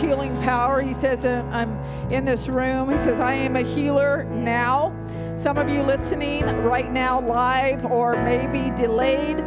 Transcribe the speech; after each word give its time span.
healing 0.00 0.34
power. 0.42 0.80
He 0.80 0.94
says, 0.94 1.24
I'm 1.26 1.70
in 2.10 2.24
this 2.24 2.48
room. 2.48 2.90
He 2.90 2.98
says, 2.98 3.20
I 3.20 3.34
am 3.34 3.56
a 3.56 3.62
healer 3.62 4.24
now. 4.24 4.96
Some 5.38 5.58
of 5.58 5.68
you 5.68 5.82
listening 5.82 6.44
right 6.44 6.90
now, 6.90 7.20
live 7.20 7.84
or 7.84 8.16
maybe 8.24 8.74
delayed, 8.76 9.38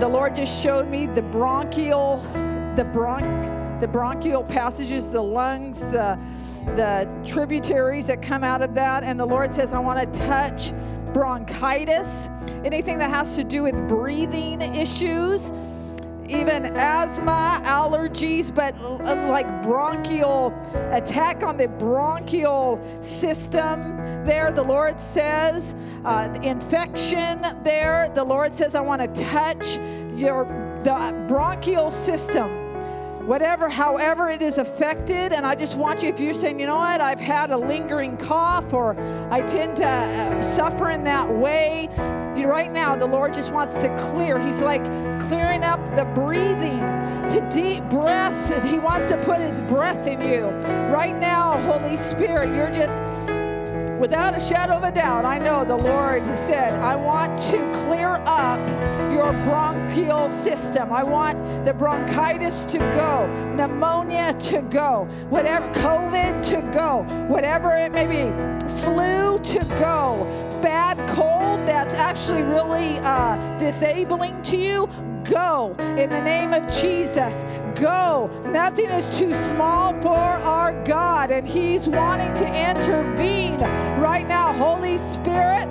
the 0.00 0.08
Lord 0.08 0.34
just 0.34 0.62
showed 0.62 0.88
me 0.88 1.06
the 1.06 1.22
bronchial, 1.22 2.18
the 2.76 2.84
bronch, 2.84 3.80
the 3.80 3.88
bronchial 3.88 4.42
passages, 4.42 5.10
the 5.10 5.22
lungs, 5.22 5.80
the 5.80 6.18
the 6.76 7.06
tributaries 7.26 8.06
that 8.06 8.22
come 8.22 8.42
out 8.42 8.62
of 8.62 8.74
that. 8.74 9.04
And 9.04 9.20
the 9.20 9.26
Lord 9.26 9.52
says, 9.52 9.72
I 9.74 9.78
want 9.78 10.00
to 10.00 10.18
touch 10.20 10.72
bronchitis, 11.12 12.28
anything 12.64 12.98
that 12.98 13.10
has 13.10 13.36
to 13.36 13.44
do 13.44 13.62
with 13.62 13.76
breathing 13.88 14.62
issues 14.62 15.52
even 16.34 16.66
asthma, 16.76 17.60
allergies, 17.64 18.54
but 18.54 18.74
uh, 18.80 19.28
like 19.28 19.62
bronchial 19.62 20.52
attack 20.92 21.42
on 21.42 21.56
the 21.56 21.68
bronchial 21.68 22.80
system 23.02 23.80
there. 24.24 24.50
The 24.50 24.62
Lord 24.62 24.98
says, 25.00 25.74
uh, 26.04 26.36
infection 26.42 27.40
there. 27.62 28.10
The 28.14 28.24
Lord 28.24 28.54
says, 28.54 28.74
I 28.74 28.80
want 28.80 29.02
to 29.02 29.24
touch 29.24 29.78
your 30.14 30.44
the 30.84 31.24
bronchial 31.28 31.90
system 31.90 32.63
whatever, 33.26 33.68
however 33.68 34.28
it 34.28 34.42
is 34.42 34.58
affected. 34.58 35.32
And 35.32 35.46
I 35.46 35.54
just 35.54 35.76
want 35.76 36.02
you, 36.02 36.08
if 36.10 36.20
you're 36.20 36.34
saying, 36.34 36.60
you 36.60 36.66
know 36.66 36.76
what, 36.76 37.00
I've 37.00 37.20
had 37.20 37.50
a 37.50 37.56
lingering 37.56 38.16
cough 38.16 38.72
or 38.72 38.96
I 39.30 39.40
tend 39.42 39.76
to 39.78 39.86
uh, 39.86 40.42
suffer 40.42 40.90
in 40.90 41.04
that 41.04 41.28
way, 41.28 41.88
you, 42.36 42.46
right 42.46 42.70
now 42.70 42.96
the 42.96 43.06
Lord 43.06 43.32
just 43.32 43.52
wants 43.52 43.74
to 43.74 43.96
clear. 44.12 44.38
He's 44.38 44.60
like 44.60 44.82
clearing 45.28 45.64
up 45.64 45.80
the 45.96 46.04
breathing 46.14 46.80
to 47.30 47.48
deep 47.50 47.82
breath. 47.84 48.64
He 48.64 48.78
wants 48.78 49.08
to 49.08 49.16
put 49.24 49.38
His 49.38 49.62
breath 49.62 50.06
in 50.06 50.20
you. 50.20 50.46
Right 50.92 51.18
now, 51.18 51.58
Holy 51.62 51.96
Spirit, 51.96 52.54
you're 52.54 52.70
just 52.70 53.00
without 54.04 54.36
a 54.36 54.38
shadow 54.38 54.74
of 54.74 54.84
a 54.84 54.92
doubt, 54.92 55.24
I 55.24 55.38
know 55.38 55.64
the 55.64 55.78
Lord 55.78 56.26
said, 56.26 56.72
I 56.72 56.94
want 56.94 57.40
to 57.44 57.56
clear 57.72 58.10
up 58.26 58.60
your 59.10 59.32
bronchial 59.44 60.28
system. 60.28 60.92
I 60.92 61.02
want 61.02 61.64
the 61.64 61.72
bronchitis 61.72 62.66
to 62.66 62.78
go, 62.78 63.26
pneumonia 63.56 64.34
to 64.40 64.60
go, 64.60 65.08
whatever, 65.30 65.66
COVID 65.72 66.42
to 66.50 66.70
go, 66.70 67.04
whatever 67.28 67.70
it 67.78 67.92
may 67.92 68.06
be, 68.06 68.26
flu 68.82 69.38
to 69.38 69.64
go, 69.80 70.26
bad 70.60 70.98
cold 71.08 71.66
that's 71.66 71.94
actually 71.94 72.42
really 72.42 72.98
uh, 72.98 73.56
disabling 73.56 74.42
to 74.42 74.58
you, 74.58 74.86
go 75.24 75.74
in 75.96 76.10
the 76.10 76.20
name 76.20 76.52
of 76.52 76.66
Jesus. 76.68 77.44
Go. 77.80 78.30
Nothing 78.46 78.90
is 78.90 79.18
too 79.18 79.34
small 79.34 79.92
for 80.00 80.16
our 80.16 80.72
God, 80.84 81.30
and 81.30 81.48
He's 81.48 81.88
wanting 81.88 82.34
to 82.34 82.70
intervene 82.70 83.58
right 84.00 84.26
now. 84.28 84.52
Holy 84.52 84.98
Spirit, 84.98 85.68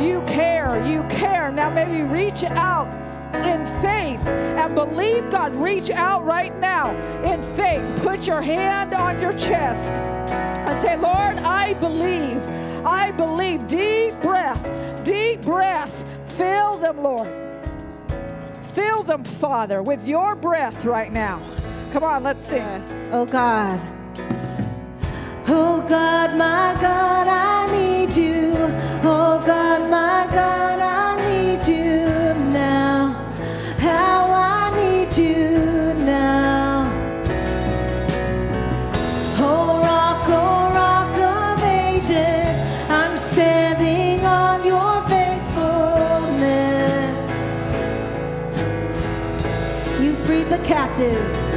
you 0.00 0.22
care. 0.22 0.84
You 0.84 1.02
care. 1.04 1.50
Now, 1.50 1.70
maybe 1.70 2.02
reach 2.02 2.42
out 2.44 2.88
in 3.34 3.64
faith 3.80 4.24
and 4.26 4.74
believe 4.74 5.30
God. 5.30 5.54
Reach 5.56 5.90
out 5.90 6.24
right 6.24 6.56
now 6.58 6.94
in 7.22 7.42
faith. 7.54 8.02
Put 8.02 8.26
your 8.26 8.42
hand 8.42 8.92
on 8.94 9.20
your 9.20 9.32
chest 9.32 9.92
and 9.92 10.80
say, 10.82 10.96
Lord, 10.96 11.36
I 11.38 11.74
believe. 11.74 12.42
I 12.84 13.12
believe. 13.12 13.66
Deep 13.66 14.14
breath, 14.20 15.04
deep 15.04 15.42
breath. 15.42 16.08
Fill 16.26 16.78
them, 16.78 17.02
Lord. 17.02 17.49
Fill 18.72 19.02
them, 19.02 19.24
Father, 19.24 19.82
with 19.82 20.06
your 20.06 20.36
breath 20.36 20.84
right 20.84 21.12
now. 21.12 21.40
Come 21.92 22.04
on, 22.04 22.22
let's 22.22 22.46
sing. 22.46 22.58
Yes. 22.58 23.04
Oh 23.10 23.26
God. 23.26 23.80
Oh 25.48 25.84
God, 25.88 26.36
my 26.36 26.76
God, 26.80 27.26
I 27.26 27.66
need 27.76 28.14
you. 28.14 28.52
Oh 29.02 29.42
God, 29.44 29.90
my 29.90 30.28
God, 30.32 30.78
I 30.78 31.16
need 31.28 31.66
you 31.66 32.06
now. 32.52 33.12
How 33.78 34.30
I 34.30 34.70
need 34.76 35.16
you 35.16 35.94
now. 36.04 36.84
Oh 39.38 39.80
rock, 39.82 40.28
oh 40.28 40.72
rock 40.72 41.16
of 41.16 41.64
ages, 41.64 42.56
I'm 42.88 43.18
standing 43.18 43.69
captives. 50.70 51.49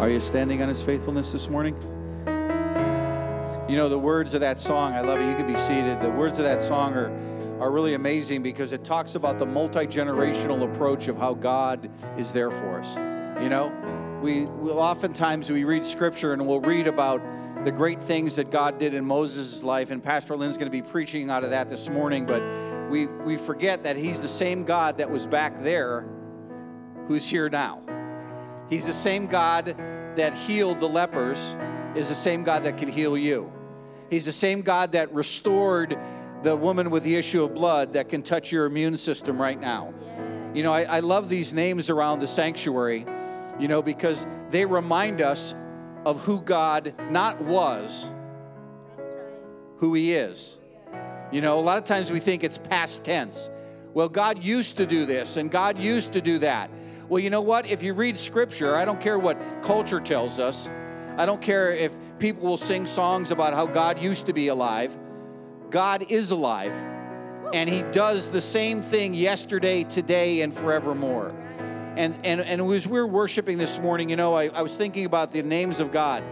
Are 0.00 0.08
you 0.08 0.18
standing 0.18 0.62
on 0.62 0.68
his 0.68 0.80
faithfulness 0.80 1.30
this 1.30 1.50
morning? 1.50 1.74
You 3.68 3.76
know, 3.76 3.90
the 3.90 3.98
words 3.98 4.32
of 4.32 4.40
that 4.40 4.58
song, 4.58 4.94
I 4.94 5.02
love 5.02 5.20
it. 5.20 5.28
You 5.28 5.34
can 5.34 5.46
be 5.46 5.56
seated. 5.56 6.00
The 6.00 6.08
words 6.08 6.38
of 6.38 6.46
that 6.46 6.62
song 6.62 6.94
are, 6.94 7.10
are 7.60 7.70
really 7.70 7.92
amazing 7.92 8.42
because 8.42 8.72
it 8.72 8.82
talks 8.82 9.14
about 9.14 9.38
the 9.38 9.44
multi 9.44 9.80
generational 9.80 10.62
approach 10.62 11.08
of 11.08 11.18
how 11.18 11.34
God 11.34 11.90
is 12.16 12.32
there 12.32 12.50
for 12.50 12.80
us. 12.80 12.96
You 13.42 13.50
know, 13.50 13.68
we 14.22 14.46
will 14.46 14.78
oftentimes 14.78 15.50
we 15.50 15.64
read 15.64 15.84
scripture 15.84 16.32
and 16.32 16.48
we'll 16.48 16.62
read 16.62 16.86
about 16.86 17.20
the 17.66 17.70
great 17.70 18.02
things 18.02 18.36
that 18.36 18.50
God 18.50 18.78
did 18.78 18.94
in 18.94 19.04
Moses' 19.04 19.62
life, 19.62 19.90
and 19.90 20.02
Pastor 20.02 20.34
Lynn's 20.34 20.56
going 20.56 20.72
to 20.72 20.72
be 20.72 20.80
preaching 20.80 21.28
out 21.28 21.44
of 21.44 21.50
that 21.50 21.68
this 21.68 21.90
morning, 21.90 22.24
but 22.24 22.42
we, 22.88 23.04
we 23.06 23.36
forget 23.36 23.84
that 23.84 23.96
he's 23.96 24.22
the 24.22 24.28
same 24.28 24.64
God 24.64 24.96
that 24.96 25.10
was 25.10 25.26
back 25.26 25.62
there 25.62 26.08
who's 27.06 27.28
here 27.28 27.50
now. 27.50 27.82
He's 28.70 28.86
the 28.86 28.94
same 28.94 29.26
God 29.26 29.76
that 30.16 30.34
healed 30.34 30.80
the 30.80 30.88
lepers, 30.88 31.56
is 31.94 32.08
the 32.08 32.14
same 32.14 32.44
God 32.44 32.64
that 32.64 32.78
can 32.78 32.88
heal 32.88 33.16
you. 33.16 33.52
He's 34.10 34.24
the 34.24 34.32
same 34.32 34.62
God 34.62 34.92
that 34.92 35.12
restored 35.12 35.98
the 36.42 36.56
woman 36.56 36.90
with 36.90 37.02
the 37.02 37.14
issue 37.16 37.44
of 37.44 37.54
blood 37.54 37.92
that 37.92 38.08
can 38.08 38.22
touch 38.22 38.50
your 38.50 38.66
immune 38.66 38.96
system 38.96 39.40
right 39.40 39.60
now. 39.60 39.92
You 40.54 40.62
know, 40.62 40.72
I, 40.72 40.82
I 40.82 41.00
love 41.00 41.28
these 41.28 41.52
names 41.52 41.90
around 41.90 42.18
the 42.18 42.26
sanctuary, 42.26 43.06
you 43.58 43.68
know, 43.68 43.82
because 43.82 44.26
they 44.50 44.64
remind 44.64 45.22
us 45.22 45.54
of 46.04 46.20
who 46.24 46.40
God 46.40 46.94
not 47.10 47.40
was, 47.42 48.12
who 49.76 49.94
He 49.94 50.14
is. 50.14 50.60
You 51.30 51.40
know, 51.40 51.58
a 51.58 51.60
lot 51.60 51.78
of 51.78 51.84
times 51.84 52.10
we 52.10 52.18
think 52.18 52.42
it's 52.42 52.58
past 52.58 53.04
tense. 53.04 53.50
Well, 53.94 54.08
God 54.08 54.42
used 54.42 54.76
to 54.78 54.86
do 54.86 55.06
this 55.06 55.36
and 55.36 55.50
God 55.50 55.78
used 55.78 56.12
to 56.12 56.20
do 56.20 56.38
that. 56.38 56.70
Well, 57.10 57.18
you 57.18 57.28
know 57.28 57.40
what? 57.40 57.66
If 57.66 57.82
you 57.82 57.92
read 57.92 58.16
scripture, 58.16 58.76
I 58.76 58.84
don't 58.84 59.00
care 59.00 59.18
what 59.18 59.36
culture 59.62 59.98
tells 59.98 60.38
us, 60.38 60.68
I 61.16 61.26
don't 61.26 61.42
care 61.42 61.72
if 61.72 61.92
people 62.20 62.48
will 62.48 62.56
sing 62.56 62.86
songs 62.86 63.32
about 63.32 63.52
how 63.52 63.66
God 63.66 64.00
used 64.00 64.26
to 64.26 64.32
be 64.32 64.46
alive. 64.46 64.96
God 65.70 66.06
is 66.08 66.30
alive, 66.30 66.72
and 67.52 67.68
He 67.68 67.82
does 67.90 68.30
the 68.30 68.40
same 68.40 68.80
thing 68.80 69.12
yesterday, 69.12 69.82
today, 69.82 70.42
and 70.42 70.54
forevermore. 70.54 71.30
And, 71.96 72.16
and, 72.24 72.42
and 72.42 72.62
as 72.72 72.86
we 72.86 73.00
were 73.00 73.08
worshiping 73.08 73.58
this 73.58 73.80
morning, 73.80 74.08
you 74.08 74.14
know, 74.14 74.34
I, 74.34 74.46
I 74.46 74.62
was 74.62 74.76
thinking 74.76 75.04
about 75.04 75.32
the 75.32 75.42
names 75.42 75.80
of 75.80 75.90
God 75.90 76.22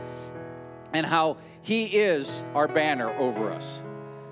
and 0.93 1.05
how 1.05 1.39
He 1.61 1.87
is 1.87 2.45
our 2.55 2.69
banner 2.69 3.11
over 3.19 3.51
us, 3.51 3.83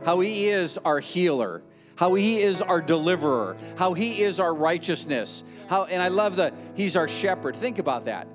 how 0.05 0.21
He 0.21 0.47
is 0.47 0.79
our 0.85 1.01
healer, 1.01 1.65
how 1.97 2.15
He 2.15 2.39
is 2.39 2.63
our 2.63 2.81
deliverer, 2.81 3.57
how 3.77 3.95
He 3.95 4.23
is 4.23 4.39
our 4.39 4.55
righteousness. 4.55 5.43
How, 5.69 5.85
and 5.85 6.03
I 6.03 6.09
love 6.09 6.37
that 6.37 6.55
He's 6.75 6.97
our 6.97 7.09
shepherd. 7.09 7.57
Think 7.57 7.79
about 7.79 8.05
that. 8.05 8.29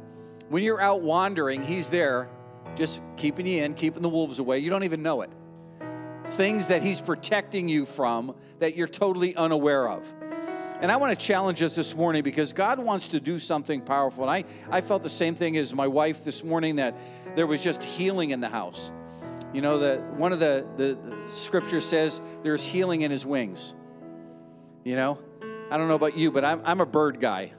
When 0.50 0.64
you're 0.64 0.82
out 0.82 1.02
wandering, 1.02 1.64
He's 1.64 1.90
there 1.90 2.30
just 2.76 3.02
keeping 3.18 3.46
you 3.46 3.64
in, 3.64 3.74
keeping 3.74 4.02
the 4.02 4.10
wolves 4.10 4.40
away. 4.40 4.60
You 4.60 4.70
don't 4.70 4.84
even 4.84 5.02
know 5.02 5.22
it. 5.22 5.30
Things 6.26 6.68
that 6.68 6.82
He's 6.82 7.00
protecting 7.00 7.70
you 7.70 7.86
from 7.86 8.36
that 8.60 8.76
you're 8.76 8.88
totally 8.88 9.36
unaware 9.36 9.90
of. 9.90 10.14
And 10.82 10.92
I 10.92 10.98
want 10.98 11.18
to 11.18 11.26
challenge 11.26 11.62
us 11.62 11.76
this 11.76 11.96
morning 11.96 12.24
because 12.24 12.54
God 12.54 12.80
wants 12.80 13.10
to 13.10 13.20
do 13.20 13.38
something 13.38 13.82
powerful. 13.82 14.28
And 14.28 14.32
I, 14.32 14.46
I 14.76 14.82
felt 14.82 15.04
the 15.04 15.12
same 15.12 15.36
thing 15.36 15.56
as 15.58 15.76
my 15.76 15.86
wife 15.86 16.24
this 16.26 16.44
morning 16.44 16.78
that 16.78 16.96
there 17.36 17.46
was 17.46 17.64
just 17.64 17.84
healing 17.84 18.32
in 18.32 18.42
the 18.42 18.50
house. 18.50 18.92
You 19.54 19.62
know, 19.62 19.78
the 19.78 19.98
one 20.16 20.32
of 20.32 20.40
the, 20.40 20.68
the, 20.78 20.94
the 20.94 21.30
scriptures 21.30 21.84
says 21.86 22.22
there's 22.44 22.64
healing 22.64 23.02
in 23.02 23.12
his 23.12 23.26
wings. 23.26 23.76
You 24.84 24.96
know, 24.96 25.20
I 25.70 25.78
don't 25.78 25.88
know 25.88 25.96
about 25.96 26.18
you, 26.18 26.32
but 26.32 26.46
I'm, 26.46 26.62
I'm 26.66 26.82
a 26.82 26.86
bird 26.86 27.20
guy. 27.20 27.52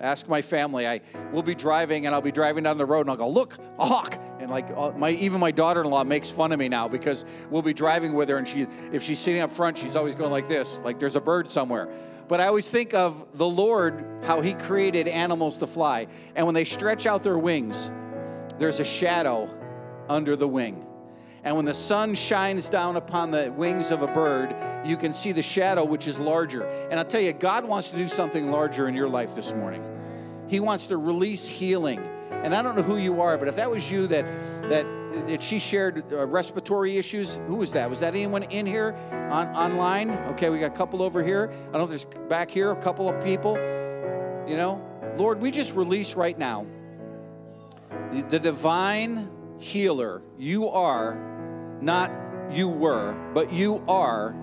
Ask 0.00 0.28
my 0.28 0.40
family. 0.40 0.86
I 0.86 1.02
will 1.30 1.42
be 1.42 1.54
driving 1.54 2.06
and 2.06 2.14
I'll 2.14 2.22
be 2.22 2.32
driving 2.32 2.64
down 2.64 2.78
the 2.78 2.86
road 2.86 3.02
and 3.02 3.10
I'll 3.10 3.16
go, 3.16 3.28
look, 3.28 3.58
a 3.78 3.84
hawk. 3.84 4.18
And 4.38 4.50
like 4.50 4.70
uh, 4.74 4.92
my 4.92 5.10
even 5.10 5.40
my 5.40 5.50
daughter-in-law 5.50 6.04
makes 6.04 6.30
fun 6.30 6.52
of 6.52 6.58
me 6.58 6.68
now 6.68 6.88
because 6.88 7.24
we'll 7.50 7.60
be 7.62 7.74
driving 7.74 8.14
with 8.14 8.28
her 8.30 8.38
and 8.38 8.48
she 8.48 8.66
if 8.92 9.02
she's 9.02 9.18
sitting 9.18 9.42
up 9.42 9.52
front, 9.52 9.76
she's 9.76 9.96
always 9.96 10.14
going 10.14 10.30
like 10.30 10.48
this, 10.48 10.80
like 10.80 10.98
there's 10.98 11.16
a 11.16 11.20
bird 11.20 11.50
somewhere. 11.50 11.90
But 12.28 12.40
I 12.40 12.46
always 12.46 12.68
think 12.68 12.94
of 12.94 13.26
the 13.34 13.46
Lord, 13.46 14.04
how 14.22 14.40
He 14.40 14.54
created 14.54 15.08
animals 15.08 15.58
to 15.58 15.66
fly. 15.66 16.06
And 16.34 16.46
when 16.46 16.54
they 16.54 16.64
stretch 16.64 17.04
out 17.04 17.22
their 17.22 17.38
wings, 17.38 17.90
there's 18.58 18.80
a 18.80 18.84
shadow 18.84 19.50
under 20.08 20.36
the 20.36 20.48
wing. 20.48 20.86
And 21.42 21.56
when 21.56 21.64
the 21.64 21.74
sun 21.74 22.14
shines 22.14 22.68
down 22.68 22.96
upon 22.96 23.30
the 23.30 23.52
wings 23.56 23.90
of 23.90 24.02
a 24.02 24.06
bird, 24.06 24.54
you 24.84 24.96
can 24.96 25.12
see 25.12 25.32
the 25.32 25.42
shadow, 25.42 25.84
which 25.84 26.06
is 26.06 26.18
larger. 26.18 26.64
And 26.64 26.98
I'll 26.98 27.04
tell 27.04 27.20
you, 27.20 27.32
God 27.32 27.64
wants 27.64 27.90
to 27.90 27.96
do 27.96 28.08
something 28.08 28.50
larger 28.50 28.88
in 28.88 28.94
your 28.94 29.08
life 29.08 29.34
this 29.34 29.52
morning. 29.52 29.82
He 30.48 30.60
wants 30.60 30.88
to 30.88 30.96
release 30.96 31.48
healing. 31.48 32.00
And 32.30 32.54
I 32.54 32.62
don't 32.62 32.76
know 32.76 32.82
who 32.82 32.96
you 32.96 33.20
are, 33.20 33.38
but 33.38 33.48
if 33.48 33.56
that 33.56 33.70
was 33.70 33.90
you 33.90 34.06
that 34.08 34.24
that 34.68 34.86
that 35.26 35.42
she 35.42 35.58
shared 35.58 36.04
uh, 36.12 36.26
respiratory 36.26 36.96
issues, 36.96 37.40
who 37.46 37.56
was 37.56 37.72
that? 37.72 37.90
Was 37.90 38.00
that 38.00 38.14
anyone 38.14 38.44
in 38.44 38.66
here 38.66 38.94
on 39.30 39.48
online? 39.48 40.10
Okay, 40.32 40.50
we 40.50 40.58
got 40.58 40.72
a 40.72 40.76
couple 40.76 41.02
over 41.02 41.22
here. 41.22 41.50
I 41.50 41.62
don't 41.64 41.72
know 41.72 41.82
if 41.82 41.88
there's 41.88 42.06
back 42.28 42.50
here 42.50 42.70
a 42.70 42.82
couple 42.82 43.08
of 43.08 43.22
people. 43.24 43.54
You 44.46 44.56
know, 44.56 44.80
Lord, 45.16 45.40
we 45.40 45.50
just 45.50 45.74
release 45.74 46.14
right 46.14 46.38
now 46.38 46.66
the 48.10 48.38
divine 48.38 49.28
healer. 49.60 50.22
You 50.38 50.68
are 50.68 51.78
not 51.80 52.10
you 52.50 52.68
were, 52.68 53.12
but 53.32 53.52
you 53.52 53.82
are 53.86 54.34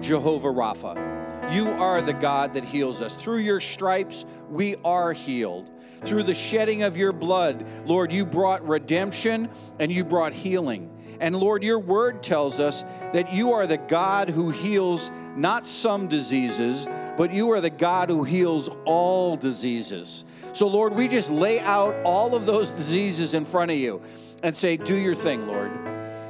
Jehovah 0.00 0.48
Rapha. 0.48 1.52
You 1.52 1.68
are 1.68 2.00
the 2.00 2.12
God 2.12 2.54
that 2.54 2.64
heals 2.64 3.02
us. 3.02 3.14
Through 3.14 3.38
your 3.38 3.60
stripes, 3.60 4.24
we 4.48 4.76
are 4.84 5.12
healed. 5.12 5.68
Through 6.04 6.22
the 6.22 6.34
shedding 6.34 6.82
of 6.82 6.96
your 6.96 7.12
blood, 7.12 7.66
Lord, 7.84 8.12
you 8.12 8.24
brought 8.24 8.66
redemption 8.66 9.50
and 9.78 9.92
you 9.92 10.04
brought 10.04 10.32
healing. 10.32 10.96
And 11.20 11.36
Lord, 11.36 11.62
your 11.62 11.78
word 11.78 12.22
tells 12.22 12.60
us 12.60 12.82
that 13.12 13.30
you 13.32 13.52
are 13.52 13.66
the 13.66 13.76
God 13.76 14.30
who 14.30 14.50
heals 14.50 15.10
not 15.36 15.66
some 15.66 16.08
diseases, 16.08 16.86
but 17.18 17.34
you 17.34 17.50
are 17.50 17.60
the 17.60 17.68
God 17.68 18.08
who 18.08 18.24
heals 18.24 18.70
all 18.86 19.36
diseases. 19.36 20.24
So, 20.54 20.66
Lord, 20.66 20.94
we 20.94 21.08
just 21.08 21.28
lay 21.30 21.60
out 21.60 21.94
all 22.04 22.34
of 22.34 22.46
those 22.46 22.72
diseases 22.72 23.34
in 23.34 23.44
front 23.44 23.70
of 23.70 23.76
you 23.76 24.00
and 24.42 24.56
say, 24.56 24.76
Do 24.76 24.96
your 24.96 25.14
thing, 25.14 25.46
Lord. 25.46 25.70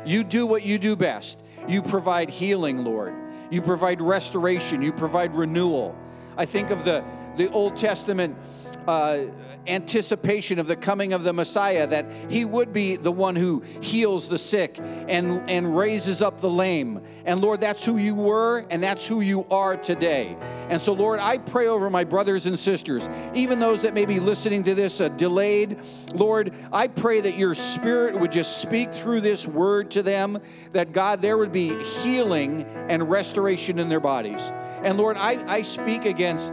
You 0.04 0.24
do 0.24 0.46
what 0.46 0.62
you 0.62 0.78
do 0.78 0.96
best. 0.96 1.42
You 1.68 1.82
provide 1.82 2.30
healing, 2.30 2.78
Lord. 2.84 3.14
You 3.50 3.62
provide 3.62 4.00
restoration. 4.00 4.82
You 4.82 4.92
provide 4.92 5.34
renewal. 5.34 5.96
I 6.36 6.46
think 6.46 6.70
of 6.70 6.84
the, 6.84 7.04
the 7.36 7.50
Old 7.50 7.76
Testament 7.76 8.36
uh, 8.86 9.24
anticipation 9.66 10.58
of 10.58 10.66
the 10.66 10.76
coming 10.76 11.12
of 11.12 11.22
the 11.22 11.32
Messiah, 11.32 11.86
that 11.86 12.06
he 12.28 12.44
would 12.44 12.72
be 12.72 12.96
the 12.96 13.12
one 13.12 13.36
who 13.36 13.62
heals 13.80 14.28
the 14.28 14.38
sick 14.38 14.78
and, 14.78 15.48
and 15.50 15.76
raises 15.76 16.22
up 16.22 16.40
the 16.40 16.50
lame. 16.50 17.02
And 17.24 17.40
Lord, 17.40 17.60
that's 17.60 17.84
who 17.84 17.96
you 17.96 18.14
were 18.14 18.66
and 18.70 18.82
that's 18.82 19.06
who 19.06 19.20
you 19.20 19.46
are 19.50 19.76
today. 19.76 20.36
And 20.68 20.80
so, 20.80 20.92
Lord, 20.92 21.20
I 21.20 21.38
pray 21.38 21.66
over 21.66 21.90
my 21.90 22.04
brothers 22.04 22.46
and 22.46 22.58
sisters, 22.58 23.08
even 23.34 23.58
those 23.58 23.82
that 23.82 23.94
may 23.94 24.06
be 24.06 24.20
listening 24.20 24.62
to 24.64 24.74
this 24.74 25.00
uh, 25.00 25.08
delayed. 25.08 25.78
Lord, 26.14 26.54
I 26.72 26.88
pray 26.88 27.20
that 27.20 27.36
your 27.36 27.54
spirit 27.54 28.18
would 28.18 28.32
just 28.32 28.60
speak 28.62 28.92
through 28.92 29.22
this 29.22 29.46
word 29.46 29.90
to 29.92 30.02
them, 30.02 30.38
that 30.72 30.92
God, 30.92 31.22
there 31.22 31.36
would 31.36 31.52
be 31.52 31.82
healing 31.82 32.64
and 32.88 33.10
restoration 33.10 33.78
in 33.78 33.88
their 33.88 34.00
bodies. 34.00 34.40
And 34.82 34.96
Lord, 34.96 35.16
I, 35.16 35.44
I 35.46 35.62
speak 35.62 36.04
against 36.04 36.52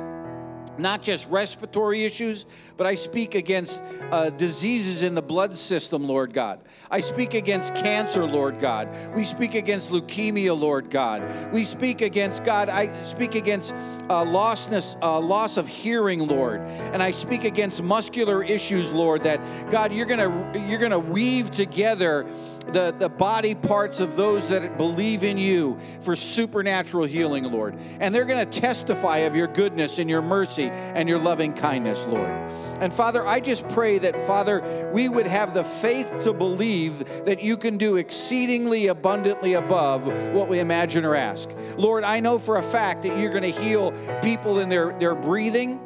not 0.79 1.01
just 1.01 1.27
respiratory 1.29 2.03
issues, 2.03 2.45
but 2.77 2.87
I 2.87 2.95
speak 2.95 3.35
against 3.35 3.81
uh, 4.11 4.29
diseases 4.29 5.03
in 5.03 5.15
the 5.15 5.21
blood 5.21 5.55
system, 5.55 6.07
Lord 6.07 6.33
God. 6.33 6.59
I 6.89 7.01
speak 7.01 7.33
against 7.33 7.75
cancer, 7.75 8.25
Lord 8.25 8.59
God. 8.59 8.89
We 9.13 9.25
speak 9.25 9.55
against 9.55 9.91
leukemia, 9.91 10.57
Lord 10.57 10.89
God. 10.89 11.51
We 11.51 11.65
speak 11.65 12.01
against, 12.01 12.45
God, 12.45 12.69
I 12.69 13.03
speak 13.03 13.35
against 13.35 13.73
uh, 14.09 14.23
lostness, 14.23 14.97
uh, 15.01 15.19
loss 15.19 15.57
of 15.57 15.67
hearing, 15.67 16.27
Lord. 16.27 16.61
And 16.61 17.03
I 17.03 17.11
speak 17.11 17.43
against 17.43 17.83
muscular 17.83 18.43
issues, 18.43 18.93
Lord, 18.93 19.23
that, 19.23 19.41
God, 19.69 19.91
you're 19.91 20.05
to 20.05 20.63
you're 20.67 20.79
gonna 20.79 20.99
weave 20.99 21.51
together 21.51 22.25
the, 22.73 22.93
the 22.97 23.09
body 23.09 23.55
parts 23.55 23.99
of 23.99 24.15
those 24.15 24.49
that 24.49 24.77
believe 24.77 25.23
in 25.23 25.37
you 25.37 25.77
for 26.01 26.15
supernatural 26.15 27.05
healing, 27.05 27.43
Lord. 27.45 27.77
And 27.99 28.13
they're 28.13 28.25
going 28.25 28.47
to 28.47 28.59
testify 28.59 29.19
of 29.19 29.35
your 29.35 29.47
goodness 29.47 29.99
and 29.99 30.09
your 30.09 30.21
mercy 30.21 30.69
and 30.69 31.07
your 31.07 31.19
loving 31.19 31.53
kindness, 31.53 32.05
Lord. 32.05 32.29
And 32.79 32.93
Father, 32.93 33.25
I 33.25 33.39
just 33.39 33.67
pray 33.69 33.97
that, 33.99 34.15
Father, 34.27 34.91
we 34.93 35.09
would 35.09 35.25
have 35.25 35.53
the 35.53 35.63
faith 35.63 36.11
to 36.23 36.33
believe 36.33 37.25
that 37.25 37.41
you 37.41 37.57
can 37.57 37.77
do 37.77 37.95
exceedingly 37.95 38.87
abundantly 38.87 39.53
above 39.53 40.05
what 40.33 40.47
we 40.47 40.59
imagine 40.59 41.05
or 41.05 41.15
ask. 41.15 41.49
Lord, 41.77 42.03
I 42.03 42.19
know 42.19 42.37
for 42.37 42.57
a 42.57 42.63
fact 42.63 43.03
that 43.03 43.17
you're 43.17 43.31
going 43.31 43.43
to 43.43 43.61
heal 43.61 43.91
people 44.21 44.59
in 44.59 44.69
their, 44.69 44.97
their 44.99 45.15
breathing. 45.15 45.79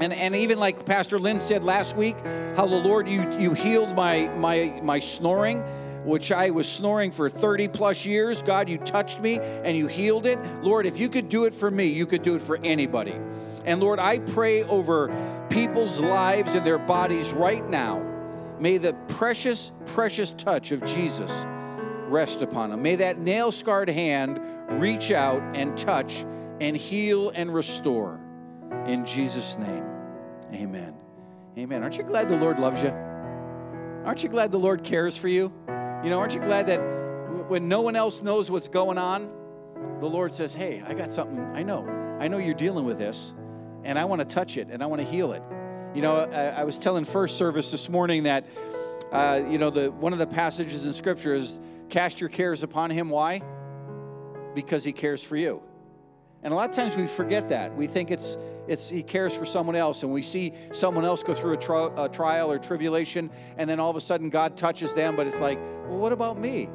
And, 0.00 0.12
and 0.12 0.36
even 0.36 0.58
like 0.58 0.84
Pastor 0.84 1.18
Lynn 1.18 1.40
said 1.40 1.64
last 1.64 1.96
week, 1.96 2.16
how 2.56 2.66
the 2.66 2.76
Lord, 2.76 3.08
you, 3.08 3.30
you 3.38 3.52
healed 3.52 3.94
my, 3.94 4.28
my, 4.36 4.80
my 4.82 5.00
snoring 5.00 5.62
which 6.08 6.32
I 6.32 6.50
was 6.50 6.66
snoring 6.66 7.10
for 7.10 7.28
30 7.28 7.68
plus 7.68 8.06
years. 8.06 8.42
God, 8.42 8.68
you 8.68 8.78
touched 8.78 9.20
me 9.20 9.38
and 9.38 9.76
you 9.76 9.86
healed 9.86 10.26
it. 10.26 10.38
Lord, 10.62 10.86
if 10.86 10.98
you 10.98 11.08
could 11.08 11.28
do 11.28 11.44
it 11.44 11.54
for 11.54 11.70
me, 11.70 11.86
you 11.86 12.06
could 12.06 12.22
do 12.22 12.34
it 12.34 12.42
for 12.42 12.58
anybody. 12.64 13.14
And 13.64 13.80
Lord, 13.80 13.98
I 13.98 14.18
pray 14.20 14.62
over 14.64 15.14
people's 15.50 16.00
lives 16.00 16.54
and 16.54 16.66
their 16.66 16.78
bodies 16.78 17.32
right 17.32 17.68
now. 17.68 18.02
May 18.58 18.78
the 18.78 18.94
precious, 19.08 19.72
precious 19.86 20.32
touch 20.32 20.72
of 20.72 20.84
Jesus 20.84 21.30
rest 22.08 22.40
upon 22.40 22.70
them. 22.70 22.82
May 22.82 22.96
that 22.96 23.18
nail 23.18 23.52
scarred 23.52 23.90
hand 23.90 24.40
reach 24.80 25.12
out 25.12 25.42
and 25.54 25.76
touch 25.76 26.24
and 26.60 26.76
heal 26.76 27.30
and 27.30 27.52
restore. 27.52 28.18
In 28.86 29.04
Jesus' 29.04 29.58
name, 29.58 29.84
amen. 30.54 30.94
Amen. 31.58 31.82
Aren't 31.82 31.98
you 31.98 32.04
glad 32.04 32.28
the 32.28 32.36
Lord 32.36 32.58
loves 32.58 32.82
you? 32.82 32.90
Aren't 34.04 34.22
you 34.22 34.28
glad 34.28 34.50
the 34.50 34.58
Lord 34.58 34.84
cares 34.84 35.16
for 35.16 35.28
you? 35.28 35.52
You 36.04 36.10
know, 36.10 36.20
aren't 36.20 36.32
you 36.32 36.40
glad 36.40 36.68
that 36.68 36.78
when 37.48 37.66
no 37.66 37.82
one 37.82 37.96
else 37.96 38.22
knows 38.22 38.50
what's 38.50 38.68
going 38.68 38.98
on, 38.98 39.28
the 39.98 40.08
Lord 40.08 40.30
says, 40.30 40.54
Hey, 40.54 40.80
I 40.86 40.94
got 40.94 41.12
something. 41.12 41.40
I 41.40 41.64
know. 41.64 41.86
I 42.20 42.28
know 42.28 42.38
you're 42.38 42.54
dealing 42.54 42.84
with 42.84 42.98
this 42.98 43.34
and 43.82 43.98
I 43.98 44.04
want 44.04 44.20
to 44.20 44.24
touch 44.24 44.56
it 44.56 44.68
and 44.70 44.80
I 44.80 44.86
want 44.86 45.02
to 45.02 45.06
heal 45.06 45.32
it. 45.32 45.42
You 45.94 46.02
know, 46.02 46.16
I, 46.16 46.60
I 46.60 46.64
was 46.64 46.78
telling 46.78 47.04
first 47.04 47.36
service 47.36 47.72
this 47.72 47.88
morning 47.88 48.24
that, 48.24 48.44
uh, 49.10 49.42
you 49.48 49.58
know, 49.58 49.70
the 49.70 49.90
one 49.90 50.12
of 50.12 50.20
the 50.20 50.26
passages 50.26 50.86
in 50.86 50.92
Scripture 50.92 51.34
is 51.34 51.58
cast 51.88 52.20
your 52.20 52.30
cares 52.30 52.62
upon 52.62 52.90
Him. 52.90 53.08
Why? 53.08 53.42
Because 54.54 54.84
He 54.84 54.92
cares 54.92 55.24
for 55.24 55.36
you. 55.36 55.62
And 56.42 56.52
a 56.52 56.56
lot 56.56 56.70
of 56.70 56.76
times 56.76 56.96
we 56.96 57.06
forget 57.06 57.48
that. 57.48 57.74
We 57.74 57.86
think 57.86 58.10
it's 58.10 58.38
it's 58.68 58.88
He 58.88 59.02
cares 59.02 59.34
for 59.34 59.44
someone 59.44 59.76
else, 59.76 60.02
and 60.02 60.12
we 60.12 60.22
see 60.22 60.52
someone 60.72 61.04
else 61.04 61.22
go 61.22 61.34
through 61.34 61.54
a, 61.54 62.04
a 62.04 62.08
trial 62.08 62.52
or 62.52 62.58
tribulation, 62.58 63.30
and 63.56 63.68
then 63.68 63.80
all 63.80 63.90
of 63.90 63.96
a 63.96 64.00
sudden 64.00 64.30
God 64.30 64.56
touches 64.56 64.94
them. 64.94 65.16
But 65.16 65.26
it's 65.26 65.40
like, 65.40 65.58
well, 65.88 65.98
what 65.98 66.12
about 66.12 66.38
me? 66.38 66.68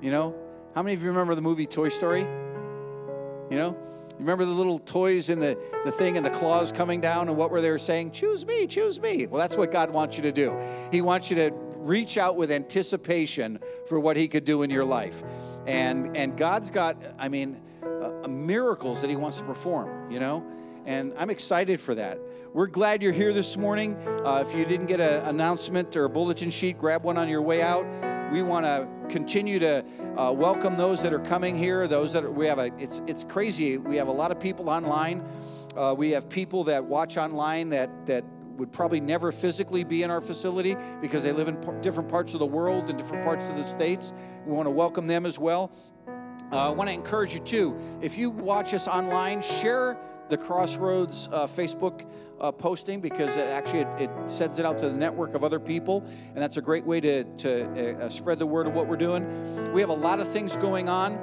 You 0.00 0.10
know, 0.10 0.34
how 0.74 0.82
many 0.82 0.94
of 0.94 1.02
you 1.02 1.08
remember 1.08 1.34
the 1.34 1.42
movie 1.42 1.66
Toy 1.66 1.88
Story? 1.88 2.20
You 2.20 3.56
know, 3.56 3.76
You 4.20 4.26
remember 4.26 4.44
the 4.44 4.52
little 4.52 4.78
toys 4.78 5.30
in 5.30 5.40
the, 5.40 5.58
the 5.86 5.90
thing 5.90 6.18
and 6.18 6.26
the 6.26 6.30
claws 6.30 6.72
coming 6.72 7.00
down 7.00 7.28
and 7.28 7.38
what 7.38 7.50
were 7.50 7.62
they 7.62 7.76
saying? 7.78 8.10
Choose 8.10 8.44
me, 8.44 8.66
choose 8.66 9.00
me. 9.00 9.26
Well, 9.26 9.40
that's 9.40 9.56
what 9.56 9.72
God 9.72 9.90
wants 9.90 10.18
you 10.18 10.22
to 10.24 10.30
do. 10.30 10.54
He 10.92 11.00
wants 11.00 11.30
you 11.30 11.36
to 11.36 11.50
reach 11.78 12.18
out 12.18 12.36
with 12.36 12.52
anticipation 12.52 13.58
for 13.88 13.98
what 13.98 14.18
he 14.18 14.28
could 14.28 14.44
do 14.44 14.60
in 14.62 14.68
your 14.68 14.84
life. 14.84 15.22
And 15.66 16.14
and 16.14 16.36
God's 16.36 16.68
got, 16.68 16.98
I 17.18 17.30
mean, 17.30 17.62
uh, 18.22 18.28
miracles 18.28 19.00
that 19.00 19.10
he 19.10 19.16
wants 19.16 19.38
to 19.38 19.44
perform, 19.44 20.10
you 20.10 20.20
know? 20.20 20.44
And 20.86 21.12
I'm 21.16 21.30
excited 21.30 21.80
for 21.80 21.94
that. 21.94 22.18
We're 22.52 22.66
glad 22.66 23.02
you're 23.02 23.12
here 23.12 23.32
this 23.32 23.56
morning. 23.56 23.94
Uh, 24.24 24.44
if 24.46 24.56
you 24.56 24.64
didn't 24.64 24.86
get 24.86 25.00
an 25.00 25.24
announcement 25.26 25.94
or 25.94 26.04
a 26.04 26.08
bulletin 26.08 26.50
sheet, 26.50 26.78
grab 26.78 27.04
one 27.04 27.16
on 27.16 27.28
your 27.28 27.42
way 27.42 27.62
out. 27.62 27.86
We 28.32 28.42
want 28.42 28.64
to 28.64 28.88
continue 29.08 29.58
to 29.58 29.84
uh, 30.16 30.32
welcome 30.32 30.76
those 30.76 31.02
that 31.02 31.12
are 31.12 31.20
coming 31.20 31.56
here. 31.56 31.86
Those 31.86 32.12
that 32.12 32.24
are, 32.24 32.30
we 32.30 32.46
have 32.46 32.58
a 32.58 32.70
it's 32.78 33.02
it's 33.06 33.24
crazy. 33.24 33.76
We 33.78 33.96
have 33.96 34.08
a 34.08 34.12
lot 34.12 34.30
of 34.30 34.40
people 34.40 34.68
online. 34.68 35.24
Uh, 35.76 35.94
we 35.96 36.10
have 36.10 36.28
people 36.28 36.64
that 36.64 36.84
watch 36.84 37.16
online 37.16 37.70
that 37.70 38.06
that 38.06 38.24
would 38.56 38.72
probably 38.72 39.00
never 39.00 39.32
physically 39.32 39.84
be 39.84 40.02
in 40.02 40.10
our 40.10 40.20
facility 40.20 40.76
because 41.00 41.22
they 41.22 41.32
live 41.32 41.48
in 41.48 41.56
p- 41.56 41.70
different 41.80 42.08
parts 42.08 42.34
of 42.34 42.40
the 42.40 42.46
world 42.46 42.90
and 42.90 42.98
different 42.98 43.24
parts 43.24 43.48
of 43.48 43.56
the 43.56 43.66
states. 43.66 44.12
We 44.44 44.52
want 44.52 44.66
to 44.66 44.70
welcome 44.70 45.06
them 45.06 45.24
as 45.24 45.38
well. 45.38 45.72
Uh, 46.52 46.56
I 46.56 46.68
want 46.70 46.90
to 46.90 46.94
encourage 46.94 47.32
you 47.32 47.38
too. 47.40 47.76
If 48.00 48.18
you 48.18 48.30
watch 48.30 48.74
us 48.74 48.88
online, 48.88 49.40
share 49.40 49.96
the 50.30 50.38
Crossroads 50.38 51.28
uh, 51.32 51.46
Facebook 51.46 52.06
uh, 52.40 52.50
posting 52.50 53.00
because 53.00 53.36
it 53.36 53.48
actually 53.48 53.80
it, 53.80 54.08
it, 54.08 54.10
sends 54.30 54.58
it 54.58 54.64
out 54.64 54.78
to 54.78 54.88
the 54.88 54.96
network 54.96 55.34
of 55.34 55.44
other 55.44 55.60
people, 55.60 56.04
and 56.28 56.38
that's 56.38 56.56
a 56.56 56.62
great 56.62 56.86
way 56.86 57.00
to, 57.00 57.24
to 57.24 57.98
uh, 57.98 58.08
spread 58.08 58.38
the 58.38 58.46
word 58.46 58.66
of 58.66 58.72
what 58.72 58.86
we're 58.86 58.96
doing. 58.96 59.72
We 59.72 59.80
have 59.80 59.90
a 59.90 59.94
lot 59.94 60.20
of 60.20 60.28
things 60.28 60.56
going 60.56 60.88
on. 60.88 61.14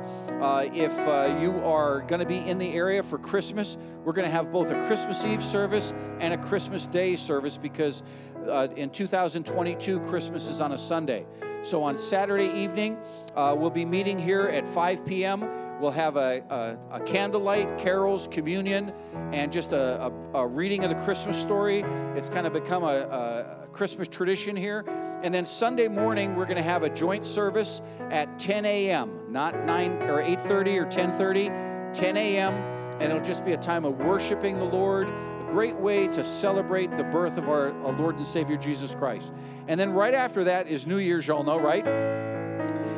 Uh, 0.41 0.67
if 0.73 0.95
uh, 1.07 1.37
you 1.39 1.53
are 1.63 2.01
going 2.01 2.19
to 2.19 2.27
be 2.27 2.37
in 2.37 2.57
the 2.59 2.73
area 2.73 3.01
for 3.01 3.17
Christmas, 3.17 3.77
we're 4.03 4.13
going 4.13 4.25
to 4.25 4.31
have 4.31 4.51
both 4.51 4.69
a 4.69 4.85
Christmas 4.85 5.25
Eve 5.25 5.43
service 5.43 5.93
and 6.19 6.33
a 6.33 6.37
Christmas 6.37 6.85
Day 6.85 7.15
service 7.15 7.57
because 7.57 8.03
uh, 8.47 8.67
in 8.75 8.89
2022, 8.89 9.99
Christmas 10.01 10.47
is 10.47 10.61
on 10.61 10.73
a 10.73 10.77
Sunday. 10.77 11.25
So 11.63 11.83
on 11.83 11.97
Saturday 11.97 12.51
evening, 12.53 12.97
uh, 13.35 13.55
we'll 13.57 13.71
be 13.71 13.85
meeting 13.85 14.19
here 14.19 14.43
at 14.43 14.67
5 14.67 15.05
p.m. 15.05 15.41
We'll 15.79 15.91
have 15.91 16.17
a, 16.17 16.43
a, 16.49 16.95
a 16.95 16.99
candlelight, 17.01 17.77
carols, 17.77 18.27
communion, 18.31 18.93
and 19.31 19.51
just 19.51 19.73
a, 19.73 20.11
a, 20.33 20.47
reading 20.47 20.83
of 20.83 20.89
the 20.89 20.95
Christmas 21.03 21.39
story. 21.39 21.81
It's 22.15 22.29
kind 22.29 22.47
of 22.47 22.53
become 22.53 22.83
a, 22.83 23.57
Christmas 23.77 24.07
tradition 24.07 24.55
here. 24.55 24.83
And 25.21 25.31
then 25.31 25.45
Sunday 25.45 25.87
morning, 25.87 26.35
we're 26.35 26.45
going 26.45 26.57
to 26.57 26.63
have 26.63 26.81
a 26.81 26.89
joint 26.89 27.23
service 27.23 27.83
at 28.09 28.39
10 28.39 28.65
a.m., 28.65 29.19
not 29.29 29.65
9 29.65 29.91
or 30.03 30.23
8:30 30.23 30.77
or 30.81 30.85
10:30, 30.85 31.93
10 31.93 32.17
a.m. 32.17 32.53
And 32.99 33.03
it'll 33.03 33.23
just 33.23 33.45
be 33.45 33.53
a 33.53 33.57
time 33.57 33.85
of 33.85 33.99
worshiping 33.99 34.57
the 34.57 34.65
Lord, 34.65 35.07
A 35.07 35.45
great 35.51 35.75
way 35.75 36.07
to 36.07 36.23
celebrate 36.23 36.89
the 36.97 37.03
birth 37.03 37.37
of 37.37 37.49
our 37.49 37.71
Lord 37.93 38.15
and 38.15 38.25
Savior 38.25 38.57
Jesus 38.57 38.95
Christ. 38.95 39.31
And 39.67 39.79
then 39.79 39.91
right 39.91 40.15
after 40.15 40.43
that 40.45 40.67
is 40.67 40.87
New 40.87 40.97
Year's, 40.97 41.27
y'all 41.27 41.43
know, 41.43 41.59
right? 41.59 41.85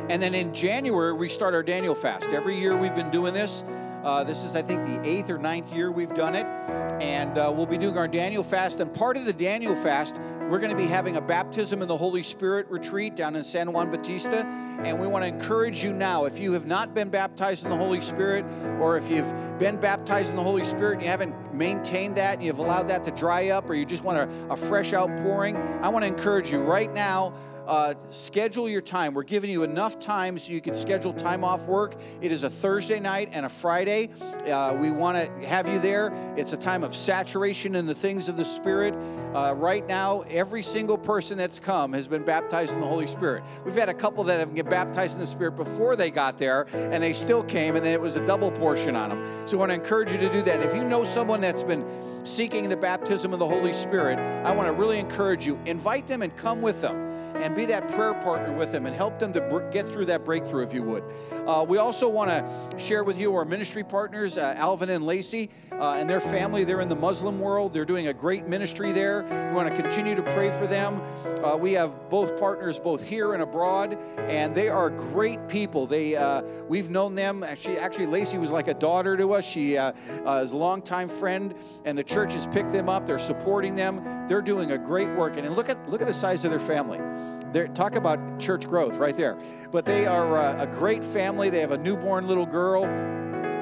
And 0.09 0.19
then 0.19 0.33
in 0.33 0.51
January, 0.55 1.13
we 1.13 1.29
start 1.29 1.53
our 1.53 1.61
Daniel 1.61 1.93
fast. 1.93 2.29
Every 2.29 2.57
year 2.57 2.75
we've 2.75 2.95
been 2.95 3.11
doing 3.11 3.31
this. 3.31 3.63
Uh, 4.03 4.23
this 4.23 4.43
is, 4.43 4.55
I 4.55 4.63
think, 4.63 4.83
the 4.87 5.07
eighth 5.07 5.29
or 5.29 5.37
ninth 5.37 5.71
year 5.71 5.91
we've 5.91 6.13
done 6.15 6.33
it. 6.33 6.47
And 6.99 7.37
uh, 7.37 7.53
we'll 7.55 7.67
be 7.67 7.77
doing 7.77 7.95
our 7.95 8.07
Daniel 8.07 8.41
fast. 8.41 8.79
And 8.79 8.91
part 8.91 9.17
of 9.17 9.25
the 9.25 9.33
Daniel 9.33 9.75
fast, 9.75 10.15
we're 10.49 10.57
going 10.57 10.71
to 10.71 10.75
be 10.75 10.87
having 10.87 11.17
a 11.17 11.21
baptism 11.21 11.83
in 11.83 11.87
the 11.87 11.95
Holy 11.95 12.23
Spirit 12.23 12.65
retreat 12.71 13.15
down 13.15 13.35
in 13.35 13.43
San 13.43 13.71
Juan 13.71 13.91
Bautista. 13.91 14.47
And 14.83 14.99
we 14.99 15.05
want 15.05 15.25
to 15.25 15.27
encourage 15.27 15.83
you 15.83 15.93
now, 15.93 16.25
if 16.25 16.39
you 16.39 16.53
have 16.53 16.65
not 16.65 16.95
been 16.95 17.09
baptized 17.09 17.63
in 17.63 17.69
the 17.69 17.77
Holy 17.77 18.01
Spirit, 18.01 18.45
or 18.79 18.97
if 18.97 19.11
you've 19.11 19.31
been 19.59 19.77
baptized 19.79 20.31
in 20.31 20.35
the 20.35 20.43
Holy 20.43 20.65
Spirit 20.65 20.93
and 20.93 21.03
you 21.03 21.07
haven't 21.07 21.53
maintained 21.53 22.17
that 22.17 22.35
and 22.35 22.43
you've 22.43 22.57
allowed 22.57 22.87
that 22.87 23.03
to 23.03 23.11
dry 23.11 23.49
up, 23.49 23.69
or 23.69 23.75
you 23.75 23.85
just 23.85 24.03
want 24.03 24.17
a, 24.17 24.51
a 24.51 24.55
fresh 24.55 24.91
outpouring, 24.91 25.55
I 25.83 25.89
want 25.89 26.03
to 26.03 26.07
encourage 26.07 26.51
you 26.51 26.61
right 26.61 26.91
now 26.91 27.31
uh, 27.69 27.93
schedule 28.09 28.67
your 28.67 28.81
time. 28.81 29.13
We're 29.13 29.21
giving 29.23 29.51
you 29.51 29.61
enough 29.61 29.99
time 29.99 30.39
so 30.39 30.51
you 30.51 30.59
can 30.59 30.73
schedule 30.73 31.13
time 31.13 31.43
off 31.43 31.67
work. 31.67 31.95
It 32.19 32.31
is 32.31 32.41
a 32.41 32.49
Thursday 32.49 32.99
night 32.99 33.29
and 33.31 33.45
a 33.45 33.49
Friday. 33.49 34.09
Uh, 34.47 34.75
we 34.77 34.89
want 34.89 35.17
to 35.17 35.47
have 35.47 35.67
you 35.67 35.77
there. 35.77 36.11
It's 36.35 36.51
a 36.51 36.57
time 36.57 36.83
of 36.83 36.95
saturation 36.95 37.75
in 37.75 37.85
the 37.85 37.93
things 37.93 38.27
of 38.27 38.37
the 38.37 38.43
Spirit. 38.43 38.95
Uh, 39.35 39.53
right 39.55 39.85
now, 39.87 40.21
every 40.21 40.63
single 40.63 40.97
person 40.97 41.37
that's 41.37 41.59
come 41.59 41.93
has 41.93 42.07
been 42.07 42.23
baptized 42.23 42.73
in 42.73 42.79
the 42.79 42.87
Holy 42.87 43.05
Spirit. 43.05 43.43
We've 43.63 43.75
had 43.75 43.87
a 43.87 43.93
couple 43.93 44.23
that 44.23 44.39
have 44.39 44.53
been 44.55 44.67
baptized 44.67 45.13
in 45.13 45.19
the 45.19 45.27
Spirit 45.27 45.55
before 45.55 45.95
they 45.95 46.09
got 46.09 46.39
there, 46.39 46.65
and 46.73 47.03
they 47.03 47.13
still 47.13 47.43
came, 47.43 47.75
and 47.75 47.85
then 47.85 47.93
it 47.93 48.01
was 48.01 48.15
a 48.15 48.25
double 48.25 48.49
portion 48.49 48.95
on 48.95 49.09
them. 49.09 49.47
So 49.47 49.57
I 49.57 49.59
want 49.59 49.69
to 49.69 49.75
encourage 49.75 50.11
you 50.11 50.17
to 50.17 50.29
do 50.29 50.41
that. 50.41 50.61
If 50.61 50.73
you 50.73 50.83
know 50.83 51.03
someone 51.03 51.39
that's 51.39 51.63
been 51.63 51.85
seeking 52.25 52.67
the 52.67 52.77
baptism 52.77 53.31
of 53.31 53.37
the 53.37 53.47
Holy 53.47 53.73
Spirit, 53.73 54.17
I 54.17 54.51
want 54.53 54.67
to 54.67 54.73
really 54.73 54.97
encourage 54.97 55.45
you 55.45 55.59
invite 55.67 56.07
them 56.07 56.23
and 56.23 56.35
come 56.35 56.63
with 56.63 56.81
them 56.81 57.08
and 57.39 57.55
be 57.55 57.65
that 57.65 57.89
prayer 57.89 58.13
partner 58.13 58.53
with 58.53 58.71
them 58.71 58.85
and 58.85 58.95
help 58.95 59.19
them 59.19 59.33
to 59.33 59.69
get 59.71 59.87
through 59.87 60.05
that 60.05 60.25
breakthrough, 60.25 60.63
if 60.63 60.73
you 60.73 60.83
would. 60.83 61.03
Uh, 61.47 61.65
we 61.67 61.77
also 61.77 62.07
want 62.09 62.29
to 62.29 62.79
share 62.79 63.03
with 63.03 63.19
you 63.19 63.33
our 63.35 63.45
ministry 63.45 63.83
partners, 63.83 64.37
uh, 64.37 64.53
Alvin 64.57 64.89
and 64.89 65.05
Lacey, 65.05 65.49
uh, 65.71 65.93
and 65.93 66.09
their 66.09 66.19
family. 66.19 66.63
They're 66.63 66.81
in 66.81 66.89
the 66.89 66.95
Muslim 66.95 67.39
world. 67.39 67.73
They're 67.73 67.85
doing 67.85 68.07
a 68.07 68.13
great 68.13 68.47
ministry 68.47 68.91
there. 68.91 69.23
We 69.23 69.55
want 69.55 69.73
to 69.73 69.81
continue 69.81 70.15
to 70.15 70.21
pray 70.21 70.51
for 70.51 70.67
them. 70.67 71.01
Uh, 71.43 71.55
we 71.57 71.73
have 71.73 72.09
both 72.09 72.37
partners, 72.39 72.79
both 72.79 73.01
here 73.01 73.33
and 73.33 73.41
abroad, 73.41 73.97
and 74.17 74.53
they 74.53 74.69
are 74.69 74.89
great 74.89 75.47
people. 75.47 75.85
They 75.85 76.15
uh, 76.15 76.43
we've 76.67 76.89
known 76.89 77.15
them. 77.15 77.43
Actually, 77.43 77.79
actually, 77.79 78.07
Lacey 78.07 78.37
was 78.37 78.51
like 78.51 78.67
a 78.67 78.73
daughter 78.73 79.15
to 79.17 79.33
us. 79.33 79.45
She 79.45 79.77
uh, 79.77 79.93
is 80.43 80.51
a 80.51 80.57
longtime 80.57 81.09
friend, 81.09 81.55
and 81.85 81.97
the 81.97 82.03
church 82.03 82.33
has 82.33 82.47
picked 82.47 82.71
them 82.71 82.89
up. 82.89 83.07
They're 83.07 83.19
supporting 83.19 83.75
them. 83.75 84.27
They're 84.27 84.41
doing 84.41 84.71
a 84.71 84.77
great 84.77 85.09
work. 85.09 85.37
And 85.37 85.49
look 85.55 85.69
at 85.69 85.89
look 85.89 86.01
at 86.01 86.07
the 86.07 86.13
size 86.13 86.43
of 86.45 86.51
their 86.51 86.59
family. 86.59 86.99
They're, 87.51 87.67
talk 87.67 87.95
about 87.95 88.39
church 88.39 88.67
growth 88.67 88.95
right 88.95 89.15
there. 89.15 89.37
But 89.71 89.85
they 89.85 90.05
are 90.05 90.37
a, 90.37 90.61
a 90.61 90.67
great 90.67 91.03
family. 91.03 91.49
They 91.49 91.61
have 91.61 91.71
a 91.71 91.77
newborn 91.77 92.27
little 92.27 92.45
girl 92.45 92.85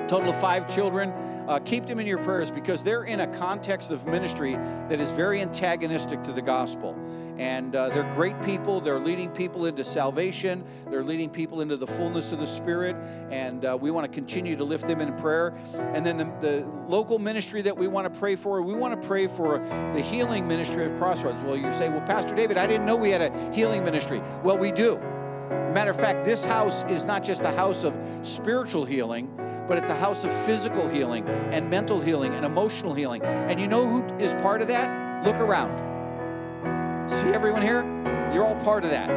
total 0.08 0.30
of 0.30 0.40
five 0.40 0.74
children. 0.74 1.12
Uh, 1.48 1.60
keep 1.60 1.86
them 1.86 2.00
in 2.00 2.06
your 2.06 2.18
prayers 2.18 2.52
because 2.52 2.84
they're 2.84 3.04
in 3.04 3.22
a 3.22 3.28
context 3.28 3.92
of 3.92 4.06
ministry 4.06 4.56
that 4.90 5.00
is 5.00 5.12
very 5.12 5.42
antagonistic 5.42 6.22
to 6.24 6.34
the 6.34 6.42
gospel. 6.42 6.94
And 7.38 7.76
uh, 7.76 7.90
they're 7.90 8.12
great 8.16 8.42
people. 8.42 8.82
They're 8.82 9.00
leading 9.00 9.30
people 9.30 9.66
into 9.66 9.84
salvation, 9.84 10.66
they're 10.90 11.04
leading 11.04 11.30
people 11.30 11.62
into 11.62 11.78
the 11.78 11.88
fullness 11.88 12.32
of 12.32 12.40
the 12.40 12.48
Spirit. 12.48 12.96
And 13.30 13.64
uh, 13.64 13.78
we 13.80 13.92
want 13.92 14.06
to 14.06 14.12
continue 14.12 14.56
to 14.56 14.64
lift 14.64 14.88
them 14.88 15.00
in 15.00 15.16
prayer. 15.16 15.56
And 15.94 16.06
then 16.06 16.18
the, 16.18 16.26
the 16.42 16.68
local 16.88 17.20
ministry 17.20 17.62
that 17.62 17.78
we 17.78 17.88
want 17.88 18.12
to 18.12 18.20
pray 18.20 18.36
for, 18.36 18.62
we 18.62 18.74
want 18.74 19.00
to 19.00 19.08
pray 19.08 19.28
for 19.28 19.60
the 19.94 20.02
healing 20.02 20.48
ministry 20.48 20.86
of 20.86 20.98
Crossroads. 20.98 21.44
Well, 21.44 21.56
you 21.56 21.72
say, 21.72 21.90
Well, 21.90 22.02
Pastor 22.02 22.36
David, 22.36 22.58
I 22.58 22.68
didn't 22.68 22.86
know 22.86 22.96
we 22.96 23.12
had 23.12 23.22
a 23.22 23.54
healing 23.54 23.84
ministry. 23.84 24.22
Well, 24.44 24.58
we 24.58 24.72
do. 24.72 25.00
Matter 25.78 25.92
of 25.92 26.00
fact, 26.00 26.26
this 26.26 26.44
house 26.44 26.84
is 26.86 27.06
not 27.06 27.24
just 27.24 27.44
a 27.44 27.52
house 27.52 27.84
of 27.84 27.96
spiritual 28.24 28.84
healing, 28.84 29.30
but 29.68 29.78
it's 29.78 29.90
a 29.90 29.96
house 29.96 30.24
of 30.24 30.34
physical 30.46 30.88
healing 30.88 31.28
and 31.28 31.70
mental 31.70 32.00
healing 32.00 32.34
and 32.34 32.46
emotional 32.46 32.94
healing. 32.94 33.22
And 33.24 33.60
you 33.60 33.68
know 33.68 33.86
who 33.86 34.04
is 34.18 34.34
part 34.36 34.62
of 34.62 34.68
that? 34.70 35.26
Look 35.26 35.38
around. 35.38 35.88
See 37.10 37.28
everyone 37.30 37.62
here? 37.62 37.84
You're 38.34 38.46
all 38.46 38.56
part 38.64 38.84
of 38.84 38.92
that. 38.92 39.08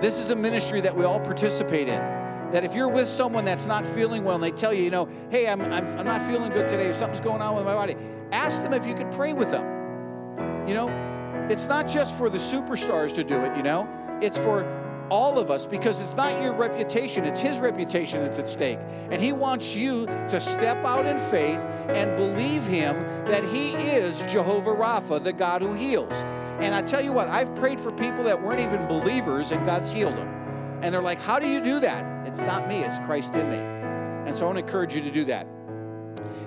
This 0.00 0.18
is 0.18 0.30
a 0.30 0.36
ministry 0.36 0.80
that 0.80 0.96
we 0.96 1.04
all 1.04 1.20
participate 1.20 1.88
in. 1.88 2.00
That 2.50 2.64
if 2.64 2.74
you're 2.74 2.88
with 2.88 3.08
someone 3.08 3.44
that's 3.44 3.66
not 3.66 3.84
feeling 3.84 4.24
well 4.24 4.34
and 4.34 4.44
they 4.44 4.50
tell 4.50 4.74
you, 4.74 4.82
you 4.82 4.90
know, 4.90 5.08
hey, 5.30 5.48
I'm, 5.48 5.60
I'm, 5.62 5.86
I'm 5.98 6.04
not 6.04 6.20
feeling 6.22 6.52
good 6.52 6.68
today, 6.68 6.86
or 6.86 6.92
something's 6.92 7.20
going 7.20 7.40
on 7.40 7.54
with 7.54 7.64
my 7.64 7.74
body, 7.74 7.96
ask 8.30 8.62
them 8.62 8.74
if 8.74 8.86
you 8.86 8.94
could 8.94 9.10
pray 9.12 9.32
with 9.32 9.50
them. 9.50 9.64
You 10.68 10.74
know, 10.74 11.46
it's 11.48 11.66
not 11.66 11.88
just 11.88 12.16
for 12.16 12.28
the 12.28 12.38
superstars 12.38 13.14
to 13.14 13.24
do 13.24 13.40
it, 13.42 13.56
you 13.56 13.62
know, 13.62 13.88
it's 14.20 14.38
for 14.38 14.64
all 15.12 15.38
of 15.38 15.50
us 15.50 15.66
because 15.66 16.00
it's 16.00 16.16
not 16.16 16.42
your 16.42 16.54
reputation, 16.54 17.26
it's 17.26 17.38
His 17.38 17.58
reputation 17.58 18.22
that's 18.22 18.38
at 18.38 18.48
stake. 18.48 18.78
And 19.10 19.22
He 19.22 19.32
wants 19.32 19.76
you 19.76 20.06
to 20.06 20.40
step 20.40 20.82
out 20.86 21.04
in 21.04 21.18
faith 21.18 21.58
and 21.88 22.16
believe 22.16 22.66
Him 22.66 22.94
that 23.26 23.44
He 23.44 23.72
is 23.74 24.22
Jehovah 24.22 24.74
Rapha, 24.74 25.22
the 25.22 25.34
God 25.34 25.60
who 25.60 25.74
heals. 25.74 26.14
And 26.60 26.74
I 26.74 26.80
tell 26.80 27.02
you 27.02 27.12
what, 27.12 27.28
I've 27.28 27.54
prayed 27.54 27.78
for 27.78 27.92
people 27.92 28.24
that 28.24 28.42
weren't 28.42 28.60
even 28.60 28.88
believers 28.88 29.50
and 29.50 29.66
God's 29.66 29.92
healed 29.92 30.16
them. 30.16 30.28
And 30.80 30.94
they're 30.94 31.02
like, 31.02 31.20
How 31.20 31.38
do 31.38 31.46
you 31.46 31.60
do 31.60 31.78
that? 31.80 32.26
It's 32.26 32.40
not 32.40 32.66
me, 32.66 32.82
it's 32.82 32.98
Christ 33.00 33.34
in 33.34 33.50
me. 33.50 33.58
And 34.26 34.34
so 34.34 34.44
I 34.44 34.46
want 34.46 34.58
to 34.60 34.64
encourage 34.64 34.94
you 34.94 35.02
to 35.02 35.10
do 35.10 35.26
that. 35.26 35.46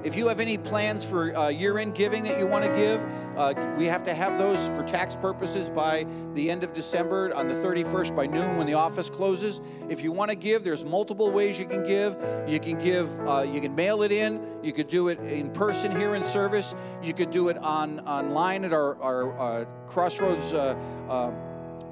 If 0.04 0.16
you 0.16 0.28
have 0.28 0.40
any 0.40 0.58
plans 0.58 1.04
for 1.04 1.36
uh, 1.36 1.50
year 1.50 1.78
end 1.78 1.96
giving 1.96 2.24
that 2.24 2.40
you 2.40 2.48
want 2.48 2.66
to 2.66 2.74
give, 2.76 3.06
uh, 3.38 3.54
we 3.78 3.86
have 3.86 4.04
to 4.04 4.14
have 4.14 4.38
those 4.38 4.70
for 4.70 4.84
tax 4.84 5.16
purposes 5.16 5.70
by 5.70 6.06
the 6.34 6.50
end 6.50 6.64
of 6.64 6.74
December 6.74 7.34
on 7.36 7.48
the 7.48 7.56
31st 7.56 8.16
by 8.16 8.28
noon 8.28 8.58
when 8.58 8.68
the 8.68 8.74
office 8.74 9.10
closes. 9.10 9.62
If 9.90 10.02
you 10.02 10.12
want 10.12 10.32
to 10.32 10.36
give, 10.36 10.64
there's 10.64 10.86
multiple 10.86 11.32
ways 11.32 11.60
you 11.60 11.66
can 11.66 11.86
give. 11.86 12.18
You 12.48 12.60
can 12.60 12.80
give, 12.80 13.14
uh, 13.28 13.42
you 13.42 13.62
can 13.62 13.76
mail 13.76 14.04
it 14.04 14.12
in, 14.12 14.42
you 14.64 14.74
could 14.74 14.88
do 14.88 15.10
it 15.10 15.20
in 15.20 15.52
person 15.52 15.92
here 15.92 16.16
in 16.16 16.24
service, 16.24 16.76
you 17.04 17.14
could 17.14 17.32
do 17.32 17.50
it 17.50 17.58
on 17.58 18.00
online 18.02 18.66
at 18.66 18.74
our, 18.74 19.02
our 19.02 19.40
uh, 19.40 19.66
Crossroads 19.88 20.54
uh, 20.54 20.76
uh, 21.10 21.32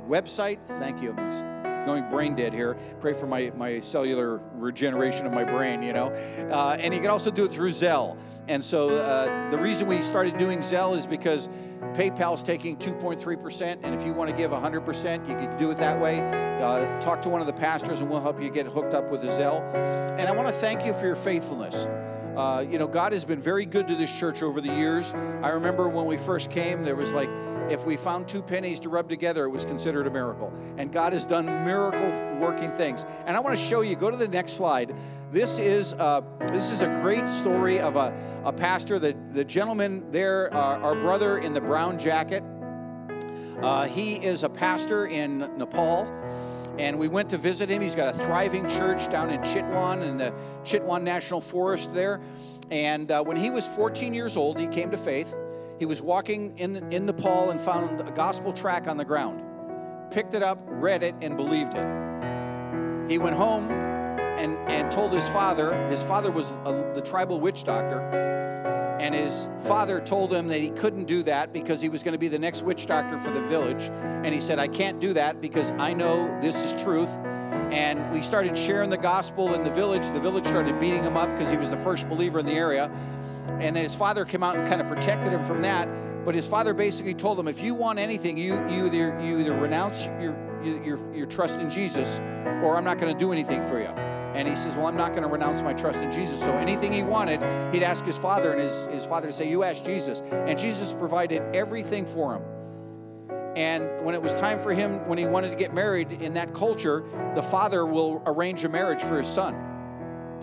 website. 0.07 0.59
Thank 0.67 1.01
you 1.01 1.52
going 1.85 2.07
brain 2.09 2.35
dead 2.35 2.53
here. 2.53 2.77
Pray 2.99 3.13
for 3.13 3.27
my, 3.27 3.51
my 3.55 3.79
cellular 3.79 4.41
regeneration 4.55 5.25
of 5.25 5.33
my 5.33 5.43
brain, 5.43 5.83
you 5.83 5.93
know. 5.93 6.07
Uh, 6.51 6.77
and 6.79 6.93
you 6.93 6.99
can 6.99 7.09
also 7.09 7.31
do 7.31 7.45
it 7.45 7.51
through 7.51 7.69
Zelle. 7.69 8.17
And 8.47 8.63
so 8.63 8.89
uh, 8.89 9.49
the 9.49 9.57
reason 9.57 9.87
we 9.87 10.01
started 10.01 10.37
doing 10.37 10.59
Zelle 10.59 10.97
is 10.97 11.07
because 11.07 11.47
PayPal's 11.93 12.43
taking 12.43 12.77
2.3%. 12.77 13.79
And 13.83 13.95
if 13.95 14.05
you 14.05 14.13
want 14.13 14.29
to 14.29 14.35
give 14.35 14.51
100%, 14.51 15.29
you 15.29 15.35
can 15.35 15.57
do 15.57 15.71
it 15.71 15.77
that 15.77 15.99
way. 15.99 16.19
Uh, 16.61 16.99
talk 16.99 17.21
to 17.23 17.29
one 17.29 17.41
of 17.41 17.47
the 17.47 17.53
pastors 17.53 18.01
and 18.01 18.09
we'll 18.09 18.21
help 18.21 18.41
you 18.41 18.49
get 18.49 18.65
hooked 18.65 18.93
up 18.93 19.09
with 19.09 19.21
the 19.21 19.27
Zelle. 19.27 19.61
And 20.17 20.27
I 20.27 20.31
want 20.31 20.47
to 20.47 20.53
thank 20.53 20.85
you 20.85 20.93
for 20.93 21.05
your 21.05 21.15
faithfulness. 21.15 21.87
Uh, 22.35 22.65
you 22.67 22.79
know, 22.79 22.87
God 22.87 23.13
has 23.13 23.25
been 23.25 23.41
very 23.41 23.65
good 23.65 23.87
to 23.87 23.95
this 23.95 24.17
church 24.17 24.41
over 24.41 24.59
the 24.59 24.73
years. 24.73 25.13
I 25.43 25.49
remember 25.49 25.87
when 25.87 26.05
we 26.05 26.17
first 26.17 26.49
came, 26.49 26.83
there 26.83 26.95
was 26.95 27.13
like 27.13 27.29
if 27.69 27.85
we 27.85 27.95
found 27.95 28.27
two 28.27 28.41
pennies 28.41 28.79
to 28.81 28.89
rub 28.89 29.07
together, 29.07 29.45
it 29.45 29.49
was 29.49 29.65
considered 29.65 30.07
a 30.07 30.11
miracle. 30.11 30.51
And 30.77 30.91
God 30.91 31.13
has 31.13 31.25
done 31.25 31.45
miracle 31.45 32.11
working 32.39 32.71
things. 32.71 33.05
And 33.25 33.37
I 33.37 33.39
want 33.39 33.57
to 33.57 33.63
show 33.63 33.81
you, 33.81 33.95
go 33.95 34.11
to 34.11 34.17
the 34.17 34.27
next 34.27 34.53
slide. 34.53 34.95
This 35.31 35.59
is, 35.59 35.93
uh, 35.93 36.21
this 36.51 36.71
is 36.71 36.81
a 36.81 36.87
great 37.01 37.27
story 37.27 37.79
of 37.79 37.95
a, 37.95 38.13
a 38.43 38.51
pastor. 38.51 38.99
The, 38.99 39.15
the 39.31 39.45
gentleman 39.45 40.09
there, 40.11 40.53
uh, 40.53 40.77
our 40.79 40.95
brother 40.95 41.37
in 41.37 41.53
the 41.53 41.61
brown 41.61 41.97
jacket, 41.97 42.43
uh, 43.61 43.85
he 43.87 44.15
is 44.15 44.43
a 44.43 44.49
pastor 44.49 45.05
in 45.05 45.39
Nepal. 45.57 46.05
And 46.79 46.97
we 46.97 47.07
went 47.07 47.29
to 47.29 47.37
visit 47.37 47.69
him. 47.69 47.81
He's 47.81 47.95
got 47.95 48.13
a 48.13 48.17
thriving 48.17 48.67
church 48.67 49.09
down 49.09 49.29
in 49.29 49.39
Chitwan 49.41 50.01
in 50.01 50.17
the 50.17 50.33
Chitwan 50.63 51.03
National 51.03 51.39
Forest 51.39 51.93
there. 51.93 52.21
And 52.71 53.11
uh, 53.11 53.23
when 53.23 53.37
he 53.37 53.49
was 53.49 53.67
14 53.67 54.13
years 54.13 54.35
old, 54.35 54.59
he 54.59 54.67
came 54.67 54.89
to 54.91 54.97
faith. 54.97 55.35
He 55.79 55.85
was 55.85 56.01
walking 56.01 56.57
in, 56.57 56.77
in 56.91 57.05
Nepal 57.05 57.51
and 57.51 57.59
found 57.59 58.01
a 58.01 58.11
gospel 58.11 58.53
track 58.53 58.87
on 58.87 58.97
the 58.97 59.05
ground, 59.05 59.43
picked 60.11 60.33
it 60.33 60.41
up, 60.41 60.59
read 60.67 61.03
it, 61.03 61.15
and 61.21 61.35
believed 61.35 61.73
it. 61.75 63.09
He 63.09 63.17
went 63.17 63.35
home 63.35 63.69
and, 63.69 64.57
and 64.69 64.91
told 64.91 65.11
his 65.11 65.27
father, 65.29 65.75
his 65.89 66.03
father 66.03 66.31
was 66.31 66.49
a, 66.65 66.91
the 66.95 67.01
tribal 67.01 67.39
witch 67.39 67.63
doctor, 67.63 67.99
and 69.03 69.13
his 69.13 69.49
father 69.59 69.99
told 69.99 70.33
him 70.33 70.47
that 70.47 70.59
he 70.59 70.69
couldn't 70.69 71.03
do 71.03 71.23
that 71.23 71.51
because 71.51 71.81
he 71.81 71.89
was 71.89 72.03
going 72.03 72.13
to 72.13 72.17
be 72.17 72.29
the 72.29 72.39
next 72.39 72.61
witch 72.61 72.85
doctor 72.85 73.19
for 73.19 73.31
the 73.31 73.41
village. 73.41 73.81
And 74.23 74.33
he 74.33 74.39
said, 74.39 74.59
I 74.59 74.69
can't 74.69 75.01
do 75.01 75.11
that 75.11 75.41
because 75.41 75.71
I 75.71 75.91
know 75.91 76.39
this 76.39 76.55
is 76.63 76.81
truth. 76.81 77.09
And 77.73 78.09
we 78.13 78.21
started 78.21 78.57
sharing 78.57 78.89
the 78.89 78.97
gospel 78.97 79.55
in 79.55 79.65
the 79.65 79.69
village. 79.71 80.07
The 80.11 80.21
village 80.21 80.45
started 80.45 80.79
beating 80.79 81.03
him 81.03 81.17
up 81.17 81.29
because 81.31 81.51
he 81.51 81.57
was 81.57 81.69
the 81.69 81.75
first 81.75 82.07
believer 82.07 82.39
in 82.39 82.45
the 82.45 82.53
area. 82.53 82.89
And 83.59 83.75
then 83.75 83.83
his 83.83 83.93
father 83.93 84.23
came 84.23 84.41
out 84.41 84.55
and 84.55 84.65
kind 84.69 84.79
of 84.79 84.87
protected 84.87 85.33
him 85.33 85.43
from 85.43 85.61
that. 85.63 85.89
But 86.23 86.33
his 86.33 86.47
father 86.47 86.73
basically 86.73 87.13
told 87.13 87.37
him, 87.37 87.49
if 87.49 87.61
you 87.61 87.73
want 87.73 87.99
anything, 87.99 88.37
you, 88.37 88.53
you, 88.69 88.85
either, 88.85 89.19
you 89.21 89.37
either 89.37 89.53
renounce 89.53 90.05
your, 90.21 90.33
your, 90.63 91.13
your 91.13 91.25
trust 91.25 91.59
in 91.59 91.69
Jesus 91.69 92.19
or 92.63 92.77
I'm 92.77 92.85
not 92.85 92.99
going 92.99 93.11
to 93.11 93.19
do 93.19 93.33
anything 93.33 93.61
for 93.63 93.81
you. 93.81 94.12
And 94.33 94.47
he 94.47 94.55
says, 94.55 94.75
Well, 94.75 94.87
I'm 94.87 94.97
not 94.97 95.11
going 95.11 95.23
to 95.23 95.29
renounce 95.29 95.61
my 95.61 95.73
trust 95.73 96.01
in 96.01 96.11
Jesus. 96.11 96.39
So 96.39 96.57
anything 96.57 96.91
he 96.91 97.03
wanted, 97.03 97.41
he'd 97.73 97.83
ask 97.83 98.05
his 98.05 98.17
father, 98.17 98.51
and 98.53 98.61
his, 98.61 98.87
his 98.87 99.05
father 99.05 99.27
would 99.27 99.35
say, 99.35 99.49
You 99.49 99.63
ask 99.63 99.83
Jesus. 99.83 100.21
And 100.21 100.57
Jesus 100.57 100.93
provided 100.93 101.41
everything 101.55 102.05
for 102.05 102.35
him. 102.35 102.41
And 103.55 104.03
when 104.03 104.15
it 104.15 104.21
was 104.21 104.33
time 104.33 104.59
for 104.59 104.73
him, 104.73 105.07
when 105.07 105.17
he 105.17 105.25
wanted 105.25 105.51
to 105.51 105.55
get 105.55 105.73
married 105.73 106.11
in 106.11 106.33
that 106.33 106.55
culture, 106.55 107.03
the 107.35 107.43
father 107.43 107.85
will 107.85 108.23
arrange 108.25 108.63
a 108.63 108.69
marriage 108.69 109.01
for 109.01 109.17
his 109.17 109.27
son. 109.27 109.53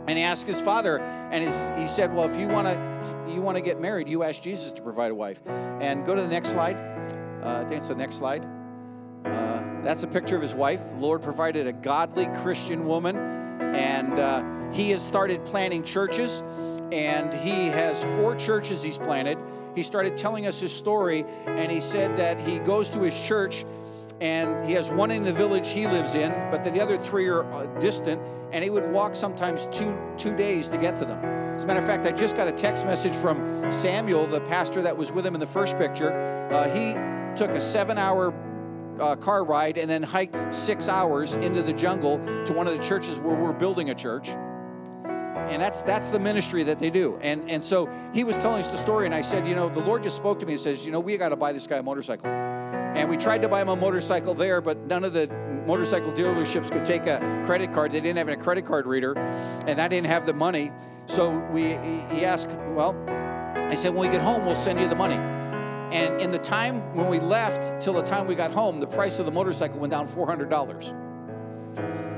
And 0.07 0.17
he 0.17 0.25
asked 0.25 0.47
his 0.47 0.61
father, 0.61 1.01
and 1.01 1.45
his, 1.45 1.73
he 1.77 1.87
said, 1.87 2.15
"Well, 2.15 2.29
if 2.29 2.37
you 2.37 2.49
want 2.49 2.69
to, 2.69 3.33
you 3.33 3.41
want 3.43 3.59
to 3.59 3.63
get 3.63 3.81
married, 3.81 4.09
you 4.09 4.23
ask 4.23 4.41
Jesus 4.41 4.73
to 4.73 4.83
provide 4.83 5.11
a 5.11 5.15
wife." 5.15 5.41
And 5.47 6.07
go 6.07 6.15
to 6.15 6.23
the 6.23 6.29
next 6.29 6.49
slide. 6.49 6.77
Uh, 7.43 7.61
I 7.61 7.65
think 7.65 7.79
it's 7.79 7.89
the 7.89 7.95
next 7.95 8.17
slide. 8.17 8.47
Uh, 9.25 9.63
that's 9.83 10.03
a 10.03 10.07
picture 10.07 10.37
of 10.37 10.43
his 10.43 10.55
wife. 10.55 10.81
The 10.91 10.97
Lord 10.97 11.23
provided 11.23 11.67
a 11.67 11.73
godly 11.73 12.27
Christian 12.43 12.87
woman, 12.87 13.17
and 13.75 14.19
uh, 14.19 14.45
he 14.73 14.91
has 14.91 15.03
started 15.03 15.45
planting 15.45 15.83
churches. 15.83 16.43
And 16.93 17.33
he 17.33 17.69
has 17.69 18.03
four 18.17 18.35
churches 18.35 18.83
he's 18.83 18.99
planted. 18.99 19.39
He 19.77 19.85
started 19.85 20.19
telling 20.19 20.49
us 20.49 20.59
his 20.59 20.73
story, 20.73 21.25
and 21.47 21.71
he 21.71 21.81
said 21.81 22.17
that 22.17 22.41
he 22.41 22.59
goes 22.59 22.91
to 22.91 23.01
his 23.01 23.15
church 23.29 23.65
and 24.21 24.69
he 24.69 24.75
has 24.75 24.91
one 24.91 25.11
in 25.11 25.25
the 25.25 25.33
village 25.33 25.71
he 25.71 25.87
lives 25.87 26.15
in, 26.15 26.31
but 26.51 26.63
the 26.63 26.81
other 26.81 26.97
three 26.97 27.27
are 27.27 27.51
uh, 27.55 27.65
distant, 27.79 28.21
and 28.53 28.63
he 28.63 28.69
would 28.69 28.91
walk 28.93 29.15
sometimes 29.15 29.67
two 29.73 29.97
two 30.19 30.37
days 30.37 30.69
to 30.69 30.77
get 30.77 30.97
to 30.97 31.05
them. 31.05 31.25
As 31.55 31.65
a 31.65 31.67
matter 31.67 31.81
of 31.81 31.87
fact, 31.87 32.05
I 32.05 32.11
just 32.11 32.37
got 32.37 32.47
a 32.47 32.53
text 32.53 32.85
message 32.85 33.15
from 33.15 33.73
Samuel, 33.73 34.27
the 34.27 34.41
pastor 34.43 34.83
that 34.83 34.97
was 34.97 35.11
with 35.11 35.25
him 35.25 35.35
in 35.35 35.41
the 35.41 35.47
first 35.47 35.79
picture. 35.79 36.13
Uh, 36.53 36.69
he 36.69 36.93
took 37.35 37.51
a 37.53 37.61
seven-hour 37.61 38.33
uh, 39.01 39.17
car 39.17 39.45
ride 39.45 39.79
and 39.79 39.91
then 39.91 40.03
hiked 40.03 40.53
six 40.53 40.89
hours 40.89 41.35
into 41.35 41.63
the 41.63 41.73
jungle 41.73 42.19
to 42.45 42.53
one 42.53 42.67
of 42.67 42.77
the 42.77 42.83
churches 42.83 43.19
where 43.19 43.35
we're 43.35 43.53
building 43.53 43.91
a 43.91 43.95
church. 43.95 44.29
And 44.29 45.61
that's 45.61 45.83
that's 45.83 46.11
the 46.11 46.19
ministry 46.21 46.63
that 46.65 46.79
they 46.79 46.91
do. 46.91 47.19
And 47.23 47.51
and 47.51 47.63
so 47.63 47.89
he 48.13 48.23
was 48.23 48.37
telling 48.37 48.61
us 48.61 48.71
the 48.71 48.77
story 48.77 49.07
and 49.07 49.15
i 49.15 49.21
said 49.21 49.47
you 49.47 49.55
know 49.55 49.69
the 49.69 49.81
lord 49.81 50.03
just 50.03 50.17
spoke 50.17 50.39
to 50.41 50.47
me 50.47 50.53
and 50.53 50.61
says 50.61 50.87
you 50.87 50.93
know 50.93 51.01
we 51.01 51.17
got 51.17 51.31
to 51.31 51.37
buy 51.37 51.53
this 51.53 51.67
guy 51.67 51.79
a 51.79 51.83
motorcycle 51.83 52.27
and 52.27 53.09
we 53.09 53.17
tried 53.17 53.43
to 53.43 53.49
buy 53.49 53.63
him 53.63 53.69
a 53.69 53.77
motorcycle 53.77 54.35
there 54.35 54.61
but 54.61 54.79
none 54.87 55.05
of 55.05 55.13
the 55.13 55.27
motorcycle 55.67 56.13
dealerships 56.13 56.71
could 56.71 56.85
take 56.85 57.07
a 57.07 57.43
credit 57.47 57.73
card. 57.73 57.93
They 57.93 58.01
didn't 58.01 58.19
have 58.19 58.29
a 58.29 58.37
credit 58.37 58.65
card 58.65 58.87
reader 58.87 59.19
and 59.67 59.81
i 59.81 59.89
didn't 59.89 60.07
have 60.07 60.27
the 60.27 60.35
money. 60.35 60.71
So 61.07 61.39
we 61.53 61.63
he 62.15 62.25
asked 62.25 62.51
well 62.77 62.95
i 63.57 63.75
said 63.75 63.93
when 63.93 64.09
we 64.09 64.09
get 64.09 64.23
home 64.23 64.47
we'll 64.47 64.55
send 64.55 64.79
you 64.79 64.89
the 64.89 64.97
money 64.97 65.17
and 65.93 66.21
in 66.21 66.31
the 66.31 66.39
time 66.39 66.81
when 66.95 67.09
we 67.09 67.19
left 67.19 67.81
till 67.81 67.93
the 67.93 68.03
time 68.03 68.27
we 68.27 68.35
got 68.35 68.53
home 68.53 68.81
the 68.81 68.87
price 68.87 69.19
of 69.19 69.27
the 69.27 69.33
motorcycle 69.33 69.79
went 69.79 69.91
down 69.91 70.07
$400 70.09 71.11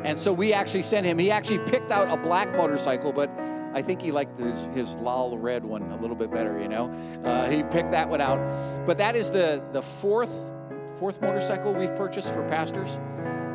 and 0.05 0.19
so 0.19 0.33
we 0.33 0.53
actually 0.53 0.83
sent 0.83 1.07
him, 1.07 1.19
he 1.19 1.31
actually 1.31 1.61
picked 1.61 1.93
out 1.93 2.09
a 2.09 2.17
black 2.21 2.53
motorcycle, 2.57 3.13
but 3.13 3.31
I 3.73 3.83
think 3.83 4.03
he 4.03 4.11
liked 4.11 4.39
his, 4.39 4.67
his 4.75 4.97
lol 4.97 5.39
red 5.39 5.65
one 5.65 5.83
a 5.93 5.97
little 5.97 6.17
bit 6.17 6.31
better, 6.31 6.59
you 6.59 6.69
know. 6.69 6.91
Uh, 7.25 7.49
he 7.49 7.63
picked 7.63 7.93
that 7.93 8.09
one 8.09 8.21
out. 8.21 8.39
But 8.87 8.97
that 8.97 9.15
is 9.15 9.31
the, 9.31 9.63
the 9.73 9.81
fourth, 9.81 10.53
fourth 10.99 11.21
motorcycle 11.23 11.73
we've 11.73 11.95
purchased 11.95 12.35
for 12.35 12.47
pastors. 12.49 12.97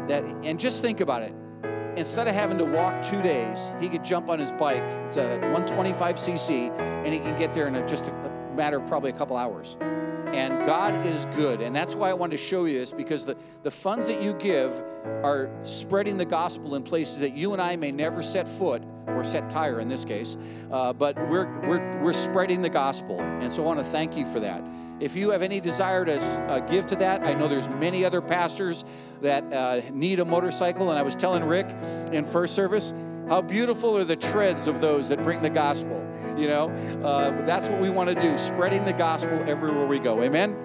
That, 0.08 0.24
and 0.44 0.58
just 0.58 0.82
think 0.82 1.02
about 1.02 1.22
it. 1.22 1.34
Instead 1.98 2.28
of 2.28 2.34
having 2.34 2.58
to 2.60 2.66
walk 2.66 3.04
two 3.04 3.22
days, 3.22 3.74
he 3.82 3.90
could 3.90 4.06
jump 4.06 4.30
on 4.30 4.40
his 4.40 4.52
bike. 4.54 4.84
It's 5.06 5.18
a 5.18 5.40
125cc, 5.44 6.80
and 6.80 7.14
he 7.14 7.20
can 7.20 7.38
get 7.38 7.52
there 7.52 7.68
in 7.68 7.76
a, 7.76 7.86
just 7.86 8.08
a, 8.08 8.12
a 8.14 8.56
matter 8.56 8.78
of 8.78 8.88
probably 8.88 9.10
a 9.10 9.14
couple 9.14 9.36
hours 9.36 9.78
and 10.34 10.66
God 10.66 11.06
is 11.06 11.26
good. 11.36 11.62
And 11.62 11.76
that's 11.76 11.96
why 11.96 12.10
I 12.10 12.14
wanted 12.14 12.38
to 12.38 12.44
show 12.44 12.66
you 12.66 12.80
this 12.80 12.92
because 12.92 13.26
the, 13.26 13.38
the 13.64 13.72
funds 13.72 14.08
that 14.08 14.22
you 14.22 14.34
give 14.34 14.72
are 15.24 15.50
spreading 15.64 16.18
the 16.18 16.26
gospel 16.26 16.76
in 16.76 16.84
places 16.84 17.20
that 17.20 17.36
you 17.36 17.54
and 17.54 17.62
I 17.62 17.76
may 17.76 17.92
never 17.92 18.22
set 18.22 18.48
foot 18.48 18.84
or 19.08 19.24
set 19.24 19.50
tire 19.50 19.80
in 19.80 19.88
this 19.88 20.06
case, 20.06 20.38
uh, 20.72 20.94
but 20.94 21.16
we're, 21.30 21.60
we're, 21.62 22.02
we're 22.02 22.14
spreading 22.14 22.62
the 22.62 22.70
gospel. 22.70 23.20
And 23.20 23.52
so 23.52 23.64
I 23.64 23.66
want 23.66 23.80
to 23.80 23.86
thank 23.86 24.16
you 24.16 24.26
for 24.26 24.40
that. 24.40 24.64
If 25.00 25.16
you 25.16 25.30
have 25.32 25.42
any 25.42 25.60
desire 25.60 26.06
to 26.06 26.20
uh, 26.20 26.60
give 26.62 26.88
to 26.88 26.96
that, 26.98 27.24
I 27.24 27.34
know 27.34 27.48
there's 27.48 27.70
many 27.70 28.04
other 28.04 28.22
pastors 28.22 28.84
that 29.22 29.44
uh, 29.54 29.82
need 29.92 30.20
a 30.20 30.26
motorcycle. 30.26 30.90
And 30.90 31.00
I 31.00 31.04
was 31.04 31.16
telling 31.16 31.44
Rick 31.44 31.68
in 32.12 32.26
first 32.26 32.54
service, 32.56 32.94
how 33.28 33.42
beautiful 33.42 33.98
are 33.98 34.06
the 34.06 34.16
treads 34.16 34.68
of 34.68 34.82
those 34.82 35.10
that 35.10 35.22
bring 35.24 35.42
the 35.42 35.50
gospel. 35.50 36.02
You 36.38 36.48
know, 36.48 36.70
uh, 37.04 37.46
that's 37.46 37.68
what 37.68 37.82
we 37.82 37.90
want 37.90 38.10
to 38.10 38.16
do, 38.16 38.38
spreading 38.38 38.86
the 38.86 38.94
gospel 38.94 39.44
everywhere 39.48 39.88
we 39.88 39.98
go. 39.98 40.22
Amen. 40.22 40.56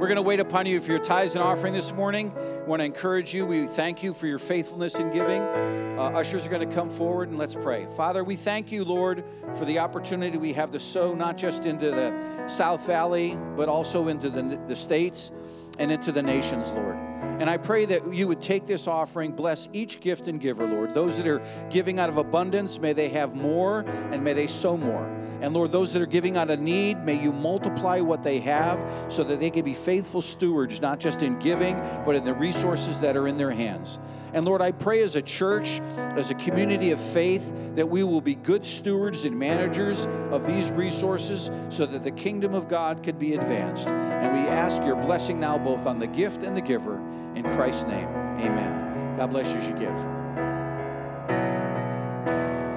We're 0.00 0.08
going 0.08 0.16
to 0.16 0.22
wait 0.22 0.40
upon 0.40 0.66
you 0.66 0.80
for 0.80 0.90
your 0.90 1.00
tithes 1.00 1.34
and 1.34 1.44
offering 1.44 1.72
this 1.72 1.92
morning. 1.92 2.34
We 2.34 2.66
want 2.66 2.80
to 2.80 2.84
encourage 2.84 3.34
you. 3.34 3.46
We 3.46 3.66
thank 3.66 4.02
you 4.02 4.14
for 4.14 4.26
your 4.26 4.38
faithfulness 4.38 4.94
in 4.94 5.12
giving. 5.12 5.40
Uh, 5.40 6.12
ushers 6.14 6.46
are 6.46 6.50
going 6.50 6.68
to 6.68 6.74
come 6.74 6.90
forward 6.90 7.28
and 7.28 7.38
let's 7.38 7.54
pray. 7.54 7.86
Father, 7.96 8.24
we 8.24 8.36
thank 8.36 8.72
you, 8.72 8.84
Lord, 8.84 9.22
for 9.54 9.64
the 9.64 9.78
opportunity 9.78 10.36
we 10.36 10.52
have 10.54 10.70
to 10.72 10.80
sow 10.80 11.14
not 11.14 11.36
just 11.36 11.64
into 11.64 11.90
the 11.90 12.48
South 12.48 12.86
Valley, 12.86 13.38
but 13.54 13.68
also 13.68 14.08
into 14.08 14.30
the, 14.30 14.60
the 14.66 14.76
states 14.76 15.30
and 15.78 15.92
into 15.92 16.10
the 16.10 16.22
nations, 16.22 16.70
Lord. 16.72 16.96
And 17.40 17.50
I 17.50 17.56
pray 17.56 17.84
that 17.86 18.12
you 18.12 18.28
would 18.28 18.40
take 18.40 18.66
this 18.66 18.86
offering, 18.86 19.32
bless 19.32 19.68
each 19.72 20.00
gift 20.00 20.28
and 20.28 20.40
giver, 20.40 20.66
Lord. 20.66 20.94
Those 20.94 21.16
that 21.16 21.26
are 21.26 21.42
giving 21.70 21.98
out 21.98 22.08
of 22.08 22.16
abundance, 22.16 22.78
may 22.78 22.92
they 22.92 23.08
have 23.10 23.34
more 23.34 23.80
and 23.80 24.22
may 24.22 24.32
they 24.32 24.46
sow 24.46 24.76
more. 24.76 25.04
And 25.40 25.52
Lord, 25.52 25.72
those 25.72 25.92
that 25.92 26.00
are 26.00 26.06
giving 26.06 26.38
out 26.38 26.48
of 26.48 26.58
need, 26.60 27.04
may 27.04 27.20
you 27.20 27.30
multiply 27.30 28.00
what 28.00 28.22
they 28.22 28.38
have 28.40 29.12
so 29.12 29.22
that 29.24 29.40
they 29.40 29.50
can 29.50 29.62
be 29.64 29.74
faithful 29.74 30.22
stewards, 30.22 30.80
not 30.80 31.00
just 31.00 31.22
in 31.22 31.38
giving, 31.38 31.76
but 32.06 32.14
in 32.14 32.24
the 32.24 32.32
resources 32.32 33.00
that 33.00 33.16
are 33.16 33.28
in 33.28 33.36
their 33.36 33.50
hands. 33.50 33.98
And 34.32 34.46
Lord, 34.46 34.62
I 34.62 34.72
pray 34.72 35.02
as 35.02 35.16
a 35.16 35.22
church, 35.22 35.80
as 36.16 36.30
a 36.30 36.34
community 36.34 36.92
of 36.92 37.00
faith, 37.00 37.52
that 37.74 37.88
we 37.88 38.04
will 38.04 38.20
be 38.20 38.36
good 38.36 38.64
stewards 38.64 39.24
and 39.24 39.38
managers 39.38 40.06
of 40.30 40.46
these 40.46 40.70
resources 40.70 41.50
so 41.68 41.84
that 41.86 42.04
the 42.04 42.10
kingdom 42.10 42.54
of 42.54 42.66
God 42.68 43.02
could 43.02 43.18
be 43.18 43.34
advanced. 43.34 43.88
And 43.88 44.32
we 44.32 44.48
ask 44.48 44.82
your 44.82 44.96
blessing 44.96 45.38
now 45.38 45.58
both 45.58 45.86
on 45.86 45.98
the 45.98 46.06
gift 46.06 46.42
and 46.42 46.56
the 46.56 46.62
giver. 46.62 47.00
In 47.34 47.42
Christ's 47.42 47.82
name, 47.84 48.08
amen. 48.38 49.16
God 49.16 49.30
bless 49.30 49.52
you 49.52 49.58
as 49.58 49.66
you 49.66 49.74
give. 49.74 49.96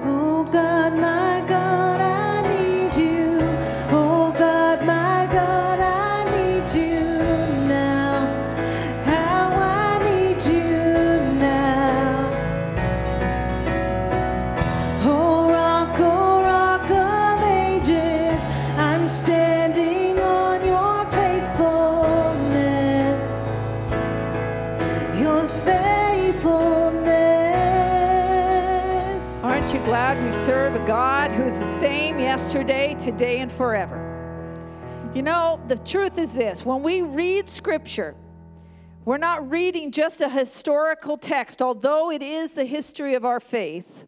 Oh 0.04 0.44
God, 0.50 0.94
my 0.94 1.44
God, 1.46 2.00
I 2.00 2.07
yesterday, 32.28 32.94
today, 33.00 33.40
and 33.40 33.50
forever? 33.50 33.98
You 35.14 35.22
know, 35.22 35.58
the 35.66 35.78
truth 35.78 36.18
is 36.18 36.34
this 36.34 36.62
when 36.62 36.82
we 36.82 37.00
read 37.00 37.48
scripture, 37.48 38.14
we're 39.06 39.16
not 39.16 39.50
reading 39.50 39.90
just 39.90 40.20
a 40.20 40.28
historical 40.28 41.16
text, 41.16 41.62
although 41.62 42.10
it 42.10 42.22
is 42.22 42.52
the 42.52 42.66
history 42.66 43.14
of 43.14 43.24
our 43.24 43.40
faith. 43.40 44.06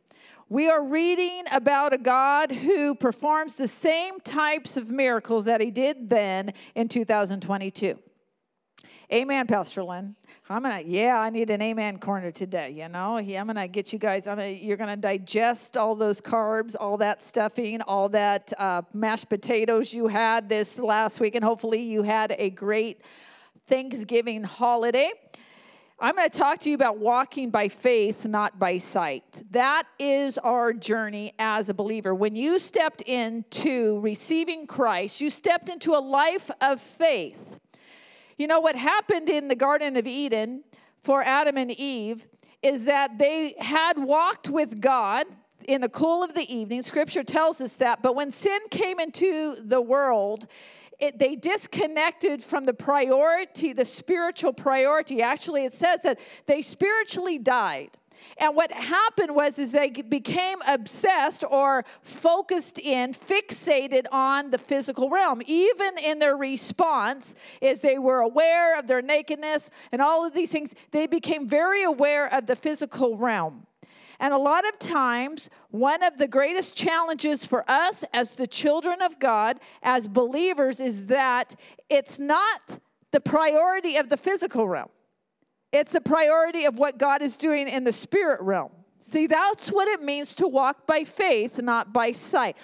We 0.50 0.68
are 0.68 0.84
reading 0.84 1.44
about 1.50 1.94
a 1.94 1.98
God 1.98 2.52
who 2.52 2.94
performs 2.94 3.54
the 3.54 3.66
same 3.66 4.20
types 4.20 4.76
of 4.76 4.90
miracles 4.90 5.46
that 5.46 5.62
he 5.62 5.70
did 5.70 6.10
then 6.10 6.52
in 6.74 6.88
2022. 6.88 7.98
Amen, 9.10 9.46
Pastor 9.46 9.82
Lynn. 9.82 10.14
I'm 10.50 10.62
gonna, 10.62 10.82
yeah, 10.84 11.16
I 11.16 11.30
need 11.30 11.48
an 11.50 11.62
amen 11.62 11.98
corner 11.98 12.32
today. 12.32 12.70
You 12.70 12.88
know, 12.88 13.18
I'm 13.18 13.46
gonna 13.46 13.68
get 13.68 13.92
you 13.92 14.00
guys. 14.00 14.26
I'm 14.26 14.36
gonna, 14.36 14.48
you're 14.48 14.76
gonna 14.76 14.96
digest 14.96 15.76
all 15.76 15.94
those 15.94 16.20
carbs, 16.20 16.74
all 16.78 16.96
that 16.96 17.22
stuffing, 17.22 17.80
all 17.82 18.08
that 18.08 18.52
uh, 18.58 18.82
mashed 18.92 19.28
potatoes 19.28 19.94
you 19.94 20.08
had 20.08 20.48
this 20.48 20.80
last 20.80 21.20
week, 21.20 21.36
and 21.36 21.44
hopefully 21.44 21.80
you 21.80 22.02
had 22.02 22.34
a 22.36 22.50
great 22.50 23.00
Thanksgiving 23.68 24.42
holiday. 24.42 25.12
I'm 26.00 26.16
going 26.16 26.28
to 26.30 26.38
talk 26.38 26.58
to 26.60 26.70
you 26.70 26.74
about 26.74 26.96
walking 26.96 27.50
by 27.50 27.68
faith, 27.68 28.26
not 28.26 28.58
by 28.58 28.78
sight. 28.78 29.42
That 29.50 29.84
is 29.98 30.38
our 30.38 30.72
journey 30.72 31.34
as 31.38 31.68
a 31.68 31.74
believer. 31.74 32.14
When 32.14 32.34
you 32.34 32.58
stepped 32.58 33.02
into 33.02 34.00
receiving 34.00 34.66
Christ, 34.66 35.20
you 35.20 35.28
stepped 35.28 35.68
into 35.68 35.92
a 35.92 36.00
life 36.00 36.50
of 36.62 36.80
faith. 36.80 37.59
You 38.40 38.46
know 38.46 38.60
what 38.60 38.74
happened 38.74 39.28
in 39.28 39.48
the 39.48 39.54
Garden 39.54 39.98
of 39.98 40.06
Eden 40.06 40.64
for 40.98 41.22
Adam 41.22 41.58
and 41.58 41.70
Eve 41.72 42.26
is 42.62 42.84
that 42.84 43.18
they 43.18 43.54
had 43.58 43.98
walked 43.98 44.48
with 44.48 44.80
God 44.80 45.26
in 45.68 45.82
the 45.82 45.90
cool 45.90 46.22
of 46.22 46.32
the 46.32 46.50
evening. 46.50 46.82
Scripture 46.82 47.22
tells 47.22 47.60
us 47.60 47.74
that. 47.74 48.02
But 48.02 48.14
when 48.14 48.32
sin 48.32 48.60
came 48.70 48.98
into 48.98 49.56
the 49.60 49.82
world, 49.82 50.46
it, 50.98 51.18
they 51.18 51.36
disconnected 51.36 52.42
from 52.42 52.64
the 52.64 52.72
priority, 52.72 53.74
the 53.74 53.84
spiritual 53.84 54.54
priority. 54.54 55.20
Actually, 55.20 55.66
it 55.66 55.74
says 55.74 56.00
that 56.04 56.18
they 56.46 56.62
spiritually 56.62 57.38
died. 57.38 57.90
And 58.38 58.56
what 58.56 58.72
happened 58.72 59.34
was 59.34 59.58
is 59.58 59.72
they 59.72 59.90
became 59.90 60.58
obsessed 60.66 61.44
or 61.48 61.84
focused 62.02 62.78
in, 62.78 63.12
fixated 63.12 64.06
on 64.12 64.50
the 64.50 64.58
physical 64.58 65.10
realm. 65.10 65.42
Even 65.46 65.98
in 65.98 66.18
their 66.18 66.36
response, 66.36 67.34
as 67.60 67.80
they 67.80 67.98
were 67.98 68.20
aware 68.20 68.78
of 68.78 68.86
their 68.86 69.02
nakedness 69.02 69.70
and 69.92 70.00
all 70.00 70.26
of 70.26 70.34
these 70.34 70.50
things, 70.50 70.74
they 70.90 71.06
became 71.06 71.48
very 71.48 71.82
aware 71.82 72.32
of 72.32 72.46
the 72.46 72.56
physical 72.56 73.16
realm. 73.16 73.66
And 74.20 74.34
a 74.34 74.38
lot 74.38 74.68
of 74.68 74.78
times, 74.78 75.48
one 75.70 76.02
of 76.02 76.18
the 76.18 76.28
greatest 76.28 76.76
challenges 76.76 77.46
for 77.46 77.64
us 77.70 78.04
as 78.12 78.34
the 78.34 78.46
children 78.46 79.00
of 79.00 79.18
God, 79.18 79.58
as 79.82 80.08
believers, 80.08 80.78
is 80.78 81.06
that 81.06 81.56
it's 81.88 82.18
not 82.18 82.80
the 83.12 83.20
priority 83.20 83.96
of 83.96 84.10
the 84.10 84.18
physical 84.18 84.68
realm, 84.68 84.90
it's 85.72 85.92
the 85.92 86.00
priority 86.00 86.64
of 86.64 86.78
what 86.78 86.98
God 86.98 87.22
is 87.22 87.36
doing 87.36 87.68
in 87.68 87.84
the 87.84 87.92
spirit 87.92 88.40
realm. 88.40 88.72
See, 89.10 89.26
that's 89.26 89.70
what 89.70 89.88
it 89.88 90.02
means 90.02 90.36
to 90.36 90.46
walk 90.46 90.86
by 90.86 91.04
faith, 91.04 91.60
not 91.60 91.92
by 91.92 92.12
sight. 92.12 92.56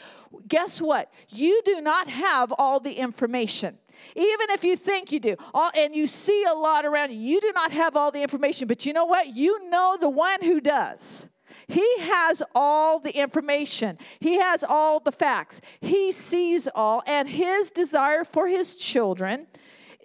Guess 0.46 0.80
what? 0.80 1.12
You 1.28 1.60
do 1.64 1.80
not 1.80 2.08
have 2.08 2.52
all 2.56 2.78
the 2.78 2.92
information. 2.92 3.78
Even 4.14 4.50
if 4.50 4.62
you 4.62 4.76
think 4.76 5.10
you 5.10 5.18
do, 5.18 5.36
all, 5.54 5.70
and 5.74 5.94
you 5.94 6.06
see 6.06 6.44
a 6.44 6.54
lot 6.54 6.84
around 6.84 7.12
you, 7.12 7.18
you 7.18 7.40
do 7.40 7.52
not 7.54 7.72
have 7.72 7.96
all 7.96 8.10
the 8.10 8.22
information. 8.22 8.68
But 8.68 8.86
you 8.86 8.92
know 8.92 9.06
what? 9.06 9.34
You 9.34 9.68
know 9.70 9.96
the 9.98 10.10
one 10.10 10.42
who 10.42 10.60
does. 10.60 11.28
He 11.68 11.98
has 11.98 12.42
all 12.54 13.00
the 13.00 13.16
information, 13.16 13.98
He 14.20 14.38
has 14.38 14.62
all 14.62 15.00
the 15.00 15.10
facts, 15.10 15.60
He 15.80 16.12
sees 16.12 16.68
all, 16.72 17.02
and 17.06 17.28
His 17.28 17.72
desire 17.72 18.22
for 18.22 18.46
His 18.46 18.76
children 18.76 19.48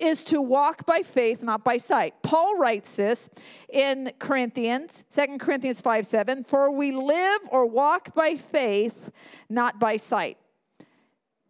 is 0.02 0.24
to 0.26 0.42
walk 0.42 0.86
by 0.86 1.02
faith, 1.02 1.44
not 1.44 1.64
by 1.64 1.78
sight. 1.78 2.16
Paul 2.24 2.58
writes 2.58 2.96
this 2.96 3.30
in 3.72 4.12
Corinthians, 4.20 5.06
2 5.16 5.38
Corinthians 5.38 5.82
5 5.82 6.06
7, 6.06 6.44
for 6.44 6.72
we 6.72 6.92
live 6.92 7.42
or 7.50 7.66
walk 7.66 8.14
by 8.14 8.36
faith, 8.36 9.12
not 9.50 9.80
by 9.80 9.98
sight. 9.98 10.38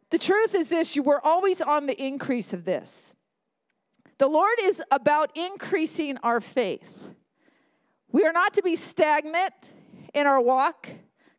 The 0.09 0.19
truth 0.19 0.53
is 0.55 0.69
this 0.69 0.95
you 0.95 1.03
were 1.03 1.25
always 1.25 1.61
on 1.61 1.85
the 1.85 2.01
increase 2.01 2.53
of 2.53 2.65
this. 2.65 3.15
The 4.17 4.27
Lord 4.27 4.57
is 4.61 4.83
about 4.91 5.35
increasing 5.35 6.17
our 6.17 6.41
faith. 6.41 7.07
We 8.11 8.25
are 8.25 8.33
not 8.33 8.53
to 8.55 8.61
be 8.61 8.75
stagnant 8.75 9.73
in 10.13 10.27
our 10.27 10.41
walk 10.41 10.89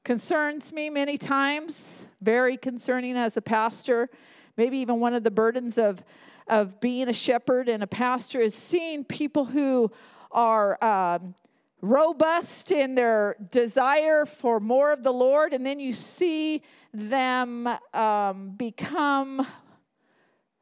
concerns 0.04 0.72
me 0.72 0.90
many 0.90 1.16
times, 1.16 2.08
very 2.20 2.56
concerning 2.56 3.16
as 3.16 3.36
a 3.36 3.42
pastor. 3.42 4.08
Maybe 4.56 4.78
even 4.78 5.00
one 5.00 5.14
of 5.14 5.22
the 5.22 5.30
burdens 5.30 5.78
of, 5.78 6.02
of 6.48 6.80
being 6.80 7.08
a 7.08 7.12
shepherd 7.12 7.68
and 7.68 7.82
a 7.82 7.86
pastor 7.86 8.40
is 8.40 8.54
seeing 8.54 9.04
people 9.04 9.44
who 9.44 9.90
are 10.30 10.82
um, 10.82 11.34
robust 11.80 12.70
in 12.70 12.94
their 12.94 13.36
desire 13.50 14.24
for 14.24 14.60
more 14.60 14.92
of 14.92 15.02
the 15.02 15.12
Lord, 15.12 15.52
and 15.52 15.66
then 15.66 15.80
you 15.80 15.92
see 15.92 16.62
them 16.94 17.68
um, 17.92 18.50
become 18.50 19.46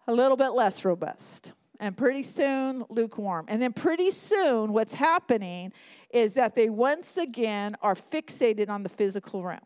a 0.08 0.12
little 0.12 0.36
bit 0.36 0.50
less 0.50 0.84
robust. 0.84 1.52
And 1.78 1.96
pretty 1.96 2.24
soon, 2.24 2.84
lukewarm. 2.90 3.46
And 3.48 3.60
then 3.60 3.72
pretty 3.72 4.10
soon, 4.10 4.72
what's 4.72 4.92
happening 4.92 5.72
is 6.10 6.34
that 6.34 6.54
they 6.54 6.68
once 6.68 7.16
again 7.16 7.74
are 7.80 7.94
fixated 7.94 8.68
on 8.68 8.82
the 8.82 8.88
physical 8.88 9.42
realm. 9.42 9.60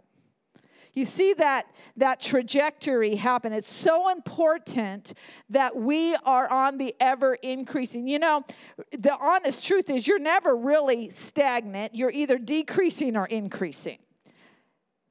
You 0.95 1.05
see 1.05 1.35
that, 1.35 1.67
that 1.97 2.21
trajectory 2.21 3.17
happen. 3.17 3.53
It's 3.53 3.73
so 3.73 4.11
important 4.11 5.15
that 5.51 5.77
we 5.77 6.15
are 6.25 6.49
on 6.51 6.79
the 6.79 6.95
ever 7.01 7.35
increasing. 7.35 8.07
You 8.07 8.21
know, 8.21 8.45
the 8.97 9.17
honest 9.17 9.67
truth 9.67 9.91
is 9.91 10.07
you're 10.07 10.19
never 10.19 10.57
really 10.57 11.11
stagnant, 11.11 11.95
you're 11.95 12.13
either 12.13 12.39
decreasing 12.39 13.17
or 13.17 13.27
increasing. 13.27 13.99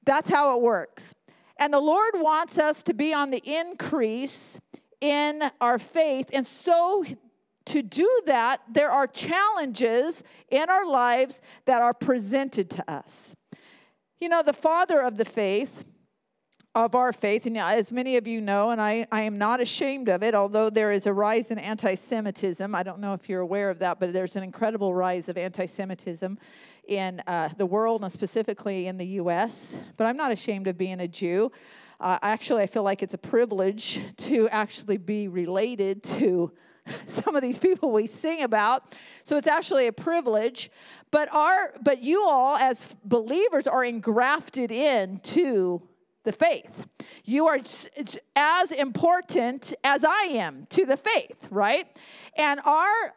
That's 0.05 0.29
how 0.29 0.57
it 0.57 0.61
works. 0.61 1.13
And 1.57 1.73
the 1.73 1.79
Lord 1.79 2.13
wants 2.15 2.57
us 2.57 2.83
to 2.83 2.93
be 2.93 3.13
on 3.13 3.29
the 3.29 3.41
increase 3.45 4.59
in 5.01 5.43
our 5.61 5.79
faith. 5.79 6.29
And 6.33 6.47
so 6.47 7.05
to 7.65 7.81
do 7.81 8.21
that, 8.25 8.61
there 8.71 8.89
are 8.89 9.07
challenges 9.07 10.23
in 10.49 10.69
our 10.69 10.85
lives 10.85 11.41
that 11.65 11.81
are 11.81 11.93
presented 11.93 12.69
to 12.71 12.91
us. 12.91 13.35
You 14.23 14.29
know, 14.29 14.41
the 14.41 14.53
father 14.53 15.01
of 15.01 15.17
the 15.17 15.25
faith, 15.25 15.83
of 16.73 16.95
our 16.95 17.11
faith, 17.11 17.45
and 17.45 17.57
as 17.57 17.91
many 17.91 18.15
of 18.15 18.25
you 18.25 18.39
know, 18.39 18.69
and 18.69 18.81
I, 18.81 19.05
I 19.11 19.23
am 19.23 19.37
not 19.37 19.59
ashamed 19.59 20.07
of 20.07 20.23
it, 20.23 20.33
although 20.33 20.69
there 20.69 20.93
is 20.93 21.07
a 21.07 21.11
rise 21.11 21.51
in 21.51 21.59
anti 21.59 21.95
Semitism. 21.95 22.73
I 22.73 22.83
don't 22.83 22.99
know 22.99 23.13
if 23.13 23.27
you're 23.27 23.41
aware 23.41 23.69
of 23.69 23.79
that, 23.79 23.99
but 23.99 24.13
there's 24.13 24.37
an 24.37 24.43
incredible 24.43 24.93
rise 24.93 25.27
of 25.27 25.37
anti 25.37 25.65
Semitism 25.65 26.39
in 26.87 27.21
uh, 27.27 27.49
the 27.57 27.65
world 27.65 28.01
and 28.01 28.13
specifically 28.13 28.87
in 28.87 28.95
the 28.95 29.07
U.S. 29.07 29.77
But 29.97 30.05
I'm 30.05 30.15
not 30.15 30.31
ashamed 30.31 30.67
of 30.67 30.77
being 30.77 31.01
a 31.01 31.07
Jew. 31.09 31.51
Uh, 31.99 32.17
actually, 32.21 32.61
I 32.61 32.67
feel 32.67 32.83
like 32.83 33.03
it's 33.03 33.13
a 33.13 33.17
privilege 33.17 33.99
to 34.19 34.47
actually 34.47 34.95
be 34.95 35.27
related 35.27 36.01
to 36.01 36.53
some 37.07 37.35
of 37.35 37.41
these 37.41 37.59
people 37.59 37.91
we 37.91 38.07
sing 38.07 38.43
about. 38.43 38.83
So 39.23 39.37
it's 39.37 39.47
actually 39.47 39.87
a 39.87 39.93
privilege. 39.93 40.71
But 41.11 41.31
our 41.33 41.73
but 41.81 42.01
you 42.01 42.25
all 42.25 42.55
as 42.57 42.95
believers 43.05 43.67
are 43.67 43.83
engrafted 43.83 44.71
into 44.71 45.81
the 46.23 46.31
faith. 46.31 46.87
You 47.25 47.47
are 47.47 47.59
as 48.35 48.71
important 48.71 49.73
as 49.83 50.03
I 50.03 50.23
am 50.23 50.65
to 50.69 50.85
the 50.85 50.97
faith, 50.97 51.47
right? 51.51 51.85
And 52.37 52.59
our 52.65 53.13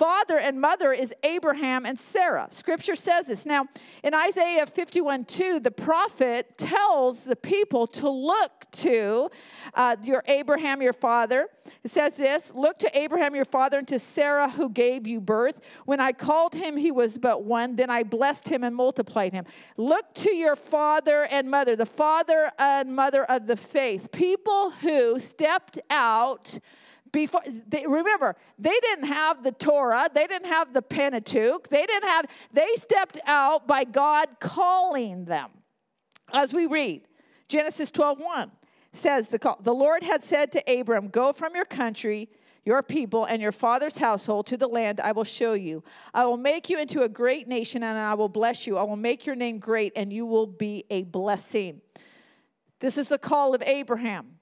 father 0.00 0.38
and 0.38 0.58
mother 0.58 0.94
is 0.94 1.12
Abraham 1.24 1.84
and 1.84 2.00
Sarah. 2.00 2.46
Scripture 2.48 2.94
says 2.94 3.26
this. 3.26 3.44
Now, 3.44 3.66
in 4.02 4.14
Isaiah 4.14 4.64
51 4.64 5.26
2, 5.26 5.60
the 5.60 5.70
prophet 5.70 6.56
tells 6.56 7.22
the 7.22 7.36
people 7.36 7.86
to 7.88 8.08
look 8.08 8.64
to 8.70 9.28
uh, 9.74 9.96
your 10.02 10.22
Abraham, 10.26 10.80
your 10.80 10.94
father. 10.94 11.48
It 11.84 11.90
says 11.90 12.16
this 12.16 12.50
Look 12.54 12.78
to 12.78 12.98
Abraham, 12.98 13.34
your 13.34 13.44
father, 13.44 13.76
and 13.76 13.88
to 13.88 13.98
Sarah, 13.98 14.48
who 14.48 14.70
gave 14.70 15.06
you 15.06 15.20
birth. 15.20 15.60
When 15.84 16.00
I 16.00 16.12
called 16.12 16.54
him, 16.54 16.78
he 16.78 16.90
was 16.90 17.18
but 17.18 17.44
one. 17.44 17.76
Then 17.76 17.90
I 17.90 18.02
blessed 18.02 18.48
him 18.48 18.64
and 18.64 18.74
multiplied 18.74 19.34
him. 19.34 19.44
Look 19.76 20.14
to 20.14 20.34
your 20.34 20.56
father 20.56 21.24
and 21.24 21.50
mother, 21.50 21.76
the 21.76 21.84
father 21.84 22.50
and 22.58 22.96
mother 22.96 23.24
of 23.24 23.46
the 23.46 23.56
faith, 23.56 24.10
people 24.12 24.70
who 24.70 25.20
stepped 25.20 25.78
out 25.90 26.58
before 27.12 27.42
they, 27.68 27.86
remember 27.86 28.36
they 28.58 28.78
didn't 28.80 29.06
have 29.06 29.42
the 29.42 29.52
torah 29.52 30.08
they 30.14 30.26
didn't 30.26 30.48
have 30.48 30.72
the 30.72 30.82
pentateuch 30.82 31.68
they 31.68 31.86
didn't 31.86 32.08
have 32.08 32.26
they 32.52 32.68
stepped 32.76 33.18
out 33.26 33.66
by 33.66 33.84
god 33.84 34.28
calling 34.40 35.24
them 35.24 35.50
as 36.32 36.52
we 36.52 36.66
read 36.66 37.02
genesis 37.48 37.90
12 37.90 38.20
1 38.20 38.50
says 38.92 39.28
the, 39.28 39.38
call, 39.38 39.58
the 39.62 39.74
lord 39.74 40.02
had 40.02 40.22
said 40.22 40.52
to 40.52 40.62
abram 40.80 41.08
go 41.08 41.32
from 41.32 41.54
your 41.54 41.64
country 41.64 42.28
your 42.64 42.82
people 42.82 43.24
and 43.24 43.40
your 43.40 43.52
father's 43.52 43.96
household 43.96 44.46
to 44.46 44.56
the 44.56 44.68
land 44.68 45.00
I 45.00 45.12
will 45.12 45.24
show 45.24 45.54
you. 45.54 45.82
I 46.12 46.26
will 46.26 46.36
make 46.36 46.68
you 46.68 46.78
into 46.78 47.02
a 47.02 47.08
great 47.08 47.48
nation 47.48 47.82
and 47.82 47.98
I 47.98 48.14
will 48.14 48.28
bless 48.28 48.66
you. 48.66 48.76
I 48.76 48.82
will 48.82 48.96
make 48.96 49.26
your 49.26 49.34
name 49.34 49.58
great 49.58 49.92
and 49.96 50.12
you 50.12 50.26
will 50.26 50.46
be 50.46 50.84
a 50.90 51.04
blessing. 51.04 51.80
This 52.80 52.98
is 52.98 53.08
the 53.08 53.18
call 53.18 53.54
of 53.54 53.62
Abraham. 53.62 54.39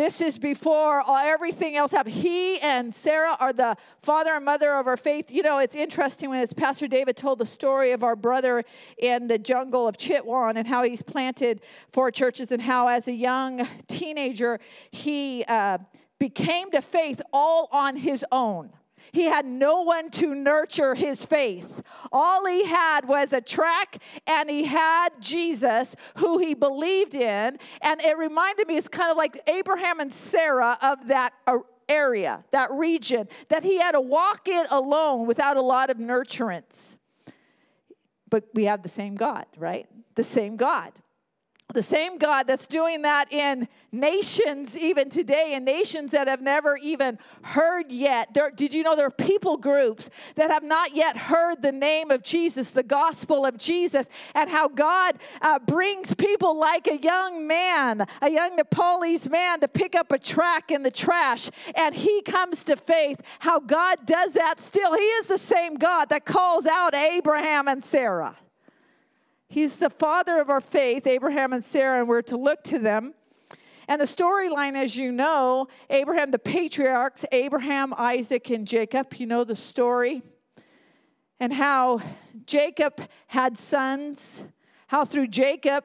This 0.00 0.22
is 0.22 0.38
before 0.38 1.02
everything 1.06 1.76
else 1.76 1.90
happened. 1.90 2.14
He 2.14 2.58
and 2.60 2.94
Sarah 2.94 3.36
are 3.38 3.52
the 3.52 3.76
father 4.00 4.32
and 4.32 4.42
mother 4.46 4.72
of 4.72 4.86
our 4.86 4.96
faith. 4.96 5.30
You 5.30 5.42
know, 5.42 5.58
it's 5.58 5.76
interesting 5.76 6.30
when 6.30 6.48
Pastor 6.56 6.88
David 6.88 7.18
told 7.18 7.36
the 7.36 7.44
story 7.44 7.92
of 7.92 8.02
our 8.02 8.16
brother 8.16 8.64
in 8.96 9.26
the 9.26 9.36
jungle 9.36 9.86
of 9.86 9.98
Chitwan 9.98 10.56
and 10.56 10.66
how 10.66 10.84
he's 10.84 11.02
planted 11.02 11.60
four 11.92 12.10
churches 12.10 12.50
and 12.50 12.62
how, 12.62 12.88
as 12.88 13.08
a 13.08 13.12
young 13.12 13.68
teenager, 13.88 14.58
he 14.90 15.44
uh, 15.48 15.76
became 16.18 16.70
to 16.70 16.80
faith 16.80 17.20
all 17.30 17.68
on 17.70 17.94
his 17.94 18.24
own. 18.32 18.70
He 19.12 19.24
had 19.24 19.46
no 19.46 19.82
one 19.82 20.10
to 20.12 20.34
nurture 20.34 20.94
his 20.94 21.24
faith. 21.24 21.82
All 22.12 22.46
he 22.46 22.64
had 22.64 23.06
was 23.06 23.32
a 23.32 23.40
track, 23.40 23.98
and 24.26 24.48
he 24.48 24.64
had 24.64 25.10
Jesus, 25.20 25.96
who 26.16 26.38
he 26.38 26.54
believed 26.54 27.14
in. 27.14 27.58
And 27.82 28.00
it 28.00 28.16
reminded 28.18 28.68
me, 28.68 28.76
it's 28.76 28.88
kind 28.88 29.10
of 29.10 29.16
like 29.16 29.40
Abraham 29.48 30.00
and 30.00 30.12
Sarah 30.12 30.78
of 30.82 31.08
that 31.08 31.32
uh, 31.46 31.58
area, 31.88 32.44
that 32.52 32.70
region, 32.72 33.28
that 33.48 33.62
he 33.62 33.78
had 33.78 33.92
to 33.92 34.00
walk 34.00 34.42
it 34.46 34.66
alone 34.70 35.26
without 35.26 35.56
a 35.56 35.62
lot 35.62 35.90
of 35.90 35.96
nurturance. 35.96 36.96
But 38.28 38.44
we 38.54 38.64
have 38.64 38.82
the 38.82 38.88
same 38.88 39.16
God, 39.16 39.46
right? 39.56 39.88
The 40.14 40.22
same 40.22 40.56
God 40.56 40.92
the 41.72 41.82
same 41.82 42.18
God 42.18 42.46
that's 42.46 42.66
doing 42.66 43.02
that 43.02 43.32
in 43.32 43.68
nations 43.92 44.76
even 44.78 45.08
today, 45.08 45.54
in 45.54 45.64
nations 45.64 46.10
that 46.12 46.28
have 46.28 46.40
never 46.40 46.76
even 46.76 47.18
heard 47.42 47.90
yet. 47.90 48.32
There, 48.34 48.50
did 48.50 48.72
you 48.72 48.82
know 48.82 48.96
there 48.96 49.06
are 49.06 49.10
people 49.10 49.56
groups 49.56 50.10
that 50.36 50.50
have 50.50 50.62
not 50.62 50.94
yet 50.94 51.16
heard 51.16 51.62
the 51.62 51.72
name 51.72 52.10
of 52.10 52.22
Jesus, 52.22 52.70
the 52.70 52.82
gospel 52.82 53.44
of 53.44 53.58
Jesus, 53.58 54.06
and 54.34 54.48
how 54.48 54.68
God 54.68 55.16
uh, 55.42 55.58
brings 55.58 56.14
people 56.14 56.58
like 56.58 56.86
a 56.86 56.98
young 56.98 57.46
man, 57.46 58.04
a 58.22 58.30
young 58.30 58.56
Nepalese 58.56 59.28
man, 59.28 59.60
to 59.60 59.68
pick 59.68 59.94
up 59.94 60.12
a 60.12 60.18
track 60.18 60.70
in 60.70 60.82
the 60.82 60.90
trash, 60.90 61.50
and 61.74 61.94
he 61.94 62.22
comes 62.22 62.64
to 62.64 62.76
faith. 62.76 63.20
How 63.38 63.60
God 63.60 64.06
does 64.06 64.34
that 64.34 64.60
still. 64.60 64.94
He 64.94 65.02
is 65.02 65.26
the 65.26 65.38
same 65.38 65.76
God 65.76 66.08
that 66.10 66.24
calls 66.24 66.66
out 66.66 66.94
Abraham 66.94 67.68
and 67.68 67.84
Sarah. 67.84 68.36
He's 69.50 69.78
the 69.78 69.90
father 69.90 70.40
of 70.40 70.48
our 70.48 70.60
faith, 70.60 71.08
Abraham 71.08 71.52
and 71.52 71.64
Sarah, 71.64 71.98
and 71.98 72.08
we're 72.08 72.22
to 72.22 72.36
look 72.36 72.62
to 72.64 72.78
them. 72.78 73.14
And 73.88 74.00
the 74.00 74.04
storyline, 74.04 74.76
as 74.76 74.94
you 74.94 75.10
know, 75.10 75.66
Abraham, 75.90 76.30
the 76.30 76.38
patriarchs, 76.38 77.24
Abraham, 77.32 77.92
Isaac, 77.98 78.48
and 78.50 78.64
Jacob, 78.64 79.12
you 79.14 79.26
know 79.26 79.42
the 79.42 79.56
story. 79.56 80.22
And 81.40 81.52
how 81.52 82.00
Jacob 82.46 83.00
had 83.26 83.58
sons, 83.58 84.44
how 84.86 85.04
through 85.04 85.26
Jacob, 85.26 85.82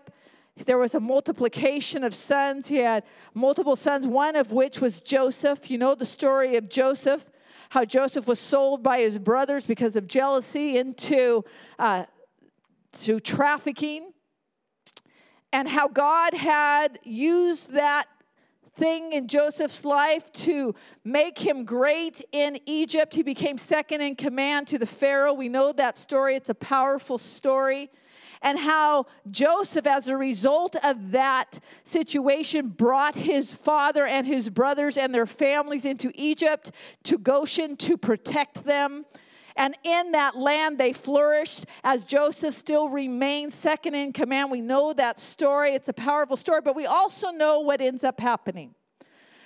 there 0.65 0.77
was 0.77 0.93
a 0.93 0.99
multiplication 0.99 2.03
of 2.03 2.13
sons. 2.13 2.67
He 2.67 2.77
had 2.77 3.03
multiple 3.33 3.75
sons, 3.75 4.05
one 4.05 4.35
of 4.35 4.51
which 4.51 4.79
was 4.79 5.01
Joseph. 5.01 5.71
You 5.71 5.79
know 5.79 5.95
the 5.95 6.05
story 6.05 6.55
of 6.57 6.69
Joseph, 6.69 7.25
how 7.69 7.83
Joseph 7.83 8.27
was 8.27 8.37
sold 8.37 8.83
by 8.83 8.99
his 8.99 9.17
brothers 9.17 9.65
because 9.65 9.95
of 9.95 10.05
jealousy 10.05 10.77
into 10.77 11.43
uh, 11.79 12.05
to 13.03 13.19
trafficking, 13.19 14.11
and 15.51 15.67
how 15.67 15.87
God 15.87 16.33
had 16.33 16.99
used 17.03 17.71
that 17.73 18.05
thing 18.75 19.13
in 19.13 19.27
Joseph's 19.27 19.85
life 19.85 20.29
to 20.33 20.75
make 21.03 21.37
him 21.37 21.63
great 21.63 22.21
in 22.31 22.59
Egypt. 22.65 23.15
He 23.15 23.23
became 23.23 23.57
second 23.57 24.01
in 24.01 24.15
command 24.15 24.67
to 24.67 24.77
the 24.77 24.85
Pharaoh. 24.85 25.33
We 25.33 25.47
know 25.49 25.71
that 25.71 25.97
story, 25.97 26.35
it's 26.35 26.49
a 26.49 26.55
powerful 26.55 27.17
story. 27.17 27.89
And 28.41 28.59
how 28.59 29.05
Joseph, 29.31 29.87
as 29.87 30.07
a 30.07 30.17
result 30.17 30.75
of 30.83 31.11
that 31.11 31.59
situation, 31.83 32.67
brought 32.67 33.15
his 33.15 33.55
father 33.55 34.05
and 34.05 34.27
his 34.27 34.49
brothers 34.49 34.97
and 34.97 35.15
their 35.15 35.25
families 35.25 35.85
into 35.85 36.11
Egypt 36.13 36.71
to 37.03 37.17
Goshen 37.17 37.77
to 37.77 37.97
protect 37.97 38.65
them. 38.65 39.05
And 39.57 39.75
in 39.83 40.11
that 40.11 40.35
land, 40.35 40.77
they 40.77 40.91
flourished 40.91 41.65
as 41.83 42.05
Joseph 42.05 42.53
still 42.53 42.89
remained 42.89 43.53
second 43.53 43.95
in 43.95 44.11
command. 44.11 44.51
We 44.51 44.61
know 44.61 44.91
that 44.93 45.19
story. 45.19 45.71
It's 45.71 45.87
a 45.87 45.93
powerful 45.93 46.35
story, 46.35 46.61
but 46.61 46.75
we 46.75 46.85
also 46.85 47.31
know 47.31 47.61
what 47.61 47.79
ends 47.79 48.03
up 48.03 48.19
happening. 48.19 48.75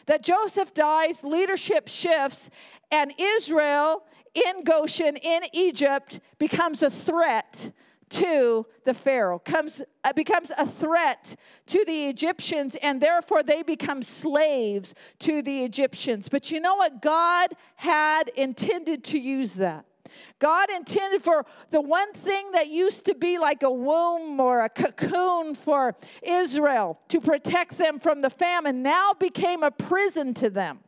That 0.07 0.23
Joseph 0.23 0.73
dies, 0.73 1.23
leadership 1.23 1.87
shifts, 1.87 2.49
and 2.91 3.13
Israel 3.19 4.03
in 4.33 4.63
Goshen, 4.63 5.15
in 5.17 5.43
Egypt, 5.53 6.19
becomes 6.39 6.81
a 6.81 6.89
threat 6.89 7.71
to 8.09 8.65
the 8.85 8.93
Pharaoh, 8.93 9.37
comes, 9.37 9.83
uh, 10.03 10.13
becomes 10.13 10.51
a 10.57 10.65
threat 10.65 11.35
to 11.67 11.83
the 11.85 12.07
Egyptians, 12.07 12.75
and 12.81 12.99
therefore 12.99 13.43
they 13.43 13.61
become 13.61 14.01
slaves 14.01 14.95
to 15.19 15.43
the 15.43 15.63
Egyptians. 15.63 16.27
But 16.27 16.49
you 16.49 16.59
know 16.59 16.75
what? 16.75 17.01
God 17.01 17.49
had 17.75 18.29
intended 18.29 19.03
to 19.05 19.19
use 19.19 19.53
that. 19.55 19.85
God 20.39 20.69
intended 20.69 21.21
for 21.21 21.45
the 21.69 21.81
one 21.81 22.13
thing 22.13 22.51
that 22.51 22.69
used 22.69 23.05
to 23.05 23.15
be 23.15 23.38
like 23.38 23.63
a 23.63 23.71
womb 23.71 24.39
or 24.39 24.62
a 24.62 24.69
cocoon 24.69 25.53
for 25.53 25.95
Israel 26.23 26.99
to 27.09 27.19
protect 27.19 27.77
them 27.77 27.99
from 27.99 28.21
the 28.21 28.29
famine 28.29 28.81
now 28.81 29.13
became 29.13 29.63
a 29.63 29.71
prison 29.71 30.33
to 30.35 30.49
them 30.49 30.79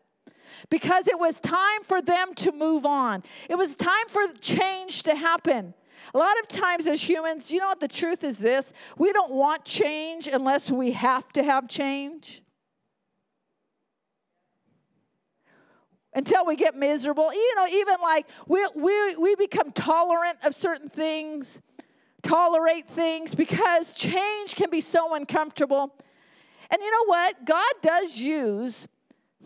because 0.69 1.08
it 1.08 1.19
was 1.19 1.39
time 1.39 1.84
for 1.84 2.02
them 2.02 2.34
to 2.36 2.52
move 2.52 2.86
on. 2.86 3.24
It 3.50 3.56
was 3.56 3.76
time 3.76 4.08
for 4.08 4.21
change 4.39 5.04
to 5.04 5.15
happen. 5.15 5.74
A 6.13 6.17
lot 6.17 6.39
of 6.39 6.47
times, 6.47 6.88
as 6.88 7.02
humans, 7.02 7.52
you 7.52 7.60
know 7.60 7.67
what 7.67 7.80
the 7.80 7.88
truth 7.88 8.24
is 8.24 8.39
this 8.39 8.74
we 8.97 9.12
don't 9.13 9.34
want 9.34 9.65
change 9.65 10.28
unless 10.28 10.71
we 10.71 10.91
have 10.91 11.32
to 11.34 11.43
have 11.43 11.67
change. 11.67 12.40
Until 16.13 16.45
we 16.45 16.56
get 16.56 16.76
miserable. 16.76 17.34
You 17.34 17.56
know, 17.56 17.67
even 17.67 17.95
like 18.02 18.28
we, 18.47 18.65
we, 18.76 19.15
we 19.15 19.36
become 19.36 19.71
tolerant 19.71 20.38
of 20.43 20.54
certain 20.54 20.89
things, 20.89 21.62
tolerate 22.21 22.88
things 22.88 23.36
because 23.36 23.95
change 23.95 24.56
can 24.56 24.69
be 24.69 24.82
so 24.82 25.15
uncomfortable. 25.15 25.95
And 26.69 26.82
you 26.82 26.91
know 26.91 27.06
what? 27.06 27.45
God 27.45 27.74
does 27.82 28.17
use 28.17 28.88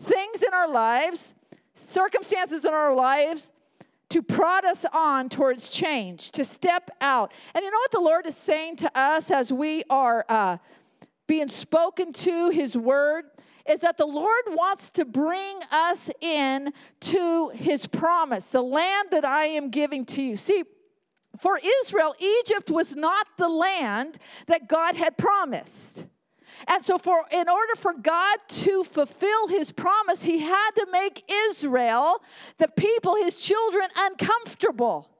things 0.00 0.42
in 0.42 0.52
our 0.52 0.68
lives, 0.68 1.34
circumstances 1.74 2.64
in 2.64 2.72
our 2.72 2.94
lives, 2.94 3.52
to 4.08 4.22
prod 4.22 4.64
us 4.64 4.84
on 4.92 5.28
towards 5.28 5.70
change, 5.70 6.30
to 6.32 6.44
step 6.44 6.90
out. 7.00 7.32
And 7.54 7.64
you 7.64 7.70
know 7.70 7.78
what 7.78 7.90
the 7.90 8.00
Lord 8.00 8.26
is 8.26 8.36
saying 8.36 8.76
to 8.76 8.98
us 8.98 9.30
as 9.32 9.52
we 9.52 9.82
are 9.90 10.24
uh, 10.28 10.58
being 11.26 11.48
spoken 11.48 12.12
to 12.12 12.50
His 12.50 12.76
Word? 12.76 13.24
Is 13.68 13.80
that 13.80 13.96
the 13.96 14.06
Lord 14.06 14.44
wants 14.48 14.90
to 14.92 15.04
bring 15.04 15.60
us 15.70 16.10
in 16.20 16.72
to 17.00 17.50
his 17.50 17.86
promise, 17.86 18.48
the 18.48 18.62
land 18.62 19.08
that 19.10 19.24
I 19.24 19.46
am 19.46 19.70
giving 19.70 20.04
to 20.06 20.22
you. 20.22 20.36
See, 20.36 20.64
for 21.40 21.60
Israel, 21.82 22.14
Egypt 22.18 22.70
was 22.70 22.96
not 22.96 23.26
the 23.36 23.48
land 23.48 24.18
that 24.46 24.68
God 24.68 24.96
had 24.96 25.18
promised. 25.18 26.06
And 26.68 26.84
so 26.84 26.96
for 26.98 27.24
in 27.30 27.48
order 27.48 27.76
for 27.76 27.92
God 27.92 28.38
to 28.48 28.84
fulfill 28.84 29.48
his 29.48 29.72
promise, 29.72 30.22
he 30.22 30.38
had 30.38 30.70
to 30.72 30.86
make 30.90 31.30
Israel, 31.30 32.22
the 32.58 32.68
people, 32.68 33.16
his 33.16 33.38
children 33.38 33.88
uncomfortable. 33.96 35.10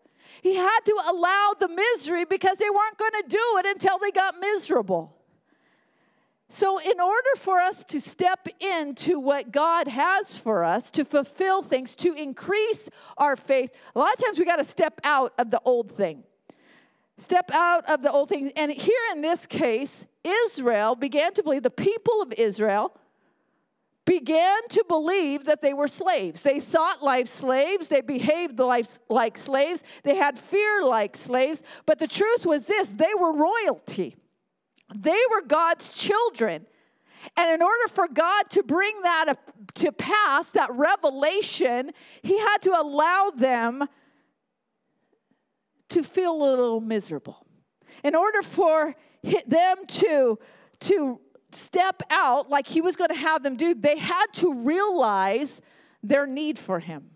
He 0.43 0.55
had 0.55 0.81
to 0.87 0.99
allow 1.09 1.55
the 1.59 1.69
misery 1.69 2.25
because 2.25 2.59
they 2.59 2.71
weren't 2.71 2.99
going 2.99 3.23
to 3.23 3.25
do 3.29 3.59
it 3.59 3.67
until 3.67 3.99
they 3.99 4.11
got 4.11 4.41
miserable. 4.41 5.17
So, 6.49 6.79
in 6.79 7.01
order 7.01 7.29
for 7.37 7.59
us 7.59 7.85
to 7.87 8.01
step 8.01 8.47
into 8.61 9.19
what 9.19 9.51
God 9.51 9.89
has 9.89 10.39
for 10.39 10.63
us, 10.63 10.93
to 10.93 11.05
fulfill 11.05 11.61
things, 11.61 11.97
to 11.97 12.15
increase 12.15 12.89
our 13.19 13.35
faith, 13.35 13.71
a 13.95 13.99
lot 13.99 14.15
of 14.15 14.25
times 14.25 14.39
we 14.39 14.45
got 14.45 14.57
to 14.57 14.65
step 14.65 15.01
out 15.03 15.35
of 15.39 15.51
the 15.51 15.61
old 15.65 15.91
thing. 15.93 16.23
Step 17.19 17.51
out 17.53 17.89
of 17.91 18.01
the 18.01 18.13
old 18.13 18.29
thing. 18.29 18.53
And 18.57 18.71
here 18.71 19.01
in 19.13 19.23
this 19.23 19.47
case, 19.47 20.07
Israel 20.23 20.95
began 20.95 21.35
to 21.35 21.43
believe, 21.43 21.63
the 21.63 21.71
people 21.71 22.23
of 22.23 22.33
Israel 22.35 22.93
began 24.05 24.69
to 24.69 24.85
believe 24.87 25.45
that 25.45 25.63
they 25.63 25.75
were 25.75 25.89
slaves. 25.89 26.43
They 26.43 26.61
thought 26.61 27.03
like 27.03 27.27
slaves, 27.27 27.89
they 27.89 28.03
behaved 28.03 28.61
like 28.61 29.37
slaves, 29.37 29.83
they 30.05 30.15
had 30.15 30.39
fear 30.39 30.85
like 30.85 31.17
slaves. 31.17 31.63
But 31.87 31.99
the 31.99 32.07
truth 32.07 32.47
was 32.47 32.67
this 32.67 32.89
they 32.89 33.15
were 33.19 33.35
royalty. 33.35 34.15
They 34.95 35.19
were 35.31 35.43
God's 35.43 35.93
children. 35.95 36.67
And 37.37 37.51
in 37.51 37.63
order 37.63 37.89
for 37.89 38.07
God 38.09 38.51
to 38.51 38.63
bring 38.63 39.03
that 39.03 39.35
to 39.77 39.93
pass, 39.93 40.51
that 40.51 40.71
revelation, 40.73 41.91
He 42.23 42.39
had 42.39 42.59
to 42.63 42.71
allow 42.71 43.31
them 43.35 43.89
to 45.89 46.03
feel 46.03 46.33
a 46.33 46.43
little 46.51 46.81
miserable. 46.81 47.47
In 48.05 48.15
order 48.15 48.43
for 48.43 48.95
them 49.47 49.87
to, 49.87 50.39
to 50.81 51.21
step 51.51 52.03
out 52.11 52.49
like 52.49 52.67
He 52.67 52.81
was 52.81 52.97
going 52.97 53.11
to 53.11 53.17
have 53.17 53.43
them 53.43 53.57
do, 53.57 53.75
they 53.75 53.99
had 53.99 54.27
to 54.35 54.55
realize 54.55 55.61
their 56.03 56.27
need 56.27 56.59
for 56.59 56.79
Him. 56.79 57.11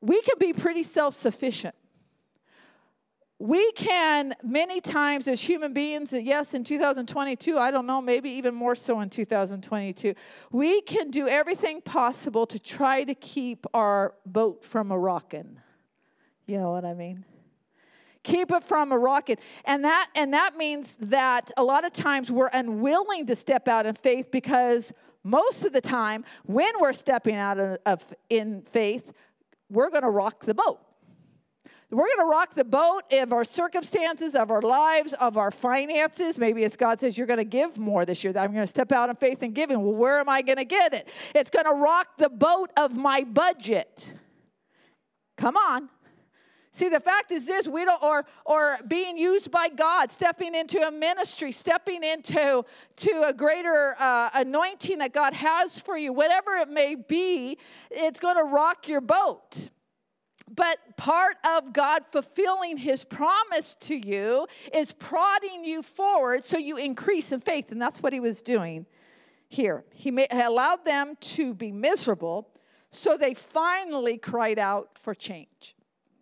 We 0.00 0.20
can 0.22 0.36
be 0.38 0.52
pretty 0.52 0.82
self 0.82 1.14
sufficient 1.14 1.74
we 3.42 3.72
can 3.72 4.32
many 4.44 4.80
times 4.80 5.26
as 5.26 5.42
human 5.42 5.72
beings 5.72 6.12
yes 6.12 6.54
in 6.54 6.62
2022 6.62 7.58
i 7.58 7.72
don't 7.72 7.86
know 7.86 8.00
maybe 8.00 8.30
even 8.30 8.54
more 8.54 8.76
so 8.76 9.00
in 9.00 9.10
2022 9.10 10.14
we 10.52 10.80
can 10.82 11.10
do 11.10 11.26
everything 11.26 11.80
possible 11.80 12.46
to 12.46 12.60
try 12.60 13.02
to 13.02 13.16
keep 13.16 13.66
our 13.74 14.14
boat 14.24 14.64
from 14.64 14.92
a 14.92 14.98
rocking 14.98 15.58
you 16.46 16.56
know 16.56 16.70
what 16.70 16.84
i 16.84 16.94
mean? 16.94 17.24
Keep 18.22 18.52
it 18.52 18.62
from 18.62 18.92
a 18.92 18.98
rocket 18.98 19.40
and 19.64 19.82
that 19.82 20.08
and 20.14 20.32
that 20.32 20.56
means 20.56 20.96
that 21.00 21.50
a 21.56 21.64
lot 21.64 21.84
of 21.84 21.92
times 21.92 22.30
we're 22.30 22.50
unwilling 22.52 23.26
to 23.26 23.34
step 23.34 23.66
out 23.66 23.86
in 23.86 23.94
faith 23.94 24.30
because 24.30 24.92
most 25.24 25.64
of 25.64 25.72
the 25.72 25.80
time 25.80 26.24
when 26.44 26.72
we're 26.80 26.92
stepping 26.92 27.34
out 27.34 27.58
of, 27.58 27.78
of 27.84 28.14
in 28.30 28.62
faith 28.62 29.12
we're 29.68 29.90
going 29.90 30.02
to 30.02 30.10
rock 30.10 30.44
the 30.44 30.54
boat. 30.54 30.78
We're 31.92 32.06
going 32.06 32.26
to 32.26 32.30
rock 32.30 32.54
the 32.54 32.64
boat 32.64 33.02
of 33.12 33.34
our 33.34 33.44
circumstances, 33.44 34.34
of 34.34 34.50
our 34.50 34.62
lives, 34.62 35.12
of 35.12 35.36
our 35.36 35.50
finances. 35.50 36.38
Maybe 36.38 36.64
it's 36.64 36.74
God 36.74 36.98
says, 36.98 37.18
You're 37.18 37.26
going 37.26 37.38
to 37.38 37.44
give 37.44 37.76
more 37.76 38.06
this 38.06 38.24
year. 38.24 38.32
I'm 38.34 38.52
going 38.52 38.62
to 38.62 38.66
step 38.66 38.92
out 38.92 39.10
in 39.10 39.14
faith 39.14 39.42
and 39.42 39.54
giving. 39.54 39.78
Well, 39.82 39.92
where 39.92 40.18
am 40.18 40.26
I 40.26 40.40
going 40.40 40.56
to 40.56 40.64
get 40.64 40.94
it? 40.94 41.08
It's 41.34 41.50
going 41.50 41.66
to 41.66 41.72
rock 41.72 42.16
the 42.16 42.30
boat 42.30 42.70
of 42.78 42.96
my 42.96 43.24
budget. 43.24 44.14
Come 45.36 45.58
on. 45.58 45.90
See, 46.70 46.88
the 46.88 47.00
fact 47.00 47.30
is 47.30 47.46
this: 47.46 47.68
we 47.68 47.84
don't, 47.84 48.02
or 48.02 48.24
or 48.46 48.78
being 48.88 49.18
used 49.18 49.50
by 49.50 49.68
God, 49.68 50.10
stepping 50.10 50.54
into 50.54 50.80
a 50.80 50.90
ministry, 50.90 51.52
stepping 51.52 52.02
into 52.02 52.64
to 52.96 53.24
a 53.26 53.34
greater 53.34 53.94
uh, 53.98 54.30
anointing 54.32 54.96
that 54.98 55.12
God 55.12 55.34
has 55.34 55.78
for 55.78 55.98
you, 55.98 56.14
whatever 56.14 56.52
it 56.52 56.70
may 56.70 56.94
be, 56.94 57.58
it's 57.90 58.18
going 58.18 58.36
to 58.36 58.44
rock 58.44 58.88
your 58.88 59.02
boat. 59.02 59.68
But 60.48 60.78
part 60.96 61.36
of 61.44 61.72
God 61.72 62.02
fulfilling 62.10 62.76
his 62.76 63.04
promise 63.04 63.74
to 63.76 63.94
you 63.94 64.46
is 64.74 64.92
prodding 64.92 65.64
you 65.64 65.82
forward 65.82 66.44
so 66.44 66.58
you 66.58 66.76
increase 66.76 67.32
in 67.32 67.40
faith. 67.40 67.72
And 67.72 67.80
that's 67.80 68.02
what 68.02 68.12
he 68.12 68.20
was 68.20 68.42
doing 68.42 68.86
here. 69.48 69.84
He 69.92 70.26
allowed 70.30 70.84
them 70.84 71.16
to 71.20 71.54
be 71.54 71.70
miserable, 71.70 72.48
so 72.90 73.16
they 73.16 73.34
finally 73.34 74.18
cried 74.18 74.58
out 74.58 74.98
for 74.98 75.14
change. 75.14 75.76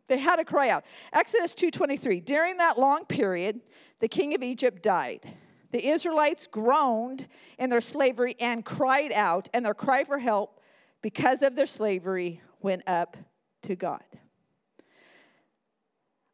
They 0.08 0.18
had 0.18 0.36
to 0.36 0.44
cry 0.44 0.70
out. 0.70 0.84
Exodus 1.12 1.54
2:23. 1.54 2.20
During 2.20 2.56
that 2.56 2.78
long 2.78 3.04
period, 3.06 3.60
the 4.00 4.08
king 4.08 4.34
of 4.34 4.42
Egypt 4.42 4.82
died. 4.82 5.36
The 5.70 5.86
Israelites 5.86 6.48
groaned 6.48 7.28
in 7.58 7.70
their 7.70 7.80
slavery 7.80 8.34
and 8.40 8.64
cried 8.64 9.12
out, 9.12 9.48
and 9.54 9.64
their 9.64 9.74
cry 9.74 10.02
for 10.02 10.18
help 10.18 10.60
because 11.00 11.42
of 11.42 11.54
their 11.54 11.66
slavery 11.66 12.42
went 12.60 12.82
up 12.88 13.16
to 13.62 13.76
God. 13.76 14.04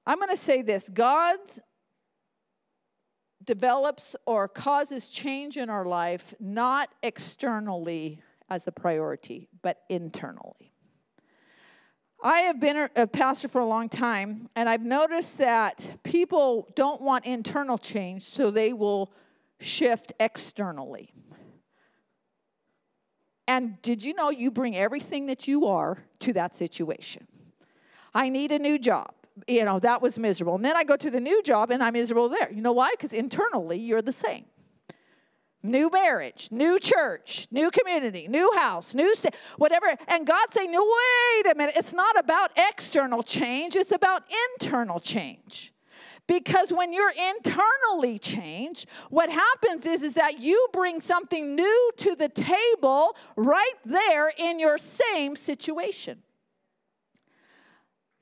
I'm 0.07 0.19
going 0.19 0.31
to 0.31 0.37
say 0.37 0.63
this 0.63 0.89
God 0.89 1.39
develops 3.45 4.17
or 4.27 4.49
causes 4.49 5.11
change 5.11 5.57
in 5.57 5.71
our 5.71 5.85
life 5.85 6.35
not 6.41 6.89
externally 7.03 8.23
as 8.49 8.65
the 8.65 8.73
priority, 8.73 9.49
but 9.63 9.83
internally. 9.89 10.73
I 12.23 12.41
have 12.41 12.61
been 12.61 12.89
a 12.97 13.07
pastor 13.07 13.49
for 13.49 13.61
a 13.61 13.67
long 13.67 13.89
time, 13.89 14.49
and 14.57 14.69
I've 14.69 14.85
noticed 14.85 15.39
that 15.39 15.99
people 16.03 16.69
don't 16.75 17.01
want 17.01 17.27
internal 17.27 17.77
change, 17.77 18.23
so 18.23 18.51
they 18.51 18.73
will 18.73 19.13
shift 19.61 20.13
externally. 20.19 21.13
And 23.49 23.81
did 23.83 24.03
you 24.03 24.15
know 24.15 24.31
you 24.31 24.51
bring 24.51 24.77
everything 24.77 25.27
that 25.27 25.47
you 25.47 25.67
are 25.67 25.99
to 26.21 26.33
that 26.33 26.57
situation? 26.57 27.27
I 28.15 28.29
need 28.29 28.51
a 28.53 28.59
new 28.59 28.79
job. 28.79 29.13
You 29.47 29.65
know, 29.65 29.79
that 29.81 30.01
was 30.01 30.19
miserable. 30.19 30.55
And 30.55 30.65
then 30.65 30.77
I 30.77 30.85
go 30.85 30.97
to 30.97 31.11
the 31.11 31.21
new 31.21 31.43
job 31.43 31.71
and 31.71 31.83
I'm 31.83 31.93
miserable 31.93 32.29
there. 32.29 32.51
You 32.51 32.63
know 32.63 32.73
why? 32.73 32.93
Because 32.93 33.13
internally 33.13 33.79
you're 33.79 34.03
the 34.03 34.13
same. 34.13 34.47
New 35.63 35.91
marriage, 35.91 36.49
new 36.51 36.79
church, 36.79 37.47
new 37.51 37.71
community, 37.71 38.29
new 38.29 38.51
house, 38.57 38.95
new 38.95 39.15
state, 39.15 39.35
whatever. 39.57 39.87
And 40.09 40.27
God 40.27 40.47
saying, 40.51 40.71
no, 40.71 40.83
wait 40.83 41.53
a 41.53 41.55
minute. 41.57 41.77
It's 41.77 41.93
not 41.93 42.19
about 42.19 42.51
external 42.57 43.23
change, 43.23 43.77
it's 43.77 43.93
about 43.93 44.23
internal 44.55 45.01
change. 45.01 45.75
Because 46.27 46.73
when 46.73 46.93
you're 46.93 47.13
internally 47.13 48.19
changed, 48.19 48.87
what 49.11 49.31
happens 49.31 49.87
is, 49.87 50.03
is 50.03 50.15
that 50.15 50.41
you 50.41 50.67
bring 50.73 51.01
something 51.01 51.55
new 51.55 51.91
to 51.99 52.17
the 52.17 52.29
table 52.29 53.17
right 53.37 53.75
there 53.85 54.33
in 54.37 54.59
your 54.59 54.77
same 54.77 55.37
situation. 55.37 56.23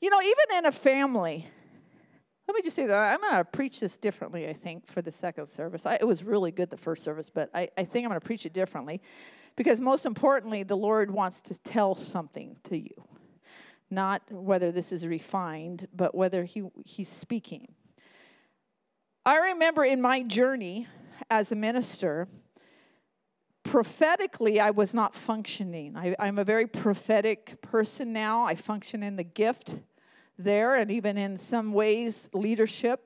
You 0.02 0.10
know, 0.10 0.20
even 0.20 0.58
in 0.58 0.66
a 0.66 0.72
family, 0.72 1.48
let 2.46 2.54
me 2.54 2.60
just 2.60 2.76
say 2.76 2.84
that 2.84 3.14
I'm 3.14 3.20
going 3.22 3.36
to 3.36 3.44
preach 3.44 3.80
this 3.80 3.96
differently, 3.96 4.48
I 4.48 4.52
think, 4.52 4.86
for 4.86 5.00
the 5.00 5.10
second 5.10 5.46
service. 5.46 5.86
I, 5.86 5.94
it 5.94 6.06
was 6.06 6.22
really 6.22 6.52
good 6.52 6.68
the 6.68 6.76
first 6.76 7.02
service, 7.02 7.30
but 7.30 7.48
I, 7.54 7.68
I 7.78 7.84
think 7.84 8.04
I'm 8.04 8.10
going 8.10 8.20
to 8.20 8.26
preach 8.26 8.44
it 8.44 8.52
differently 8.52 9.00
because, 9.56 9.80
most 9.80 10.04
importantly, 10.04 10.62
the 10.62 10.76
Lord 10.76 11.10
wants 11.10 11.40
to 11.42 11.58
tell 11.62 11.94
something 11.94 12.58
to 12.64 12.76
you. 12.76 13.08
Not 13.90 14.22
whether 14.30 14.70
this 14.72 14.92
is 14.92 15.06
refined, 15.06 15.88
but 15.94 16.14
whether 16.14 16.44
he, 16.44 16.64
He's 16.84 17.08
speaking. 17.08 17.68
I 19.26 19.38
remember 19.52 19.86
in 19.86 20.02
my 20.02 20.22
journey 20.22 20.86
as 21.30 21.50
a 21.50 21.56
minister, 21.56 22.28
prophetically, 23.62 24.60
I 24.60 24.70
was 24.70 24.92
not 24.92 25.14
functioning. 25.14 25.96
I, 25.96 26.14
I'm 26.18 26.38
a 26.38 26.44
very 26.44 26.66
prophetic 26.66 27.58
person 27.62 28.12
now. 28.12 28.44
I 28.44 28.54
function 28.54 29.02
in 29.02 29.16
the 29.16 29.24
gift 29.24 29.80
there 30.38 30.76
and 30.76 30.90
even 30.90 31.16
in 31.16 31.38
some 31.38 31.72
ways 31.72 32.28
leadership. 32.34 33.00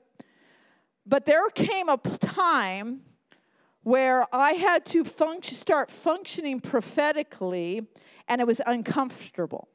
But 1.05 1.25
there 1.25 1.47
came 1.51 1.87
a 1.87 1.97
time 1.97 2.99
where 3.83 4.25
I 4.35 4.51
had 4.53 4.85
to 4.87 5.05
start 5.41 5.89
functioning 5.89 6.59
prophetically, 6.59 7.87
and 8.27 8.41
it 8.41 8.45
was 8.45 8.59
uncomfortable. 8.67 9.69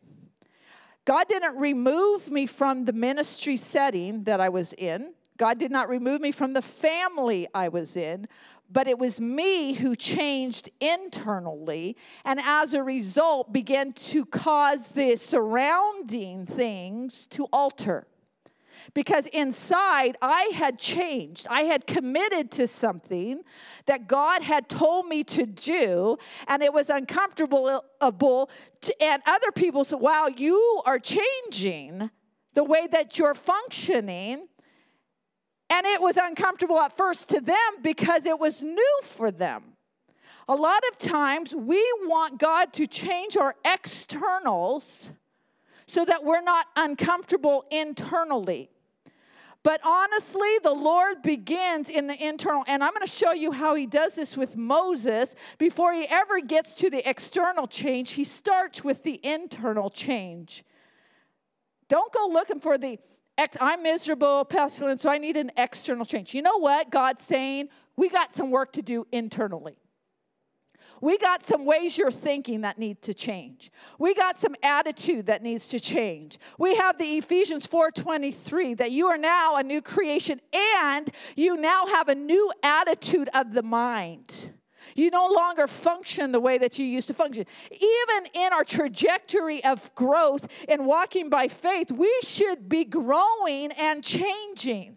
God 1.06 1.26
didn't 1.26 1.56
remove 1.56 2.30
me 2.30 2.44
from 2.44 2.84
the 2.84 2.92
ministry 2.92 3.56
setting 3.56 4.24
that 4.24 4.40
I 4.40 4.50
was 4.50 4.74
in. 4.74 5.14
God 5.36 5.58
did 5.58 5.70
not 5.70 5.88
remove 5.88 6.20
me 6.20 6.32
from 6.32 6.52
the 6.52 6.62
family 6.62 7.48
I 7.54 7.68
was 7.68 7.96
in, 7.96 8.28
but 8.70 8.86
it 8.86 8.98
was 8.98 9.20
me 9.20 9.74
who 9.74 9.96
changed 9.96 10.70
internally 10.80 11.96
and 12.24 12.40
as 12.40 12.74
a 12.74 12.82
result 12.82 13.52
began 13.52 13.92
to 13.92 14.24
cause 14.24 14.88
the 14.88 15.16
surrounding 15.16 16.46
things 16.46 17.26
to 17.28 17.46
alter. 17.52 18.06
Because 18.92 19.26
inside 19.28 20.16
I 20.20 20.50
had 20.54 20.78
changed. 20.78 21.46
I 21.48 21.62
had 21.62 21.86
committed 21.86 22.50
to 22.52 22.66
something 22.66 23.42
that 23.86 24.06
God 24.06 24.42
had 24.42 24.68
told 24.68 25.06
me 25.06 25.24
to 25.24 25.46
do, 25.46 26.18
and 26.48 26.62
it 26.62 26.72
was 26.72 26.90
uncomfortable. 26.90 27.82
And 29.00 29.22
other 29.26 29.52
people 29.52 29.84
said, 29.84 30.00
Wow, 30.00 30.28
you 30.36 30.82
are 30.84 30.98
changing 30.98 32.10
the 32.52 32.64
way 32.64 32.86
that 32.88 33.18
you're 33.18 33.34
functioning 33.34 34.48
and 35.70 35.86
it 35.86 36.00
was 36.00 36.16
uncomfortable 36.16 36.78
at 36.78 36.96
first 36.96 37.30
to 37.30 37.40
them 37.40 37.56
because 37.82 38.26
it 38.26 38.38
was 38.38 38.62
new 38.62 39.00
for 39.02 39.30
them. 39.30 39.62
A 40.48 40.54
lot 40.54 40.82
of 40.90 40.98
times 40.98 41.54
we 41.54 41.82
want 42.02 42.38
God 42.38 42.72
to 42.74 42.86
change 42.86 43.36
our 43.36 43.54
externals 43.64 45.10
so 45.86 46.04
that 46.04 46.24
we're 46.24 46.42
not 46.42 46.66
uncomfortable 46.76 47.64
internally. 47.70 48.70
But 49.62 49.80
honestly, 49.82 50.58
the 50.62 50.74
Lord 50.74 51.22
begins 51.22 51.88
in 51.88 52.06
the 52.06 52.22
internal, 52.22 52.64
and 52.68 52.84
I'm 52.84 52.92
going 52.92 53.06
to 53.06 53.10
show 53.10 53.32
you 53.32 53.50
how 53.50 53.74
He 53.74 53.86
does 53.86 54.14
this 54.14 54.36
with 54.36 54.58
Moses. 54.58 55.34
Before 55.56 55.94
He 55.94 56.06
ever 56.06 56.40
gets 56.40 56.74
to 56.74 56.90
the 56.90 57.08
external 57.08 57.66
change, 57.66 58.10
He 58.10 58.24
starts 58.24 58.84
with 58.84 59.02
the 59.02 59.18
internal 59.24 59.88
change. 59.88 60.64
Don't 61.88 62.12
go 62.12 62.28
looking 62.30 62.60
for 62.60 62.76
the 62.76 62.98
I'm 63.60 63.82
miserable, 63.82 64.44
pestilent, 64.44 65.00
so 65.00 65.10
I 65.10 65.18
need 65.18 65.36
an 65.36 65.50
external 65.56 66.04
change. 66.04 66.34
You 66.34 66.42
know 66.42 66.58
what? 66.58 66.90
God's 66.90 67.24
saying 67.24 67.68
we 67.96 68.08
got 68.08 68.34
some 68.34 68.50
work 68.50 68.72
to 68.72 68.82
do 68.82 69.06
internally. 69.12 69.76
We 71.00 71.18
got 71.18 71.44
some 71.44 71.66
ways 71.66 71.98
you're 71.98 72.10
thinking 72.10 72.62
that 72.62 72.78
need 72.78 73.02
to 73.02 73.12
change. 73.12 73.70
We 73.98 74.14
got 74.14 74.38
some 74.38 74.54
attitude 74.62 75.26
that 75.26 75.42
needs 75.42 75.68
to 75.68 75.80
change. 75.80 76.38
We 76.58 76.76
have 76.76 76.96
the 76.96 77.18
Ephesians 77.18 77.66
4:23 77.66 78.74
that 78.78 78.90
you 78.90 79.08
are 79.08 79.18
now 79.18 79.56
a 79.56 79.62
new 79.62 79.82
creation 79.82 80.40
and 80.52 81.10
you 81.36 81.56
now 81.56 81.86
have 81.86 82.08
a 82.08 82.14
new 82.14 82.50
attitude 82.62 83.28
of 83.34 83.52
the 83.52 83.62
mind. 83.62 84.50
You 84.94 85.10
no 85.10 85.26
longer 85.26 85.66
function 85.66 86.32
the 86.32 86.40
way 86.40 86.58
that 86.58 86.78
you 86.78 86.84
used 86.84 87.08
to 87.08 87.14
function. 87.14 87.46
Even 87.70 88.30
in 88.34 88.52
our 88.52 88.64
trajectory 88.64 89.64
of 89.64 89.94
growth 89.94 90.48
and 90.68 90.86
walking 90.86 91.30
by 91.30 91.48
faith, 91.48 91.90
we 91.90 92.12
should 92.22 92.68
be 92.68 92.84
growing 92.84 93.72
and 93.72 94.02
changing. 94.02 94.96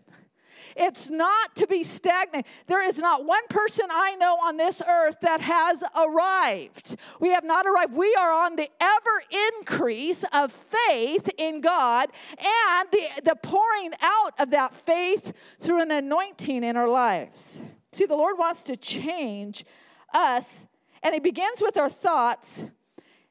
It's 0.77 1.09
not 1.09 1.55
to 1.55 1.65
be 1.65 1.83
stagnant. 1.83 2.45
There 2.67 2.88
is 2.88 2.99
not 2.99 3.25
one 3.25 3.45
person 3.49 3.88
I 3.89 4.15
know 4.15 4.35
on 4.35 4.57
this 4.57 4.81
earth 4.88 5.15
that 5.21 5.41
has 5.41 5.83
arrived. 5.95 6.97
We 7.19 7.29
have 7.29 7.43
not 7.43 7.65
arrived. 7.65 7.93
We 7.93 8.13
are 8.13 8.31
on 8.31 8.55
the 8.55 8.69
ever 8.79 9.23
increase 9.57 10.23
of 10.31 10.51
faith 10.51 11.29
in 11.38 11.61
God 11.61 12.09
and 12.38 12.89
the, 12.91 13.21
the 13.23 13.35
pouring 13.35 13.93
out 14.01 14.33
of 14.39 14.51
that 14.51 14.75
faith 14.75 15.33
through 15.59 15.81
an 15.81 15.91
anointing 15.91 16.63
in 16.63 16.77
our 16.77 16.88
lives. 16.88 17.61
See, 17.97 18.05
the 18.05 18.15
Lord 18.15 18.37
wants 18.37 18.61
to 18.65 18.77
change 18.77 19.65
us, 20.13 20.67
and 21.01 21.15
it 21.15 21.23
begins 21.23 21.63
with 21.63 21.77
our 21.77 21.89
thoughts. 21.89 22.63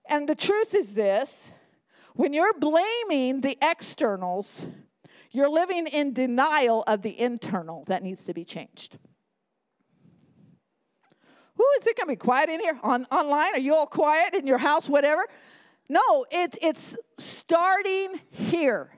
And 0.08 0.28
the 0.28 0.34
truth 0.34 0.74
is 0.74 0.92
this 0.92 1.52
when 2.14 2.32
you're 2.32 2.58
blaming 2.58 3.42
the 3.42 3.56
externals, 3.62 4.66
you're 5.30 5.48
living 5.48 5.86
in 5.86 6.14
denial 6.14 6.82
of 6.88 7.02
the 7.02 7.16
internal 7.16 7.84
that 7.86 8.02
needs 8.02 8.24
to 8.24 8.34
be 8.34 8.44
changed. 8.44 8.98
Ooh, 11.60 11.76
is 11.80 11.86
it 11.86 11.96
gonna 11.96 12.08
be 12.08 12.16
quiet 12.16 12.50
in 12.50 12.58
here? 12.58 12.76
On 12.82 13.04
online? 13.12 13.54
Are 13.54 13.60
you 13.60 13.76
all 13.76 13.86
quiet 13.86 14.34
in 14.34 14.48
your 14.48 14.58
house? 14.58 14.88
Whatever. 14.88 15.24
No, 15.88 16.26
it's 16.32 16.58
it's 16.60 16.96
starting 17.18 18.20
here. 18.32 18.90